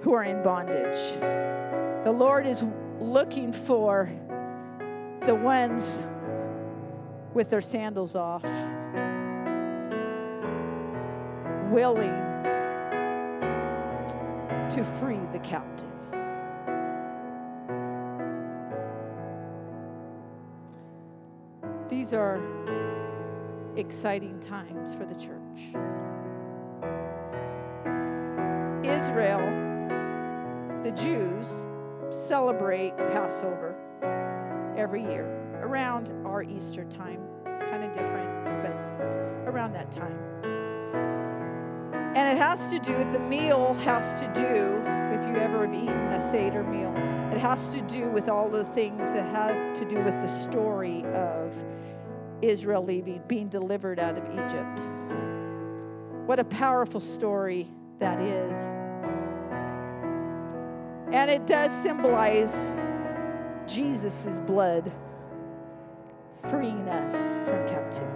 who 0.00 0.14
are 0.14 0.24
in 0.24 0.42
bondage. 0.42 0.96
The 2.04 2.12
Lord 2.12 2.46
is 2.46 2.64
looking 3.00 3.52
for 3.52 4.10
the 5.26 5.34
ones 5.34 6.02
with 7.34 7.50
their 7.50 7.60
sandals 7.60 8.16
off, 8.16 8.42
willing 11.70 12.14
to 14.70 14.84
free 14.84 15.20
the 15.32 15.38
captives. 15.40 16.14
These 21.88 22.12
are 22.12 22.40
exciting 23.76 24.40
times 24.40 24.94
for 24.94 25.04
the 25.04 25.14
church. 25.14 25.38
Israel, 28.84 29.40
the 30.82 30.90
Jews, 30.92 31.66
celebrate 32.10 32.96
Passover 32.96 33.74
every 34.76 35.02
year 35.02 35.26
around 35.62 36.12
our 36.24 36.42
Easter 36.42 36.84
time. 36.84 37.20
It's 37.46 37.62
kind 37.62 37.84
of 37.84 37.92
different, 37.92 38.44
but 38.62 38.72
around 39.48 39.72
that 39.72 39.90
time. 39.90 40.18
And 42.14 42.36
it 42.36 42.40
has 42.40 42.70
to 42.70 42.78
do 42.78 42.96
with 42.96 43.12
the 43.12 43.18
meal, 43.18 43.74
has 43.84 44.20
to 44.20 44.26
do, 44.28 44.82
if 45.12 45.26
you 45.28 45.40
ever 45.40 45.66
have 45.66 45.74
eaten 45.74 46.12
a 46.12 46.30
Seder 46.30 46.62
meal, 46.64 46.92
it 47.32 47.38
has 47.38 47.68
to 47.74 47.80
do 47.82 48.08
with 48.08 48.28
all 48.28 48.48
the 48.48 48.64
things 48.64 49.02
that 49.12 49.26
have 49.34 49.74
to 49.74 49.84
do 49.84 49.96
with 49.96 50.14
the 50.14 50.26
story 50.26 51.04
of 51.14 51.54
Israel 52.40 52.84
leaving, 52.84 53.22
being 53.26 53.48
delivered 53.48 53.98
out 53.98 54.16
of 54.16 54.24
Egypt. 54.32 54.88
What 56.26 56.38
a 56.38 56.44
powerful 56.44 57.00
story 57.00 57.68
that 57.98 58.20
is. 58.20 58.77
And 61.12 61.30
it 61.30 61.46
does 61.46 61.72
symbolize 61.82 62.72
Jesus' 63.66 64.40
blood 64.46 64.92
freeing 66.48 66.88
us 66.88 67.14
from 67.46 67.68
captivity, 67.68 68.06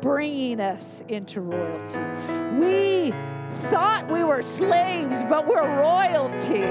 bringing 0.00 0.60
us 0.60 1.02
into 1.08 1.40
royalty. 1.40 2.00
We 2.58 3.12
thought 3.68 4.08
we 4.10 4.24
were 4.24 4.42
slaves, 4.42 5.24
but 5.24 5.46
we're 5.46 5.66
royalty. 5.80 6.66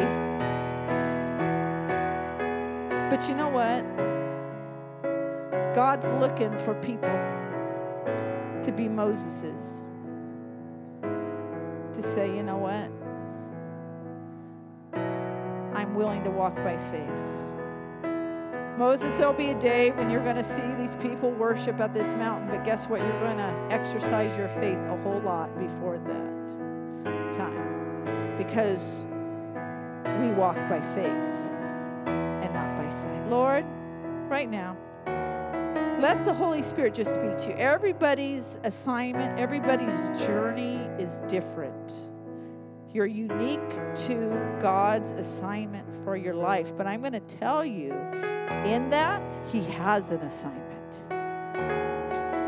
But 3.09 3.29
you 3.29 3.35
know 3.35 3.49
what? 3.49 3.85
God's 5.75 6.07
looking 6.21 6.57
for 6.59 6.73
people 6.75 7.09
to 8.63 8.71
be 8.75 8.87
Moses's. 8.87 9.83
To 11.93 12.01
say, 12.01 12.35
you 12.35 12.43
know 12.43 12.57
what? 12.57 12.89
Willing 15.95 16.23
to 16.25 16.29
walk 16.29 16.55
by 16.57 16.77
faith. 16.91 17.45
Moses, 18.77 19.15
there'll 19.17 19.31
be 19.33 19.51
a 19.51 19.59
day 19.59 19.91
when 19.91 20.09
you're 20.09 20.23
going 20.23 20.35
to 20.35 20.43
see 20.43 20.61
these 20.77 20.95
people 20.95 21.31
worship 21.31 21.79
at 21.79 21.93
this 21.93 22.13
mountain, 22.13 22.49
but 22.49 22.65
guess 22.65 22.87
what? 22.87 22.99
You're 22.99 23.19
going 23.21 23.37
to 23.37 23.67
exercise 23.69 24.35
your 24.35 24.49
faith 24.49 24.77
a 24.89 24.97
whole 25.03 25.21
lot 25.21 25.57
before 25.57 25.97
that 25.97 27.33
time 27.33 28.37
because 28.37 29.05
we 30.19 30.31
walk 30.31 30.57
by 30.67 30.81
faith 30.93 31.07
and 32.07 32.53
not 32.53 32.77
by 32.77 32.89
sight. 32.89 33.29
Lord, 33.29 33.65
right 34.27 34.49
now, 34.49 34.75
let 36.01 36.25
the 36.25 36.33
Holy 36.33 36.61
Spirit 36.61 36.93
just 36.93 37.13
speak 37.13 37.37
to 37.37 37.51
you. 37.51 37.55
Everybody's 37.55 38.59
assignment, 38.65 39.39
everybody's 39.39 40.09
journey 40.19 40.87
is 40.99 41.19
different. 41.29 42.09
You're 42.95 43.07
unique 43.07 43.69
to 44.07 44.57
God's 44.61 45.11
assignment 45.11 45.85
for 46.05 46.15
your 46.15 46.33
life. 46.33 46.71
But 46.77 46.87
I'm 46.87 47.01
going 47.01 47.11
to 47.11 47.19
tell 47.19 47.65
you, 47.65 47.91
in 47.91 48.89
that, 48.89 49.21
He 49.51 49.63
has 49.63 50.11
an 50.11 50.21
assignment. 50.21 51.03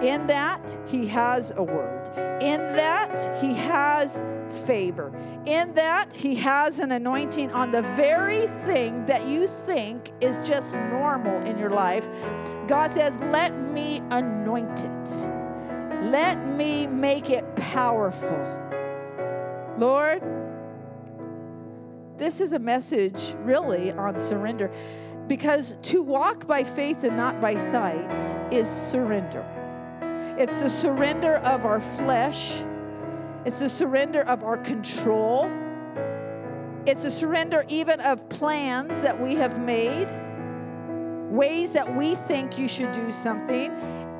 In 0.01 0.25
that, 0.27 0.77
He 0.87 1.05
has 1.07 1.51
a 1.57 1.61
word. 1.61 2.41
In 2.41 2.61
that, 2.77 3.43
He 3.43 3.55
has 3.55 4.21
favor. 4.65 5.11
In 5.45 5.73
that, 5.73 6.13
He 6.13 6.33
has 6.35 6.79
an 6.79 6.93
anointing 6.93 7.51
on 7.51 7.71
the 7.71 7.81
very 7.81 8.47
thing 8.65 9.05
that 9.05 9.27
you 9.27 9.47
think 9.47 10.13
is 10.21 10.37
just 10.47 10.75
normal 10.75 11.43
in 11.43 11.57
your 11.57 11.71
life. 11.71 12.07
God 12.69 12.93
says, 12.93 13.19
Let 13.19 13.53
me 13.53 14.01
anoint 14.11 14.85
it. 14.85 15.29
Let 16.03 16.45
me 16.45 16.87
make 16.87 17.29
it 17.31 17.43
powerful. 17.57 18.53
Lord, 19.77 20.23
this 22.17 22.41
is 22.41 22.53
a 22.53 22.59
message 22.59 23.35
really 23.43 23.91
on 23.91 24.19
surrender 24.19 24.71
because 25.27 25.77
to 25.83 26.01
walk 26.01 26.47
by 26.47 26.63
faith 26.63 27.03
and 27.03 27.15
not 27.15 27.39
by 27.41 27.55
sight 27.55 28.35
is 28.51 28.67
surrender. 28.67 29.45
It's 30.39 30.61
the 30.61 30.69
surrender 30.69 31.37
of 31.37 31.65
our 31.65 31.81
flesh, 31.81 32.63
it's 33.45 33.59
the 33.59 33.69
surrender 33.69 34.21
of 34.21 34.43
our 34.43 34.57
control, 34.57 35.49
it's 36.87 37.03
a 37.03 37.11
surrender 37.11 37.65
even 37.67 37.99
of 37.99 38.27
plans 38.29 39.01
that 39.01 39.19
we 39.21 39.35
have 39.35 39.59
made, 39.59 40.07
ways 41.29 41.73
that 41.73 41.97
we 41.97 42.15
think 42.15 42.57
you 42.57 42.67
should 42.67 42.93
do 42.93 43.11
something. 43.11 43.71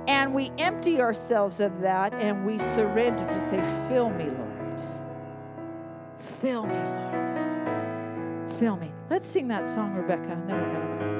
And 0.10 0.34
we 0.34 0.52
empty 0.58 1.02
ourselves 1.02 1.60
of 1.60 1.82
that 1.82 2.14
and 2.14 2.46
we 2.46 2.58
surrender 2.60 3.26
to 3.28 3.40
say, 3.40 3.62
Fill 3.90 4.10
me, 4.10 4.26
Lord. 4.26 4.82
Fill 6.20 6.66
me, 6.66 6.76
Lord. 6.76 7.07
Fill 8.58 8.78
me. 8.78 8.92
Let's 9.12 9.28
sing 9.28 9.48
that 9.50 9.70
song, 9.70 9.94
Rebecca, 9.94 10.32
and 10.32 10.50
then 10.50 10.60
we're 10.60 10.74
going 10.74 10.98
to 11.00 11.06
pray. 11.06 11.17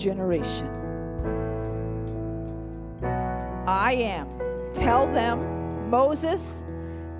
Generation. 0.00 0.68
I 3.66 3.92
am. 3.92 4.26
Tell 4.74 5.06
them, 5.12 5.90
Moses, 5.90 6.64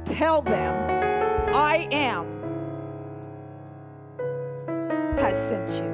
tell 0.05 0.41
them, 0.43 1.55
I 1.55 1.87
am 1.93 2.27
has 5.19 5.37
sent 5.49 5.69
you. 5.85 5.91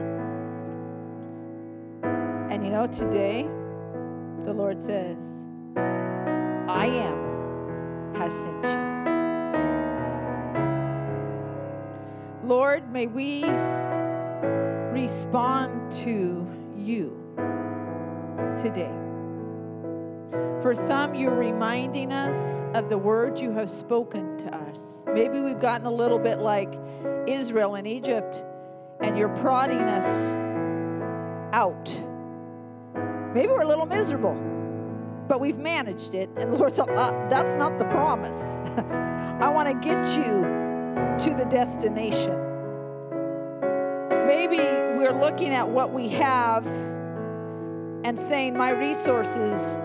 And 2.50 2.64
you 2.64 2.70
know, 2.70 2.86
today, 2.86 3.48
the 4.44 4.52
Lord 4.52 4.80
says, 4.80 5.44
I 5.76 6.86
am 6.86 8.14
has 8.14 8.32
sent 8.32 8.64
you. 8.64 8.86
Lord, 12.48 12.90
may 12.92 13.06
we 13.08 13.44
respond 14.92 15.90
to 15.90 16.46
you 16.76 17.22
today. 18.56 18.92
For 20.62 20.74
some, 20.74 21.14
you're 21.14 21.36
reminding 21.36 22.12
us 22.12 22.64
of 22.74 22.88
the 22.88 22.98
words 22.98 23.40
you 23.40 23.52
have 23.52 23.70
spoken 23.70 24.38
to 24.38 24.54
us. 24.54 24.98
Maybe 25.06 25.40
we've 25.40 25.60
gotten 25.60 25.86
a 25.86 25.92
little 25.92 26.18
bit 26.18 26.38
like 26.38 26.78
Israel 27.26 27.74
in 27.76 27.86
Egypt, 27.86 28.44
and 29.00 29.16
you're 29.16 29.34
prodding 29.36 29.78
us 29.78 30.34
out. 31.52 32.02
Maybe 33.34 33.48
we're 33.48 33.62
a 33.62 33.68
little 33.68 33.86
miserable, 33.86 34.34
but 35.28 35.40
we've 35.40 35.58
managed 35.58 36.14
it. 36.14 36.30
And 36.36 36.56
Lord 36.56 36.74
said, 36.74 36.88
uh, 36.88 37.10
That's 37.28 37.54
not 37.54 37.78
the 37.78 37.84
promise. 37.84 38.36
I 39.40 39.48
want 39.48 39.68
to 39.68 39.74
get 39.74 40.04
you 40.16 40.42
to 41.18 41.34
the 41.36 41.46
destination. 41.50 42.45
Maybe 44.26 44.58
we're 44.58 45.16
looking 45.16 45.54
at 45.54 45.68
what 45.68 45.92
we 45.92 46.08
have 46.08 46.66
and 48.04 48.18
saying, 48.18 48.56
My 48.56 48.70
resources 48.70 49.78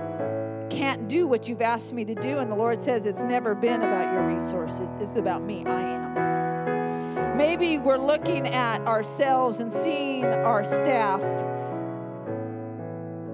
can't 0.72 1.08
do 1.08 1.28
what 1.28 1.48
you've 1.48 1.62
asked 1.62 1.94
me 1.94 2.06
to 2.06 2.16
do. 2.16 2.40
And 2.40 2.52
the 2.52 2.56
Lord 2.56 2.84
says, 2.84 3.06
It's 3.06 3.22
never 3.22 3.54
been 3.54 3.84
about 3.84 4.12
your 4.12 4.28
resources, 4.28 4.90
it's 5.00 5.16
about 5.16 5.44
me. 5.44 5.64
I 5.66 5.82
am. 5.82 7.38
Maybe 7.38 7.78
we're 7.78 7.98
looking 7.98 8.48
at 8.48 8.82
ourselves 8.82 9.60
and 9.60 9.72
seeing 9.72 10.26
our 10.26 10.66
staff, 10.66 11.22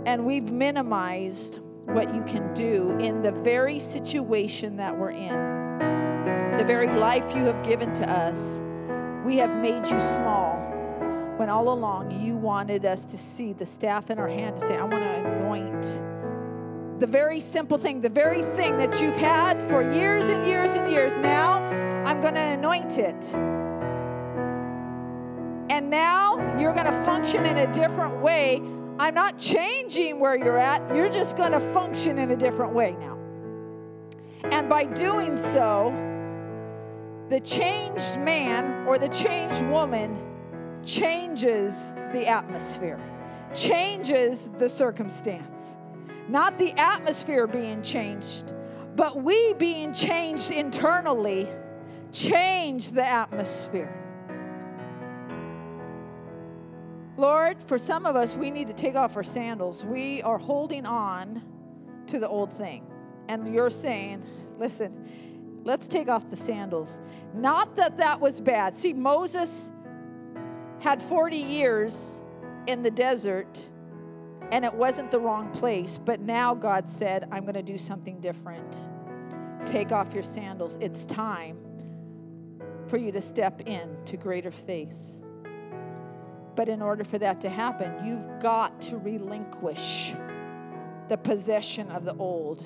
and 0.05 0.25
we've 0.25 0.51
minimized 0.51 1.59
what 1.85 2.13
you 2.13 2.21
can 2.23 2.53
do 2.53 2.97
in 2.99 3.21
the 3.21 3.31
very 3.31 3.79
situation 3.79 4.75
that 4.75 4.97
we're 4.97 5.11
in, 5.11 6.57
the 6.57 6.65
very 6.65 6.87
life 6.87 7.33
you 7.33 7.45
have 7.45 7.63
given 7.65 7.93
to 7.93 8.09
us. 8.09 8.61
We 9.25 9.37
have 9.37 9.55
made 9.61 9.89
you 9.89 9.99
small 9.99 10.46
when 11.37 11.49
all 11.49 11.69
along 11.69 12.19
you 12.19 12.35
wanted 12.35 12.85
us 12.85 13.05
to 13.05 13.17
see 13.17 13.53
the 13.53 13.65
staff 13.65 14.09
in 14.09 14.17
our 14.17 14.27
hand 14.27 14.57
to 14.57 14.67
say, 14.67 14.75
I 14.75 14.83
want 14.83 15.03
to 15.03 15.31
anoint 15.31 16.01
the 16.99 17.05
very 17.05 17.39
simple 17.39 17.77
thing, 17.77 18.01
the 18.01 18.09
very 18.09 18.41
thing 18.41 18.75
that 18.77 18.99
you've 18.99 19.15
had 19.15 19.61
for 19.61 19.83
years 19.93 20.29
and 20.29 20.45
years 20.47 20.73
and 20.73 20.91
years. 20.91 21.19
Now 21.19 21.61
I'm 22.05 22.21
going 22.21 22.33
to 22.33 22.39
anoint 22.39 22.97
it. 22.97 23.35
And 25.69 25.91
now 25.91 26.57
you're 26.57 26.73
going 26.73 26.87
to 26.87 27.03
function 27.03 27.45
in 27.45 27.57
a 27.57 27.71
different 27.71 28.19
way. 28.19 28.61
I'm 28.99 29.13
not 29.13 29.37
changing 29.37 30.19
where 30.19 30.35
you're 30.35 30.57
at, 30.57 30.95
you're 30.95 31.09
just 31.09 31.37
going 31.37 31.51
to 31.51 31.59
function 31.59 32.17
in 32.17 32.31
a 32.31 32.35
different 32.35 32.73
way 32.73 32.95
now. 32.99 33.15
And 34.45 34.67
by 34.67 34.85
doing 34.85 35.37
so, 35.37 35.93
the 37.29 37.39
changed 37.41 38.17
man 38.21 38.87
or 38.87 38.97
the 38.97 39.09
changed 39.09 39.61
woman 39.67 40.17
changes 40.87 41.93
the 42.13 42.25
atmosphere, 42.25 42.99
changes 43.53 44.49
the 44.57 44.69
circumstance. 44.69 45.77
Not 46.29 46.57
the 46.57 46.71
atmosphere 46.79 47.45
being 47.45 47.81
changed, 47.81 48.53
but 48.95 49.21
we 49.21 49.53
being 49.53 49.93
changed 49.93 50.49
internally 50.49 51.47
change 52.11 52.91
the 52.91 53.05
atmosphere. 53.05 53.93
Lord, 57.17 57.61
for 57.61 57.77
some 57.77 58.05
of 58.05 58.15
us, 58.15 58.35
we 58.35 58.49
need 58.49 58.67
to 58.67 58.73
take 58.73 58.95
off 58.95 59.15
our 59.15 59.23
sandals. 59.23 59.83
We 59.83 60.21
are 60.21 60.37
holding 60.37 60.85
on 60.85 61.41
to 62.07 62.19
the 62.19 62.27
old 62.27 62.53
thing. 62.53 62.85
And 63.27 63.53
you're 63.53 63.71
saying, 63.71 64.23
listen, 64.57 65.61
let's 65.65 65.87
take 65.87 66.07
off 66.07 66.29
the 66.29 66.37
sandals. 66.37 67.01
Not 67.33 67.75
that 67.75 67.97
that 67.97 68.21
was 68.21 68.39
bad. 68.39 68.75
See, 68.75 68.93
Moses 68.93 69.71
had 70.79 71.01
40 71.01 71.37
years 71.37 72.21
in 72.67 72.83
the 72.83 72.91
desert 72.91 73.69
and 74.51 74.63
it 74.63 74.73
wasn't 74.73 75.11
the 75.11 75.19
wrong 75.19 75.49
place, 75.51 75.99
but 76.03 76.21
now 76.21 76.55
God 76.55 76.87
said, 76.87 77.27
I'm 77.31 77.43
going 77.43 77.55
to 77.55 77.63
do 77.63 77.77
something 77.77 78.19
different. 78.21 78.89
Take 79.65 79.91
off 79.91 80.13
your 80.13 80.23
sandals. 80.23 80.77
It's 80.79 81.05
time 81.05 81.57
for 82.87 82.97
you 82.97 83.11
to 83.11 83.21
step 83.21 83.61
in 83.65 83.97
to 84.05 84.15
greater 84.15 84.51
faith. 84.51 84.95
But 86.55 86.69
in 86.69 86.81
order 86.81 87.03
for 87.03 87.17
that 87.17 87.41
to 87.41 87.49
happen, 87.49 88.05
you've 88.05 88.41
got 88.41 88.81
to 88.83 88.97
relinquish 88.97 90.13
the 91.09 91.17
possession 91.17 91.91
of 91.91 92.05
the 92.05 92.15
old 92.15 92.63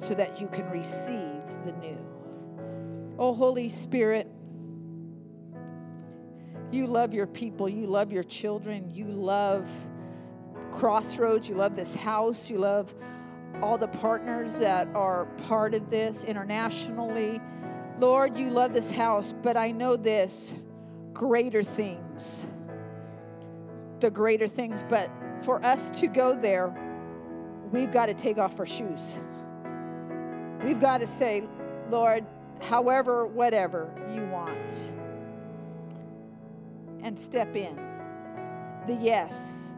so 0.00 0.14
that 0.14 0.40
you 0.40 0.46
can 0.48 0.68
receive 0.70 1.42
the 1.64 1.72
new. 1.80 1.98
Oh, 3.18 3.34
Holy 3.34 3.68
Spirit, 3.68 4.28
you 6.70 6.86
love 6.86 7.14
your 7.14 7.26
people, 7.26 7.68
you 7.68 7.86
love 7.86 8.12
your 8.12 8.22
children, 8.22 8.90
you 8.94 9.06
love 9.06 9.70
Crossroads, 10.72 11.48
you 11.48 11.54
love 11.54 11.74
this 11.74 11.94
house, 11.94 12.50
you 12.50 12.58
love 12.58 12.94
all 13.62 13.78
the 13.78 13.88
partners 13.88 14.56
that 14.58 14.86
are 14.94 15.24
part 15.48 15.74
of 15.74 15.90
this 15.90 16.24
internationally. 16.24 17.40
Lord, 17.98 18.38
you 18.38 18.50
love 18.50 18.72
this 18.72 18.90
house, 18.90 19.34
but 19.42 19.56
I 19.56 19.70
know 19.70 19.96
this 19.96 20.54
greater 21.12 21.62
things. 21.62 22.46
The 24.00 24.10
greater 24.10 24.46
things, 24.46 24.84
but 24.88 25.10
for 25.42 25.64
us 25.64 25.90
to 26.00 26.06
go 26.06 26.36
there, 26.36 26.72
we've 27.72 27.90
got 27.90 28.06
to 28.06 28.14
take 28.14 28.38
off 28.38 28.58
our 28.60 28.66
shoes. 28.66 29.18
We've 30.62 30.80
got 30.80 30.98
to 31.00 31.06
say, 31.06 31.44
Lord, 31.90 32.24
however, 32.60 33.26
whatever 33.26 33.90
you 34.14 34.24
want, 34.26 34.92
and 37.02 37.18
step 37.18 37.54
in. 37.56 37.76
The 38.86 38.94
yes, 38.94 39.70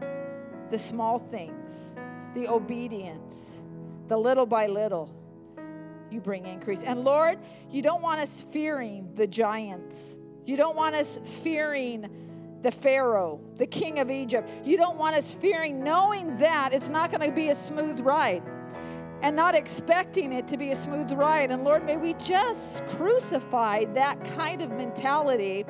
the 0.69 0.77
small 0.79 1.19
things, 1.19 1.95
the 2.33 2.47
obedience, 2.47 3.59
the 4.07 4.17
little 4.17 4.45
by 4.45 4.67
little, 4.67 5.13
you 6.09 6.19
bring 6.19 6.45
increase. 6.45 6.83
And 6.83 7.03
Lord, 7.03 7.39
you 7.69 7.81
don't 7.81 8.01
want 8.01 8.19
us 8.19 8.45
fearing 8.51 9.09
the 9.15 9.27
giants. 9.27 10.17
You 10.45 10.57
don't 10.57 10.75
want 10.75 10.95
us 10.95 11.19
fearing 11.23 12.09
the 12.61 12.71
Pharaoh, 12.71 13.39
the 13.57 13.65
king 13.65 13.99
of 13.99 14.11
Egypt. 14.11 14.49
You 14.63 14.77
don't 14.77 14.97
want 14.97 15.15
us 15.15 15.33
fearing, 15.33 15.83
knowing 15.83 16.37
that 16.37 16.73
it's 16.73 16.89
not 16.89 17.11
going 17.11 17.27
to 17.27 17.33
be 17.33 17.49
a 17.49 17.55
smooth 17.55 18.01
ride 18.01 18.43
and 19.21 19.35
not 19.35 19.55
expecting 19.55 20.33
it 20.33 20.47
to 20.47 20.57
be 20.57 20.71
a 20.71 20.75
smooth 20.75 21.11
ride. 21.11 21.51
And 21.51 21.63
Lord, 21.63 21.85
may 21.85 21.97
we 21.97 22.13
just 22.15 22.85
crucify 22.87 23.85
that 23.93 24.23
kind 24.35 24.61
of 24.61 24.71
mentality 24.71 25.65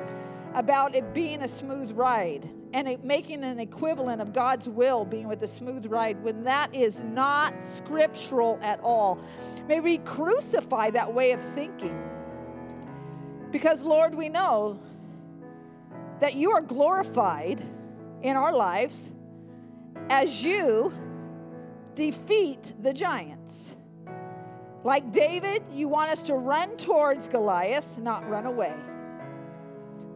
about 0.54 0.94
it 0.94 1.14
being 1.14 1.42
a 1.42 1.48
smooth 1.48 1.92
ride 1.92 2.48
and 2.74 2.88
it 2.88 3.04
making 3.04 3.44
an 3.44 3.60
equivalent 3.60 4.20
of 4.20 4.32
God's 4.32 4.68
will 4.68 5.04
being 5.04 5.28
with 5.28 5.42
a 5.42 5.46
smooth 5.46 5.86
ride 5.86 6.22
when 6.22 6.44
that 6.44 6.74
is 6.74 7.04
not 7.04 7.62
scriptural 7.62 8.58
at 8.62 8.80
all. 8.80 9.18
May 9.68 9.80
we 9.80 9.98
crucify 9.98 10.90
that 10.90 11.12
way 11.12 11.32
of 11.32 11.40
thinking. 11.40 11.98
Because, 13.50 13.82
Lord, 13.82 14.14
we 14.14 14.28
know 14.28 14.80
that 16.20 16.34
you 16.34 16.50
are 16.52 16.62
glorified 16.62 17.62
in 18.22 18.36
our 18.36 18.52
lives 18.52 19.12
as 20.08 20.42
you 20.42 20.92
defeat 21.94 22.72
the 22.80 22.92
giants. 22.92 23.74
Like 24.84 25.12
David, 25.12 25.62
you 25.72 25.88
want 25.88 26.10
us 26.10 26.22
to 26.24 26.34
run 26.34 26.76
towards 26.76 27.28
Goliath, 27.28 27.98
not 27.98 28.28
run 28.28 28.46
away. 28.46 28.74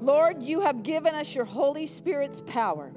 Lord, 0.00 0.42
you 0.42 0.60
have 0.60 0.82
given 0.82 1.14
us 1.14 1.34
your 1.34 1.44
Holy 1.44 1.86
Spirit's 1.86 2.42
power 2.42 2.92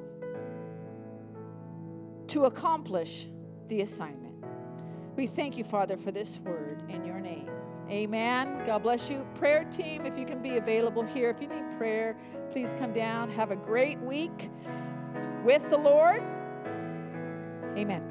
to 2.27 2.43
accomplish 2.43 3.27
the 3.67 3.81
assignment. 3.81 4.35
We 5.15 5.27
thank 5.27 5.57
you, 5.57 5.63
Father, 5.63 5.97
for 5.97 6.11
this 6.11 6.39
word 6.39 6.84
in 6.89 7.03
your 7.03 7.19
name. 7.19 7.49
Amen. 7.89 8.63
God 8.65 8.84
bless 8.84 9.09
you. 9.09 9.26
Prayer 9.35 9.63
team, 9.65 10.05
if 10.05 10.17
you 10.17 10.26
can 10.26 10.41
be 10.41 10.57
available 10.57 11.03
here, 11.03 11.30
if 11.30 11.41
you 11.41 11.47
need 11.47 11.77
prayer, 11.77 12.15
please 12.51 12.76
come 12.77 12.93
down. 12.93 13.30
Have 13.31 13.51
a 13.51 13.55
great 13.55 13.99
week 13.99 14.49
with 15.43 15.67
the 15.69 15.77
Lord. 15.77 16.21
Amen. 17.76 18.03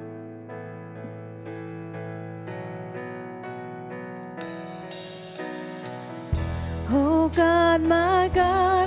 Oh 6.91 7.29
God, 7.29 7.81
my 7.81 8.29
God, 8.33 8.78